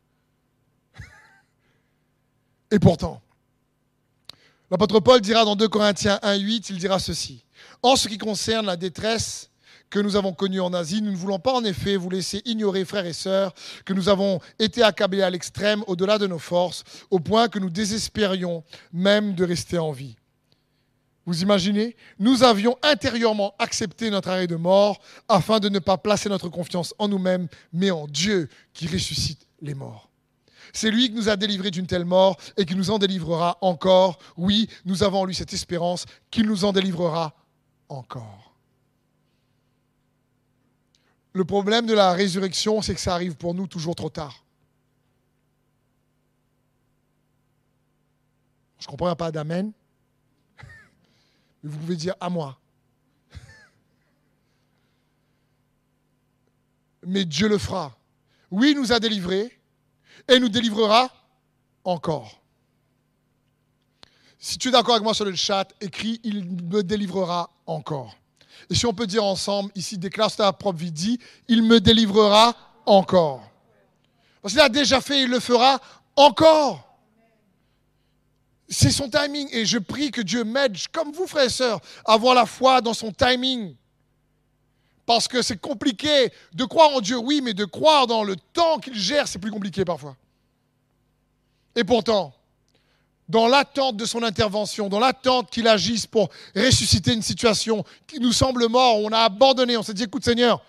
Et 2.70 2.78
pourtant, 2.78 3.22
l'apôtre 4.70 5.00
Paul 5.00 5.22
dira 5.22 5.46
dans 5.46 5.56
2 5.56 5.66
Corinthiens 5.66 6.20
1.8, 6.22 6.66
il 6.68 6.76
dira 6.76 6.98
ceci, 6.98 7.42
en 7.82 7.96
ce 7.96 8.06
qui 8.06 8.18
concerne 8.18 8.66
la 8.66 8.76
détresse 8.76 9.48
que 9.92 10.00
nous 10.00 10.16
avons 10.16 10.32
connu 10.32 10.58
en 10.58 10.72
Asie. 10.72 11.02
Nous 11.02 11.10
ne 11.10 11.16
voulons 11.16 11.38
pas 11.38 11.52
en 11.52 11.62
effet 11.64 11.96
vous 11.96 12.08
laisser 12.08 12.40
ignorer, 12.46 12.86
frères 12.86 13.04
et 13.04 13.12
sœurs, 13.12 13.54
que 13.84 13.92
nous 13.92 14.08
avons 14.08 14.40
été 14.58 14.82
accablés 14.82 15.20
à 15.20 15.28
l'extrême, 15.28 15.84
au-delà 15.86 16.16
de 16.16 16.26
nos 16.26 16.38
forces, 16.38 16.82
au 17.10 17.20
point 17.20 17.48
que 17.48 17.58
nous 17.58 17.68
désespérions 17.68 18.64
même 18.92 19.34
de 19.34 19.44
rester 19.44 19.78
en 19.78 19.92
vie. 19.92 20.16
Vous 21.26 21.42
imaginez 21.42 21.94
Nous 22.18 22.42
avions 22.42 22.76
intérieurement 22.82 23.54
accepté 23.58 24.08
notre 24.10 24.30
arrêt 24.30 24.46
de 24.46 24.56
mort 24.56 24.98
afin 25.28 25.60
de 25.60 25.68
ne 25.68 25.78
pas 25.78 25.98
placer 25.98 26.30
notre 26.30 26.48
confiance 26.48 26.94
en 26.98 27.08
nous-mêmes, 27.08 27.46
mais 27.72 27.90
en 27.90 28.08
Dieu 28.08 28.48
qui 28.72 28.88
ressuscite 28.88 29.46
les 29.60 29.74
morts. 29.74 30.08
C'est 30.72 30.90
lui 30.90 31.10
qui 31.10 31.14
nous 31.14 31.28
a 31.28 31.36
délivrés 31.36 31.70
d'une 31.70 31.86
telle 31.86 32.06
mort 32.06 32.38
et 32.56 32.64
qui 32.64 32.74
nous 32.76 32.90
en 32.90 32.98
délivrera 32.98 33.58
encore. 33.60 34.18
Oui, 34.38 34.70
nous 34.86 35.02
avons 35.02 35.20
en 35.20 35.24
lui 35.26 35.34
cette 35.34 35.52
espérance 35.52 36.06
qu'il 36.30 36.46
nous 36.46 36.64
en 36.64 36.72
délivrera 36.72 37.34
encore. 37.90 38.51
Le 41.32 41.44
problème 41.44 41.86
de 41.86 41.94
la 41.94 42.12
résurrection, 42.12 42.82
c'est 42.82 42.94
que 42.94 43.00
ça 43.00 43.14
arrive 43.14 43.36
pour 43.36 43.54
nous 43.54 43.66
toujours 43.66 43.94
trop 43.94 44.10
tard. 44.10 44.44
Je 48.78 48.86
ne 48.86 48.90
comprends 48.90 49.16
pas 49.16 49.32
d'amen. 49.32 49.72
Mais 51.62 51.70
vous 51.70 51.78
pouvez 51.78 51.96
dire 51.96 52.14
à 52.20 52.28
moi. 52.28 52.58
Mais 57.06 57.24
Dieu 57.24 57.48
le 57.48 57.58
fera. 57.58 57.96
Oui, 58.50 58.72
il 58.72 58.80
nous 58.80 58.92
a 58.92 59.00
délivrés 59.00 59.58
et 60.28 60.38
nous 60.38 60.50
délivrera 60.50 61.10
encore. 61.84 62.42
Si 64.38 64.58
tu 64.58 64.68
es 64.68 64.70
d'accord 64.72 64.94
avec 64.96 65.04
moi 65.04 65.14
sur 65.14 65.24
le 65.24 65.34
chat, 65.34 65.68
écris 65.80 66.20
Il 66.24 66.44
me 66.44 66.82
délivrera 66.82 67.48
encore. 67.64 68.16
Et 68.70 68.74
si 68.74 68.86
on 68.86 68.94
peut 68.94 69.06
dire 69.06 69.24
ensemble, 69.24 69.70
ici, 69.74 69.98
déclare 69.98 70.34
ta 70.34 70.52
propre 70.52 70.78
vie, 70.78 70.92
dit, 70.92 71.18
il 71.48 71.62
me 71.62 71.80
délivrera 71.80 72.56
encore. 72.86 73.42
Parce 74.40 74.54
qu'il 74.54 74.60
a 74.60 74.68
déjà 74.68 75.00
fait, 75.00 75.22
il 75.22 75.30
le 75.30 75.40
fera 75.40 75.80
encore. 76.16 76.88
C'est 78.68 78.90
son 78.90 79.08
timing. 79.08 79.48
Et 79.52 79.66
je 79.66 79.78
prie 79.78 80.10
que 80.10 80.20
Dieu 80.20 80.44
m'aide, 80.44 80.76
comme 80.90 81.12
vous, 81.12 81.26
frères 81.26 81.44
et 81.44 81.50
sœurs, 81.50 81.80
à 82.04 82.14
avoir 82.14 82.34
la 82.34 82.46
foi 82.46 82.80
dans 82.80 82.94
son 82.94 83.12
timing. 83.12 83.74
Parce 85.04 85.28
que 85.28 85.42
c'est 85.42 85.60
compliqué 85.60 86.32
de 86.52 86.64
croire 86.64 86.90
en 86.90 87.00
Dieu, 87.00 87.18
oui, 87.18 87.40
mais 87.42 87.54
de 87.54 87.64
croire 87.64 88.06
dans 88.06 88.24
le 88.24 88.36
temps 88.36 88.78
qu'il 88.78 88.94
gère, 88.94 89.28
c'est 89.28 89.38
plus 89.38 89.50
compliqué 89.50 89.84
parfois. 89.84 90.16
Et 91.74 91.84
pourtant, 91.84 92.32
dans 93.28 93.46
l'attente 93.46 93.96
de 93.96 94.04
son 94.04 94.22
intervention, 94.22 94.88
dans 94.88 94.98
l'attente 94.98 95.50
qu'il 95.50 95.68
agisse 95.68 96.06
pour 96.06 96.28
ressusciter 96.54 97.14
une 97.14 97.22
situation 97.22 97.84
qui 98.06 98.20
nous 98.20 98.32
semble 98.32 98.68
mort, 98.68 98.98
on 98.98 99.10
a 99.10 99.20
abandonné, 99.20 99.76
on 99.76 99.82
s'est 99.82 99.94
dit, 99.94 100.04
écoute 100.04 100.24
Seigneur, 100.24 100.62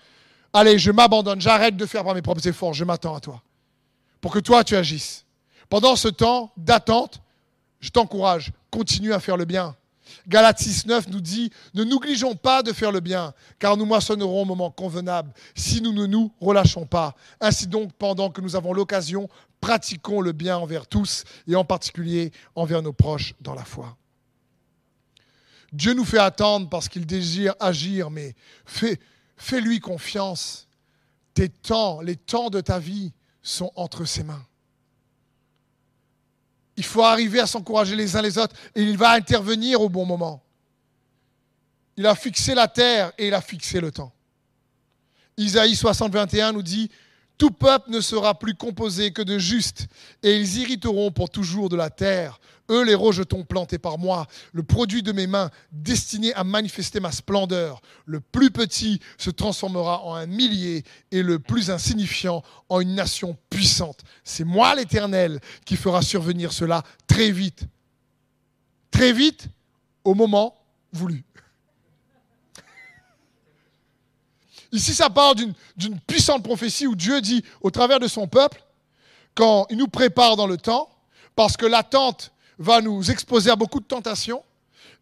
allez, 0.54 0.80
je 0.80 0.92
m'abandonne, 0.92 1.42
j'arrête 1.42 1.76
de 1.76 1.86
faire 1.86 2.04
par 2.04 2.16
mes 2.16 2.22
propres 2.22 2.48
efforts, 2.48 2.74
je 2.74 2.84
m'attends 2.84 3.16
à 3.16 3.20
toi, 3.20 3.42
pour 4.22 4.32
que 4.32 4.40
toi 4.40 4.64
tu 4.64 4.76
agisses. 4.76 5.26
Pendant 5.70 5.96
ce 5.96 6.08
temps 6.08 6.52
d'attente, 6.56 7.22
je 7.80 7.90
t'encourage, 7.90 8.52
continue 8.72 9.14
à 9.14 9.20
faire 9.20 9.38
le 9.38 9.46
bien. 9.46 9.76
Galates 10.28 10.62
6.9 10.62 11.10
nous 11.10 11.22
dit, 11.22 11.52
ne 11.74 11.84
négligeons 11.84 12.36
pas 12.36 12.64
de 12.64 12.72
faire 12.72 12.92
le 12.92 13.00
bien, 13.00 13.34
car 13.60 13.76
nous 13.76 13.86
moissonnerons 13.86 14.44
au 14.44 14.46
moment 14.46 14.70
convenable 14.70 15.34
si 15.56 15.82
nous 15.82 15.92
ne 15.92 16.06
nous 16.06 16.32
relâchons 16.40 16.86
pas. 16.86 17.16
Ainsi 17.42 17.68
donc, 17.68 17.92
pendant 17.94 18.30
que 18.30 18.40
nous 18.40 18.56
avons 18.56 18.74
l'occasion, 18.74 19.28
pratiquons 19.64 20.20
le 20.20 20.34
bien 20.34 20.58
envers 20.58 20.88
tous 20.88 21.24
et 21.48 21.56
en 21.56 21.64
particulier 21.64 22.34
envers 22.54 22.82
nos 22.82 22.92
proches 22.92 23.34
dans 23.40 23.54
la 23.54 23.64
foi. 23.64 23.96
Dieu 25.72 25.94
nous 25.94 26.04
fait 26.04 26.20
attendre 26.20 26.68
parce 26.68 26.90
qu'il 26.90 27.06
désire 27.06 27.56
agir, 27.62 28.12
mais 28.12 28.36
fais, 28.66 29.00
fais-lui 29.38 29.80
confiance. 29.80 30.68
Tes 31.34 31.48
temps, 31.48 32.02
les 32.02 32.18
temps 32.18 32.50
de 32.50 32.60
ta 32.60 32.78
vie 32.78 33.14
sont 33.42 33.72
entre 33.78 34.04
ses 34.04 34.24
mains. 34.24 34.46
Il 36.76 36.84
faut 36.84 37.04
arriver 37.04 37.40
à 37.40 37.48
s'encourager 37.48 37.96
les 37.96 38.18
uns 38.18 38.22
les 38.22 38.38
autres 38.38 38.58
et 38.76 38.84
il 38.84 38.98
va 38.98 39.12
intervenir 39.12 39.80
au 39.80 39.88
bon 39.88 40.06
moment. 40.06 40.44
Il 41.96 42.06
a 42.06 42.16
fixé 42.16 42.54
la 42.54 42.68
terre 42.68 43.14
et 43.18 43.30
il 43.30 43.34
a 43.34 43.42
fixé 43.42 43.80
le 43.80 43.94
temps. 43.94 44.12
Isaïe 45.38 45.78
60, 45.78 46.12
21 46.12 46.52
nous 46.52 46.64
dit 46.64 46.92
tout 47.44 47.52
peuple 47.52 47.92
ne 47.92 48.00
sera 48.00 48.40
plus 48.40 48.56
composé 48.56 49.12
que 49.12 49.22
de 49.22 49.38
justes, 49.38 49.88
et 50.24 50.38
ils 50.38 50.60
irriteront 50.60 51.12
pour 51.12 51.30
toujours 51.30 51.68
de 51.68 51.76
la 51.76 51.90
terre. 51.90 52.40
Eux, 52.70 52.86
les 52.86 52.96
rejetons 52.96 53.44
plantés 53.44 53.80
par 53.80 53.98
moi, 53.98 54.28
le 54.54 54.64
produit 54.64 55.04
de 55.04 55.12
mes 55.12 55.28
mains, 55.28 55.52
destiné 55.74 56.34
à 56.36 56.46
manifester 56.46 57.02
ma 57.02 57.12
splendeur. 57.12 57.82
Le 58.06 58.22
plus 58.22 58.50
petit 58.50 59.02
se 59.18 59.30
transformera 59.30 60.06
en 60.06 60.16
un 60.16 60.26
millier, 60.26 60.86
et 61.12 61.22
le 61.22 61.38
plus 61.38 61.70
insignifiant 61.70 62.44
en 62.70 62.80
une 62.80 62.96
nation 62.96 63.38
puissante. 63.50 64.06
C'est 64.24 64.46
moi 64.46 64.74
l'Éternel 64.76 65.42
qui 65.66 65.76
fera 65.76 66.02
survenir 66.02 66.54
cela 66.54 66.82
très 67.08 67.30
vite. 67.32 67.66
Très 68.90 69.12
vite, 69.12 69.50
au 70.06 70.14
moment 70.14 70.56
voulu. 70.94 71.26
Ici, 74.74 74.96
ça 74.96 75.10
parle 75.12 75.36
d'une 75.78 76.00
puissante 76.02 76.44
prophétie 76.44 76.88
où 76.88 76.96
Dieu 76.96 77.22
dit 77.22 77.46
au 77.62 77.70
travers 77.70 78.00
de 78.00 78.08
son 78.08 78.28
peuple, 78.28 78.64
quand 79.36 79.68
il 79.70 79.78
nous 79.78 79.88
prépare 79.88 80.36
dans 80.36 80.48
le 80.48 80.58
temps, 80.58 80.90
parce 81.36 81.56
que 81.56 81.68
l'attente 81.68 82.32
va 82.58 82.82
nous 82.82 83.12
exposer 83.12 83.52
à 83.52 83.56
beaucoup 83.56 83.80
de 83.80 83.86
tentations, 83.86 84.44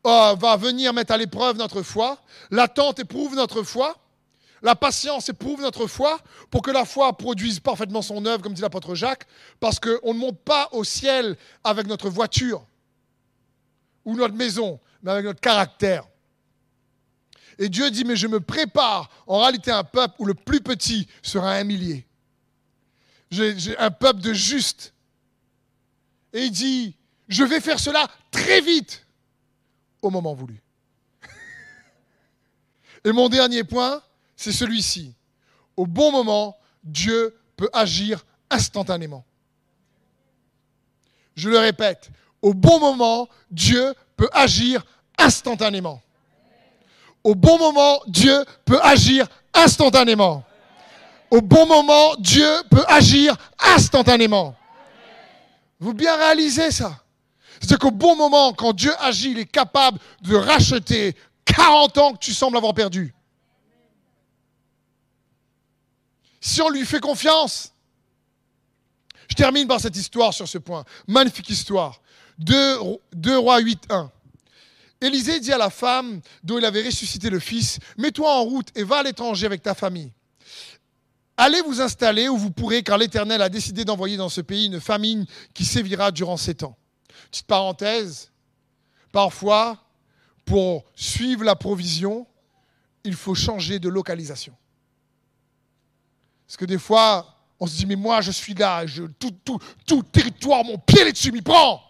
euh, 0.05 0.35
va 0.35 0.57
venir 0.57 0.93
mettre 0.93 1.13
à 1.13 1.17
l'épreuve 1.17 1.57
notre 1.57 1.83
foi, 1.83 2.17
l'attente 2.51 2.99
éprouve 2.99 3.35
notre 3.35 3.63
foi, 3.63 3.95
La 4.63 4.75
patience 4.75 5.27
éprouve 5.27 5.61
notre 5.61 5.87
foi 5.87 6.19
pour 6.51 6.61
que 6.61 6.69
la 6.69 6.85
foi 6.85 7.17
produise 7.17 7.59
parfaitement 7.59 8.03
son 8.03 8.25
œuvre, 8.25 8.43
comme 8.43 8.53
dit 8.53 8.61
l'apôtre 8.61 8.93
Jacques, 8.93 9.25
parce 9.59 9.79
qu'on 9.79 10.13
ne 10.13 10.19
monte 10.19 10.39
pas 10.39 10.69
au 10.71 10.83
ciel 10.83 11.35
avec 11.63 11.87
notre 11.87 12.09
voiture 12.09 12.63
ou 14.05 14.15
notre 14.15 14.35
maison, 14.35 14.79
mais 15.01 15.11
avec 15.11 15.25
notre 15.25 15.41
caractère. 15.41 16.03
Et 17.61 17.69
Dieu 17.69 17.91
dit, 17.91 18.05
mais 18.05 18.15
je 18.15 18.25
me 18.25 18.39
prépare 18.39 19.07
en 19.27 19.39
réalité 19.39 19.69
un 19.69 19.83
peuple 19.83 20.15
où 20.17 20.25
le 20.25 20.33
plus 20.33 20.61
petit 20.61 21.07
sera 21.21 21.53
un 21.53 21.63
millier. 21.63 22.07
J'ai 23.29 23.77
un 23.77 23.91
peuple 23.91 24.19
de 24.19 24.33
justes. 24.33 24.95
Et 26.33 26.45
il 26.45 26.51
dit, 26.51 26.95
je 27.27 27.43
vais 27.43 27.59
faire 27.59 27.79
cela 27.79 28.07
très 28.31 28.61
vite 28.61 29.05
au 30.01 30.09
moment 30.09 30.33
voulu. 30.33 30.59
Et 33.05 33.11
mon 33.11 33.29
dernier 33.29 33.63
point, 33.63 34.01
c'est 34.35 34.51
celui-ci. 34.51 35.13
Au 35.77 35.85
bon 35.85 36.11
moment, 36.11 36.57
Dieu 36.83 37.37
peut 37.57 37.69
agir 37.73 38.25
instantanément. 38.49 39.23
Je 41.35 41.47
le 41.47 41.59
répète, 41.59 42.09
au 42.41 42.55
bon 42.55 42.79
moment, 42.79 43.29
Dieu 43.51 43.93
peut 44.17 44.29
agir 44.33 44.83
instantanément. 45.19 46.01
Au 47.23 47.35
bon 47.35 47.57
moment, 47.57 48.01
Dieu 48.07 48.45
peut 48.65 48.79
agir 48.81 49.27
instantanément. 49.53 50.43
Au 51.29 51.41
bon 51.41 51.65
moment, 51.65 52.15
Dieu 52.17 52.49
peut 52.69 52.83
agir 52.87 53.35
instantanément. 53.59 54.55
Vous 55.79 55.93
bien 55.93 56.15
réalisez 56.15 56.71
ça? 56.71 57.03
C'est 57.61 57.77
qu'au 57.77 57.91
bon 57.91 58.15
moment, 58.15 58.53
quand 58.53 58.73
Dieu 58.73 58.91
agit, 58.99 59.31
il 59.31 59.39
est 59.39 59.45
capable 59.45 59.99
de 60.21 60.35
racheter 60.35 61.15
40 61.45 61.97
ans 61.99 62.13
que 62.13 62.17
tu 62.17 62.33
sembles 62.33 62.57
avoir 62.57 62.73
perdu. 62.73 63.13
Si 66.39 66.61
on 66.61 66.69
lui 66.69 66.85
fait 66.85 66.99
confiance. 66.99 67.71
Je 69.27 69.35
termine 69.35 69.67
par 69.67 69.79
cette 69.79 69.95
histoire 69.95 70.33
sur 70.33 70.47
ce 70.47 70.57
point. 70.57 70.83
Magnifique 71.07 71.49
histoire. 71.49 72.01
2, 72.39 72.79
rois 73.37 73.59
8, 73.59 73.83
1. 73.89 74.11
Élisée 75.01 75.39
dit 75.39 75.51
à 75.51 75.57
la 75.57 75.71
femme 75.71 76.21
dont 76.43 76.59
il 76.59 76.65
avait 76.65 76.83
ressuscité 76.83 77.29
le 77.31 77.39
fils, 77.39 77.79
mets-toi 77.97 78.31
en 78.31 78.43
route 78.43 78.69
et 78.75 78.83
va 78.83 78.99
à 78.99 79.03
l'étranger 79.03 79.47
avec 79.47 79.63
ta 79.63 79.73
famille. 79.73 80.13
Allez 81.37 81.61
vous 81.61 81.81
installer 81.81 82.29
où 82.29 82.37
vous 82.37 82.51
pourrez, 82.51 82.83
car 82.83 82.99
l'Éternel 82.99 83.41
a 83.41 83.49
décidé 83.49 83.83
d'envoyer 83.83 84.15
dans 84.15 84.29
ce 84.29 84.41
pays 84.41 84.67
une 84.67 84.79
famine 84.79 85.25
qui 85.55 85.65
sévira 85.65 86.11
durant 86.11 86.37
sept 86.37 86.61
ans. 86.61 86.77
Petite 87.31 87.47
parenthèse, 87.47 88.31
parfois, 89.11 89.83
pour 90.45 90.85
suivre 90.93 91.43
la 91.43 91.55
provision, 91.55 92.27
il 93.03 93.15
faut 93.15 93.33
changer 93.33 93.79
de 93.79 93.89
localisation. 93.89 94.53
Parce 96.45 96.57
que 96.57 96.65
des 96.65 96.77
fois, 96.77 97.39
on 97.59 97.65
se 97.65 97.75
dit, 97.75 97.85
mais 97.87 97.95
moi, 97.95 98.21
je 98.21 98.29
suis 98.29 98.53
là, 98.53 98.85
je, 98.85 99.03
tout, 99.03 99.31
tout, 99.43 99.57
tout 99.87 100.03
territoire, 100.03 100.63
mon 100.63 100.77
pied 100.77 101.01
est 101.01 101.11
dessus, 101.11 101.31
m'y 101.31 101.41
prend. 101.41 101.81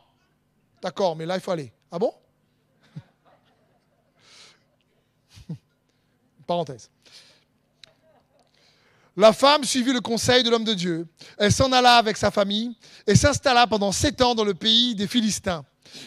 D'accord, 0.82 1.18
mais 1.18 1.26
là, 1.26 1.36
il 1.36 1.42
faut 1.42 1.52
aller. 1.52 1.74
Ah 1.92 2.00
bon? 2.00 2.14
La 9.18 9.34
femme 9.34 9.64
suivit 9.64 9.94
le 9.94 10.02
conseil 10.02 10.44
de 10.44 10.50
l'homme 10.50 10.64
de 10.64 10.74
Dieu. 10.74 11.08
Elle 11.38 11.52
s'en 11.52 11.72
alla 11.72 11.96
avec 11.96 12.18
sa 12.18 12.32
famille 12.32 12.76
et 13.06 13.16
s'installa 13.16 13.68
pendant 13.68 13.92
sept 13.92 14.22
ans 14.22 14.36
dans 14.36 14.46
le 14.46 14.54
pays 14.54 14.96
des 14.96 15.08
Philistins. 15.08 15.66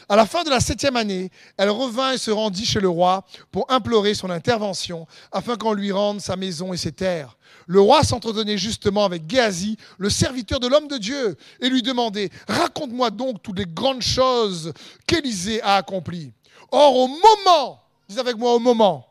À 0.09 0.17
la 0.17 0.27
fin 0.27 0.43
de 0.43 0.51
la 0.51 0.61
septième 0.61 0.97
année, 0.97 1.31
elle 1.57 1.69
revint 1.69 2.13
et 2.13 2.19
se 2.19 2.31
rendit 2.31 2.65
chez 2.65 2.81
le 2.81 2.89
roi 2.89 3.25
pour 3.51 3.71
implorer 3.71 4.15
son 4.15 4.31
intervention 4.31 5.07
afin 5.31 5.57
qu'on 5.57 5.75
lui 5.75 5.93
rende 5.93 6.21
sa 6.21 6.37
maison 6.37 6.73
et 6.73 6.77
ses 6.77 6.93
terres. 6.93 7.37
Le 7.67 7.81
roi 7.81 8.03
s'entretenait 8.03 8.59
justement 8.59 9.05
avec 9.05 9.29
Géasi, 9.29 9.77
le 9.99 10.11
serviteur 10.11 10.61
de 10.61 10.69
l'homme 10.69 10.89
de 10.89 10.99
Dieu, 10.99 11.37
et 11.61 11.69
lui 11.69 11.83
demandait 11.83 12.31
Raconte-moi 12.49 13.11
donc 13.11 13.43
toutes 13.43 13.59
les 13.59 13.67
grandes 13.67 14.03
choses 14.03 14.73
qu'Élisée 15.07 15.63
a 15.63 15.77
accomplies. 15.77 16.33
Or, 16.71 16.97
au 16.97 17.09
moment, 17.09 17.83
dis 18.09 18.19
avec 18.19 18.37
moi 18.37 18.55
au 18.55 18.59
moment, 18.59 19.07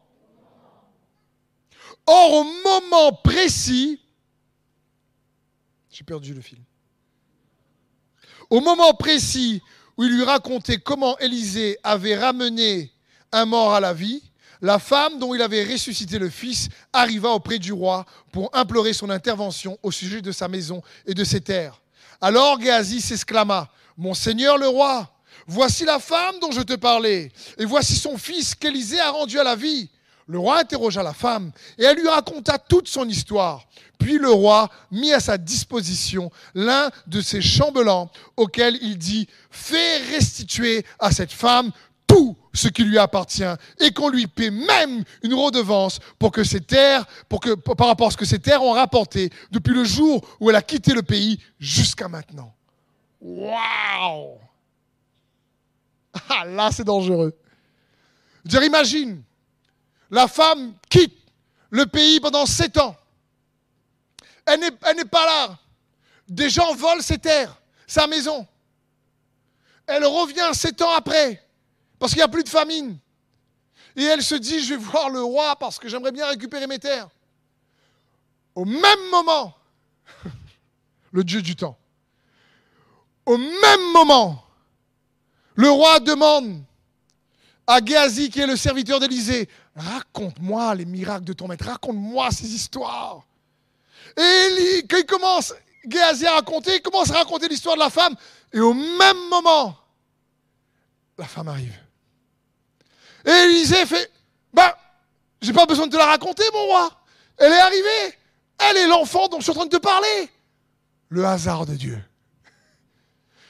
or, 2.05 2.33
au 2.33 2.43
moment 2.43 3.13
précis, 3.13 3.99
j'ai 5.91 6.03
perdu 6.03 6.33
le 6.33 6.41
fil. 6.41 6.59
Au 8.49 8.61
moment 8.61 8.93
précis 8.93 9.61
où 9.97 10.03
il 10.03 10.15
lui 10.15 10.23
racontait 10.23 10.77
comment 10.77 11.17
Élisée 11.19 11.77
avait 11.83 12.15
ramené 12.15 12.91
un 13.31 13.45
mort 13.45 13.73
à 13.73 13.79
la 13.79 13.93
vie, 13.93 14.23
la 14.61 14.79
femme 14.79 15.19
dont 15.19 15.35
il 15.35 15.41
avait 15.41 15.63
ressuscité 15.63 16.17
le 16.17 16.29
fils 16.29 16.69
arriva 16.93 17.29
auprès 17.29 17.59
du 17.59 17.73
roi 17.73 18.05
pour 18.31 18.49
implorer 18.53 18.93
son 18.93 19.09
intervention 19.09 19.77
au 19.83 19.91
sujet 19.91 20.21
de 20.21 20.31
sa 20.31 20.47
maison 20.47 20.81
et 21.05 21.13
de 21.13 21.23
ses 21.23 21.41
terres. 21.41 21.81
Alors 22.21 22.59
Géasi 22.61 23.01
s'exclama, 23.01 23.69
Mon 23.97 24.13
Seigneur 24.13 24.57
le 24.57 24.67
roi, 24.67 25.11
voici 25.45 25.83
la 25.83 25.99
femme 25.99 26.39
dont 26.39 26.51
je 26.51 26.61
te 26.61 26.75
parlais, 26.75 27.31
et 27.57 27.65
voici 27.65 27.95
son 27.95 28.17
fils 28.17 28.55
qu'Élisée 28.55 29.01
a 29.01 29.11
rendu 29.11 29.37
à 29.37 29.43
la 29.43 29.55
vie. 29.55 29.89
Le 30.27 30.39
roi 30.39 30.59
interrogea 30.59 31.03
la 31.03 31.13
femme, 31.13 31.51
et 31.77 31.83
elle 31.83 31.97
lui 31.97 32.07
raconta 32.07 32.57
toute 32.57 32.87
son 32.87 33.07
histoire. 33.07 33.65
Puis 33.99 34.17
le 34.17 34.29
roi 34.29 34.69
mit 34.91 35.13
à 35.13 35.19
sa 35.19 35.37
disposition 35.37 36.31
l'un 36.55 36.89
de 37.07 37.21
ses 37.21 37.41
chambellans, 37.41 38.09
auquel 38.37 38.77
il 38.81 38.97
dit, 38.97 39.27
Fais 39.51 39.97
restituer 40.11 40.85
à 40.99 41.11
cette 41.11 41.31
femme 41.31 41.71
tout 42.07 42.35
ce 42.53 42.67
qui 42.67 42.83
lui 42.83 42.97
appartient 42.97 43.43
et 43.79 43.91
qu'on 43.91 44.09
lui 44.09 44.27
paie 44.27 44.51
même 44.51 45.03
une 45.23 45.33
redevance 45.33 45.99
pour 46.19 46.31
que 46.31 46.43
ces 46.43 46.61
terres, 46.61 47.05
par 47.77 47.87
rapport 47.87 48.07
à 48.07 48.11
ce 48.11 48.17
que 48.17 48.25
ces 48.25 48.39
terres 48.39 48.61
ont 48.61 48.73
rapporté 48.73 49.31
depuis 49.51 49.73
le 49.73 49.83
jour 49.83 50.21
où 50.39 50.49
elle 50.49 50.55
a 50.55 50.61
quitté 50.61 50.93
le 50.93 51.01
pays 51.01 51.39
jusqu'à 51.59 52.07
maintenant. 52.07 52.53
Waouh 53.21 54.37
Ah 56.29 56.45
là, 56.45 56.69
c'est 56.71 56.83
dangereux. 56.83 57.33
Je 58.45 58.49
dire, 58.49 58.63
imagine, 58.63 59.23
la 60.13 60.27
femme 60.27 60.75
quitte 60.89 61.17
le 61.71 61.87
pays 61.87 62.19
pendant 62.19 62.45
sept 62.45 62.77
ans. 62.77 62.95
Elle 64.45 64.59
n'est 64.59 65.05
pas 65.05 65.25
là. 65.25 65.57
Des 66.27 66.51
gens 66.51 66.75
volent 66.75 67.01
ses 67.01 67.17
terres, 67.17 67.59
sa 67.87 68.05
maison. 68.05 68.45
Elle 69.87 70.05
revient 70.05 70.51
sept 70.53 70.83
ans 70.83 70.91
après 70.91 71.43
parce 71.97 72.11
qu'il 72.11 72.19
n'y 72.19 72.25
a 72.25 72.27
plus 72.27 72.43
de 72.43 72.49
famine. 72.49 72.99
Et 73.95 74.03
elle 74.03 74.21
se 74.21 74.35
dit, 74.35 74.63
je 74.63 74.75
vais 74.75 74.79
voir 74.79 75.09
le 75.09 75.21
roi 75.23 75.55
parce 75.55 75.79
que 75.79 75.89
j'aimerais 75.89 76.11
bien 76.11 76.27
récupérer 76.27 76.67
mes 76.67 76.79
terres. 76.79 77.09
Au 78.53 78.65
même 78.65 79.09
moment, 79.09 79.55
le 81.11 81.23
Dieu 81.23 81.41
du 81.41 81.55
temps, 81.55 81.77
au 83.25 83.37
même 83.37 83.91
moment, 83.93 84.45
le 85.55 85.71
roi 85.71 85.99
demande 85.99 86.61
à 87.65 87.83
Géasi, 87.83 88.29
qui 88.29 88.41
est 88.41 88.47
le 88.47 88.57
serviteur 88.57 88.99
d'Élysée, 88.99 89.49
raconte-moi 89.75 90.75
les 90.75 90.85
miracles 90.85 91.25
de 91.25 91.33
ton 91.33 91.47
maître, 91.47 91.65
raconte-moi 91.65 92.29
ces 92.31 92.53
histoires. 92.53 93.23
Et 94.17 94.85
quand 94.89 94.97
il 94.97 95.05
commence, 95.05 95.53
Géasi 95.89 96.25
à 96.25 96.33
raconter, 96.35 96.75
il 96.75 96.81
commence 96.81 97.11
à 97.11 97.15
raconter 97.15 97.47
l'histoire 97.47 97.75
de 97.75 97.81
la 97.81 97.89
femme, 97.89 98.15
et 98.51 98.59
au 98.59 98.73
même 98.73 99.29
moment, 99.29 99.77
la 101.17 101.25
femme 101.25 101.47
arrive. 101.47 101.77
Et 103.25 103.31
Élisée 103.31 103.85
fait, 103.85 104.11
bah, 104.53 104.77
j'ai 105.41 105.53
pas 105.53 105.65
besoin 105.65 105.87
de 105.87 105.91
te 105.91 105.97
la 105.97 106.05
raconter, 106.05 106.43
mon 106.53 106.65
roi. 106.65 106.91
Elle 107.37 107.51
est 107.51 107.59
arrivée. 107.59 108.17
Elle 108.59 108.77
est 108.77 108.87
l'enfant 108.87 109.27
dont 109.27 109.37
je 109.37 109.43
suis 109.43 109.51
en 109.51 109.55
train 109.55 109.65
de 109.65 109.77
te 109.77 109.81
parler. 109.81 110.29
Le 111.09 111.25
hasard 111.25 111.65
de 111.65 111.75
Dieu. 111.75 112.01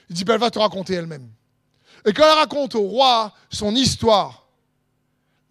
Il 0.10 0.16
dit, 0.16 0.24
bah, 0.24 0.34
elle 0.36 0.40
va 0.40 0.52
te 0.52 0.60
raconter 0.60 0.94
elle-même. 0.94 1.30
Et 2.06 2.14
quand 2.14 2.24
elle 2.24 2.38
raconte 2.38 2.76
au 2.76 2.82
roi 2.82 3.34
son 3.50 3.76
histoire, 3.76 4.43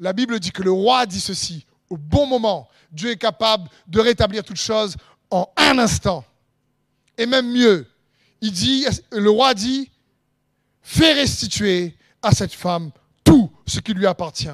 la 0.03 0.13
Bible 0.13 0.41
dit 0.41 0.51
que 0.51 0.63
le 0.63 0.73
roi 0.73 1.07
dit 1.07 1.21
ceci, 1.21 1.65
au 1.89 1.97
bon 1.97 2.27
moment, 2.27 2.69
Dieu 2.91 3.13
est 3.13 3.17
capable 3.17 3.71
de 3.87 4.01
rétablir 4.01 4.43
toute 4.43 4.57
chose 4.57 4.97
en 5.31 5.49
un 5.57 5.79
instant. 5.79 6.25
Et 7.17 7.25
même 7.25 7.49
mieux, 7.49 7.87
il 8.41 8.51
dit, 8.51 8.85
le 9.13 9.31
roi 9.31 9.55
dit, 9.55 9.93
fais 10.83 11.13
restituer 11.13 11.97
à 12.21 12.33
cette 12.33 12.53
femme 12.53 12.91
tout 13.23 13.53
ce 13.65 13.79
qui 13.79 13.95
lui 13.95 14.07
appartient 14.07 14.49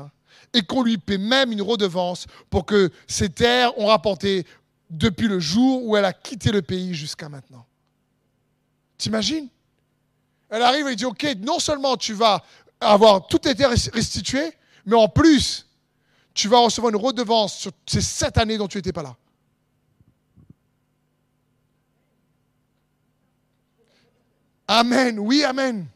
et 0.52 0.60
qu'on 0.60 0.82
lui 0.82 0.98
paie 0.98 1.16
même 1.16 1.50
une 1.50 1.62
redevance 1.62 2.26
pour 2.50 2.66
que 2.66 2.90
ses 3.06 3.30
terres 3.30 3.76
ont 3.78 3.86
rapporté 3.86 4.46
depuis 4.90 5.28
le 5.28 5.40
jour 5.40 5.82
où 5.82 5.96
elle 5.96 6.04
a 6.04 6.12
quitté 6.12 6.52
le 6.52 6.60
pays 6.60 6.92
jusqu'à 6.94 7.30
maintenant. 7.30 7.64
T'imagines? 8.98 9.48
Elle 10.50 10.62
arrive 10.62 10.88
et 10.88 10.96
dit, 10.96 11.06
OK, 11.06 11.26
non 11.38 11.58
seulement 11.58 11.96
tu 11.96 12.12
vas 12.12 12.44
avoir 12.80 13.26
toutes 13.28 13.42
tes 13.42 13.54
terres 13.54 13.70
restituées, 13.70 14.52
mais 14.88 14.96
en 14.96 15.06
plus, 15.06 15.66
tu 16.32 16.48
vas 16.48 16.60
recevoir 16.60 16.90
une 16.90 16.98
redevance 16.98 17.58
sur 17.58 17.72
ces 17.84 18.00
sept 18.00 18.38
années 18.38 18.56
dont 18.56 18.68
tu 18.68 18.78
n'étais 18.78 18.92
pas 18.92 19.02
là. 19.02 19.14
Amen, 24.66 25.18
oui, 25.18 25.44
amen. 25.44 25.86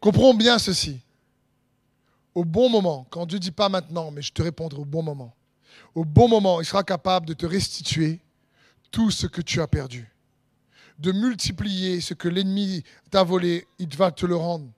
Comprends 0.00 0.32
bien 0.32 0.58
ceci. 0.58 0.98
Au 2.34 2.46
bon 2.46 2.70
moment, 2.70 3.06
quand 3.10 3.26
Dieu 3.26 3.38
dit 3.38 3.50
pas 3.50 3.68
maintenant, 3.68 4.10
mais 4.10 4.22
je 4.22 4.32
te 4.32 4.40
répondrai 4.40 4.80
au 4.80 4.86
bon 4.86 5.02
moment. 5.02 5.34
Au 5.94 6.06
bon 6.06 6.26
moment, 6.26 6.62
il 6.62 6.64
sera 6.64 6.84
capable 6.84 7.26
de 7.26 7.34
te 7.34 7.44
restituer 7.44 8.18
tout 8.90 9.10
ce 9.10 9.26
que 9.26 9.42
tu 9.42 9.60
as 9.60 9.66
perdu. 9.66 10.10
De 10.98 11.12
multiplier 11.12 12.00
ce 12.00 12.14
que 12.14 12.28
l'ennemi 12.28 12.82
t'a 13.10 13.24
volé, 13.24 13.66
il 13.78 13.94
va 13.94 14.10
te 14.10 14.24
le 14.24 14.36
rendre. 14.36 14.70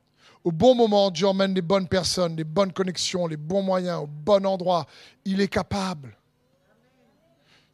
Au 0.47 0.53
bon 0.53 0.77
moment, 0.77 1.11
Dieu 1.11 1.27
emmène 1.27 1.53
les 1.55 1.61
bonnes 1.61 1.89
personnes, 1.89 2.37
les 2.37 2.45
bonnes 2.45 2.73
connexions, 2.73 3.27
les 3.27 3.37
bons 3.37 3.63
moyens, 3.63 4.05
au 4.05 4.07
bon 4.07 4.47
endroit. 4.47 4.87
Il 5.25 5.41
est 5.41 5.49
capable. 5.49 6.17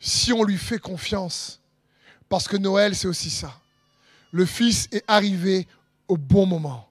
Si 0.00 0.32
on 0.32 0.42
lui 0.42 0.56
fait 0.56 0.78
confiance. 0.78 1.60
Parce 2.30 2.48
que 2.48 2.56
Noël, 2.56 2.96
c'est 2.96 3.08
aussi 3.08 3.28
ça. 3.28 3.52
Le 4.30 4.46
Fils 4.46 4.88
est 4.90 5.04
arrivé 5.06 5.68
au 6.08 6.16
bon 6.16 6.46
moment 6.46 6.88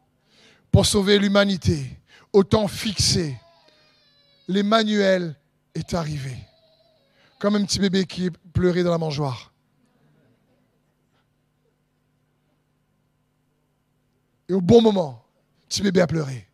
pour 0.72 0.86
sauver 0.86 1.18
l'humanité, 1.18 1.98
au 2.32 2.44
temps 2.44 2.68
fixé. 2.68 3.36
L'Emmanuel 4.48 5.36
est 5.74 5.96
arrivé. 5.96 6.38
Comme 7.40 7.56
un 7.56 7.66
petit 7.66 7.80
bébé 7.80 8.06
qui 8.06 8.30
pleurait 8.54 8.84
dans 8.84 8.92
la 8.92 9.00
mangeoire. 9.00 9.52
Et 14.48 14.54
au 14.54 14.62
bon 14.62 14.84
moment, 14.84 15.22
petit 15.72 15.82
bébé 15.82 16.02
a 16.02 16.08
pleuré. 16.08 16.50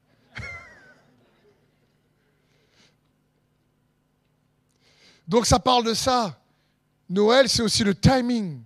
Donc 5.28 5.47
ça 5.47 5.57
parle 5.57 5.84
de 5.84 5.95
ça. 5.95 6.39
Noël, 7.09 7.49
c'est 7.49 7.63
aussi 7.63 7.84
le 7.84 7.95
timing. 7.95 8.63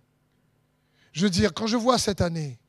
Je 1.14 1.24
veux 1.24 1.30
dire, 1.30 1.54
quand 1.54 1.68
je 1.68 1.78
vois 1.78 1.98
cette 1.98 2.20
année, 2.20 2.60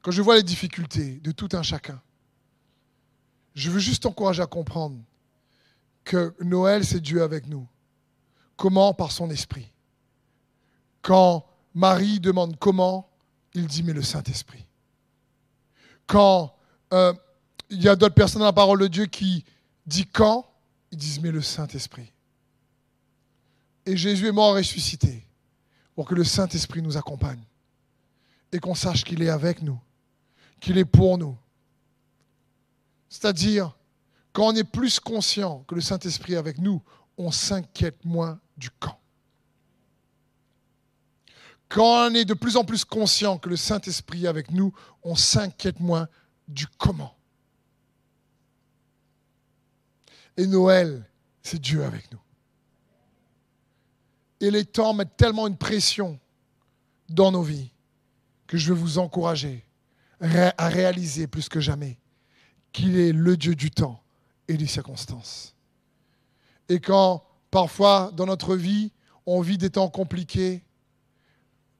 quand 0.00 0.10
je 0.10 0.22
vois 0.22 0.36
les 0.36 0.42
difficultés 0.42 1.20
de 1.20 1.30
tout 1.30 1.50
un 1.52 1.62
chacun, 1.62 2.00
je 3.54 3.70
veux 3.70 3.78
juste 3.78 4.04
t'encourager 4.04 4.42
à 4.42 4.46
comprendre 4.46 4.98
que 6.04 6.34
Noël, 6.40 6.82
c'est 6.82 7.00
Dieu 7.00 7.22
avec 7.22 7.46
nous. 7.46 7.68
Comment? 8.56 8.94
Par 8.94 9.12
son 9.12 9.28
esprit. 9.28 9.70
Quand 11.02 11.44
Marie 11.74 12.20
demande 12.20 12.58
comment, 12.58 13.10
il 13.52 13.66
dit 13.66 13.82
mais 13.82 13.92
le 13.92 14.02
Saint-Esprit. 14.02 14.66
Quand 16.06 16.57
euh, 16.92 17.12
il 17.70 17.82
y 17.82 17.88
a 17.88 17.96
d'autres 17.96 18.14
personnes 18.14 18.40
dans 18.40 18.46
la 18.46 18.52
parole 18.52 18.80
de 18.80 18.86
Dieu 18.86 19.06
qui 19.06 19.44
disent 19.86 20.06
quand, 20.12 20.50
ils 20.90 20.98
disent 20.98 21.20
mais 21.20 21.30
le 21.30 21.42
Saint-Esprit. 21.42 22.12
Et 23.86 23.96
Jésus 23.96 24.28
est 24.28 24.32
mort 24.32 24.54
ressuscité 24.54 25.26
pour 25.94 26.06
que 26.06 26.14
le 26.14 26.24
Saint-Esprit 26.24 26.82
nous 26.82 26.96
accompagne 26.96 27.42
et 28.52 28.58
qu'on 28.58 28.74
sache 28.74 29.04
qu'il 29.04 29.22
est 29.22 29.28
avec 29.28 29.62
nous, 29.62 29.80
qu'il 30.60 30.78
est 30.78 30.84
pour 30.84 31.18
nous. 31.18 31.36
C'est-à-dire, 33.08 33.76
quand 34.32 34.48
on 34.48 34.54
est 34.54 34.64
plus 34.64 35.00
conscient 35.00 35.64
que 35.66 35.74
le 35.74 35.80
Saint-Esprit 35.80 36.34
est 36.34 36.36
avec 36.36 36.58
nous, 36.58 36.82
on 37.16 37.30
s'inquiète 37.30 38.04
moins 38.04 38.38
du 38.56 38.70
quand. 38.70 38.98
Quand 41.68 42.10
on 42.10 42.14
est 42.14 42.24
de 42.24 42.34
plus 42.34 42.56
en 42.56 42.64
plus 42.64 42.84
conscient 42.84 43.38
que 43.38 43.48
le 43.48 43.56
Saint-Esprit 43.56 44.24
est 44.24 44.28
avec 44.28 44.50
nous, 44.50 44.72
on 45.02 45.16
s'inquiète 45.16 45.80
moins 45.80 46.08
du 46.48 46.66
comment. 46.66 47.14
Et 50.36 50.46
Noël, 50.46 51.08
c'est 51.42 51.60
Dieu 51.60 51.84
avec 51.84 52.10
nous. 52.12 52.20
Et 54.40 54.50
les 54.50 54.64
temps 54.64 54.94
mettent 54.94 55.16
tellement 55.16 55.46
une 55.46 55.56
pression 55.56 56.18
dans 57.08 57.32
nos 57.32 57.42
vies 57.42 57.70
que 58.46 58.56
je 58.56 58.72
veux 58.72 58.78
vous 58.78 58.98
encourager 58.98 59.64
à 60.20 60.68
réaliser 60.68 61.26
plus 61.26 61.48
que 61.48 61.60
jamais 61.60 61.98
qu'il 62.72 62.98
est 62.98 63.12
le 63.12 63.36
Dieu 63.36 63.54
du 63.54 63.70
temps 63.70 64.02
et 64.48 64.56
des 64.56 64.66
circonstances. 64.66 65.54
Et 66.68 66.80
quand 66.80 67.24
parfois 67.50 68.10
dans 68.14 68.26
notre 68.26 68.56
vie, 68.56 68.92
on 69.26 69.40
vit 69.40 69.58
des 69.58 69.70
temps 69.70 69.88
compliqués, 69.88 70.64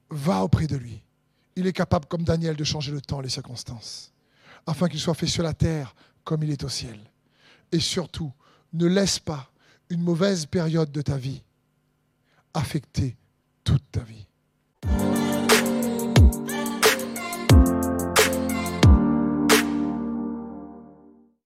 va 0.09 0.43
auprès 0.43 0.67
de 0.67 0.75
lui. 0.75 1.03
Il 1.55 1.67
est 1.67 1.73
capable, 1.73 2.05
comme 2.05 2.23
Daniel, 2.23 2.55
de 2.55 2.63
changer 2.63 2.91
le 2.91 3.01
temps 3.01 3.19
et 3.19 3.23
les 3.23 3.29
circonstances, 3.29 4.13
afin 4.69 4.87
qu'il 4.87 4.99
soit 4.99 5.15
fait 5.15 5.27
sur 5.27 5.43
la 5.43 5.53
terre 5.53 5.95
comme 6.23 6.43
il 6.43 6.51
est 6.51 6.63
au 6.63 6.69
ciel. 6.69 6.99
Et 7.71 7.79
surtout, 7.79 8.31
ne 8.73 8.85
laisse 8.85 9.17
pas 9.17 9.51
une 9.89 10.01
mauvaise 10.01 10.45
période 10.45 10.91
de 10.91 11.01
ta 11.01 11.17
vie 11.17 11.41
affecter 12.53 13.17
toute 13.63 13.83
ta 13.91 14.01
vie. 14.01 14.27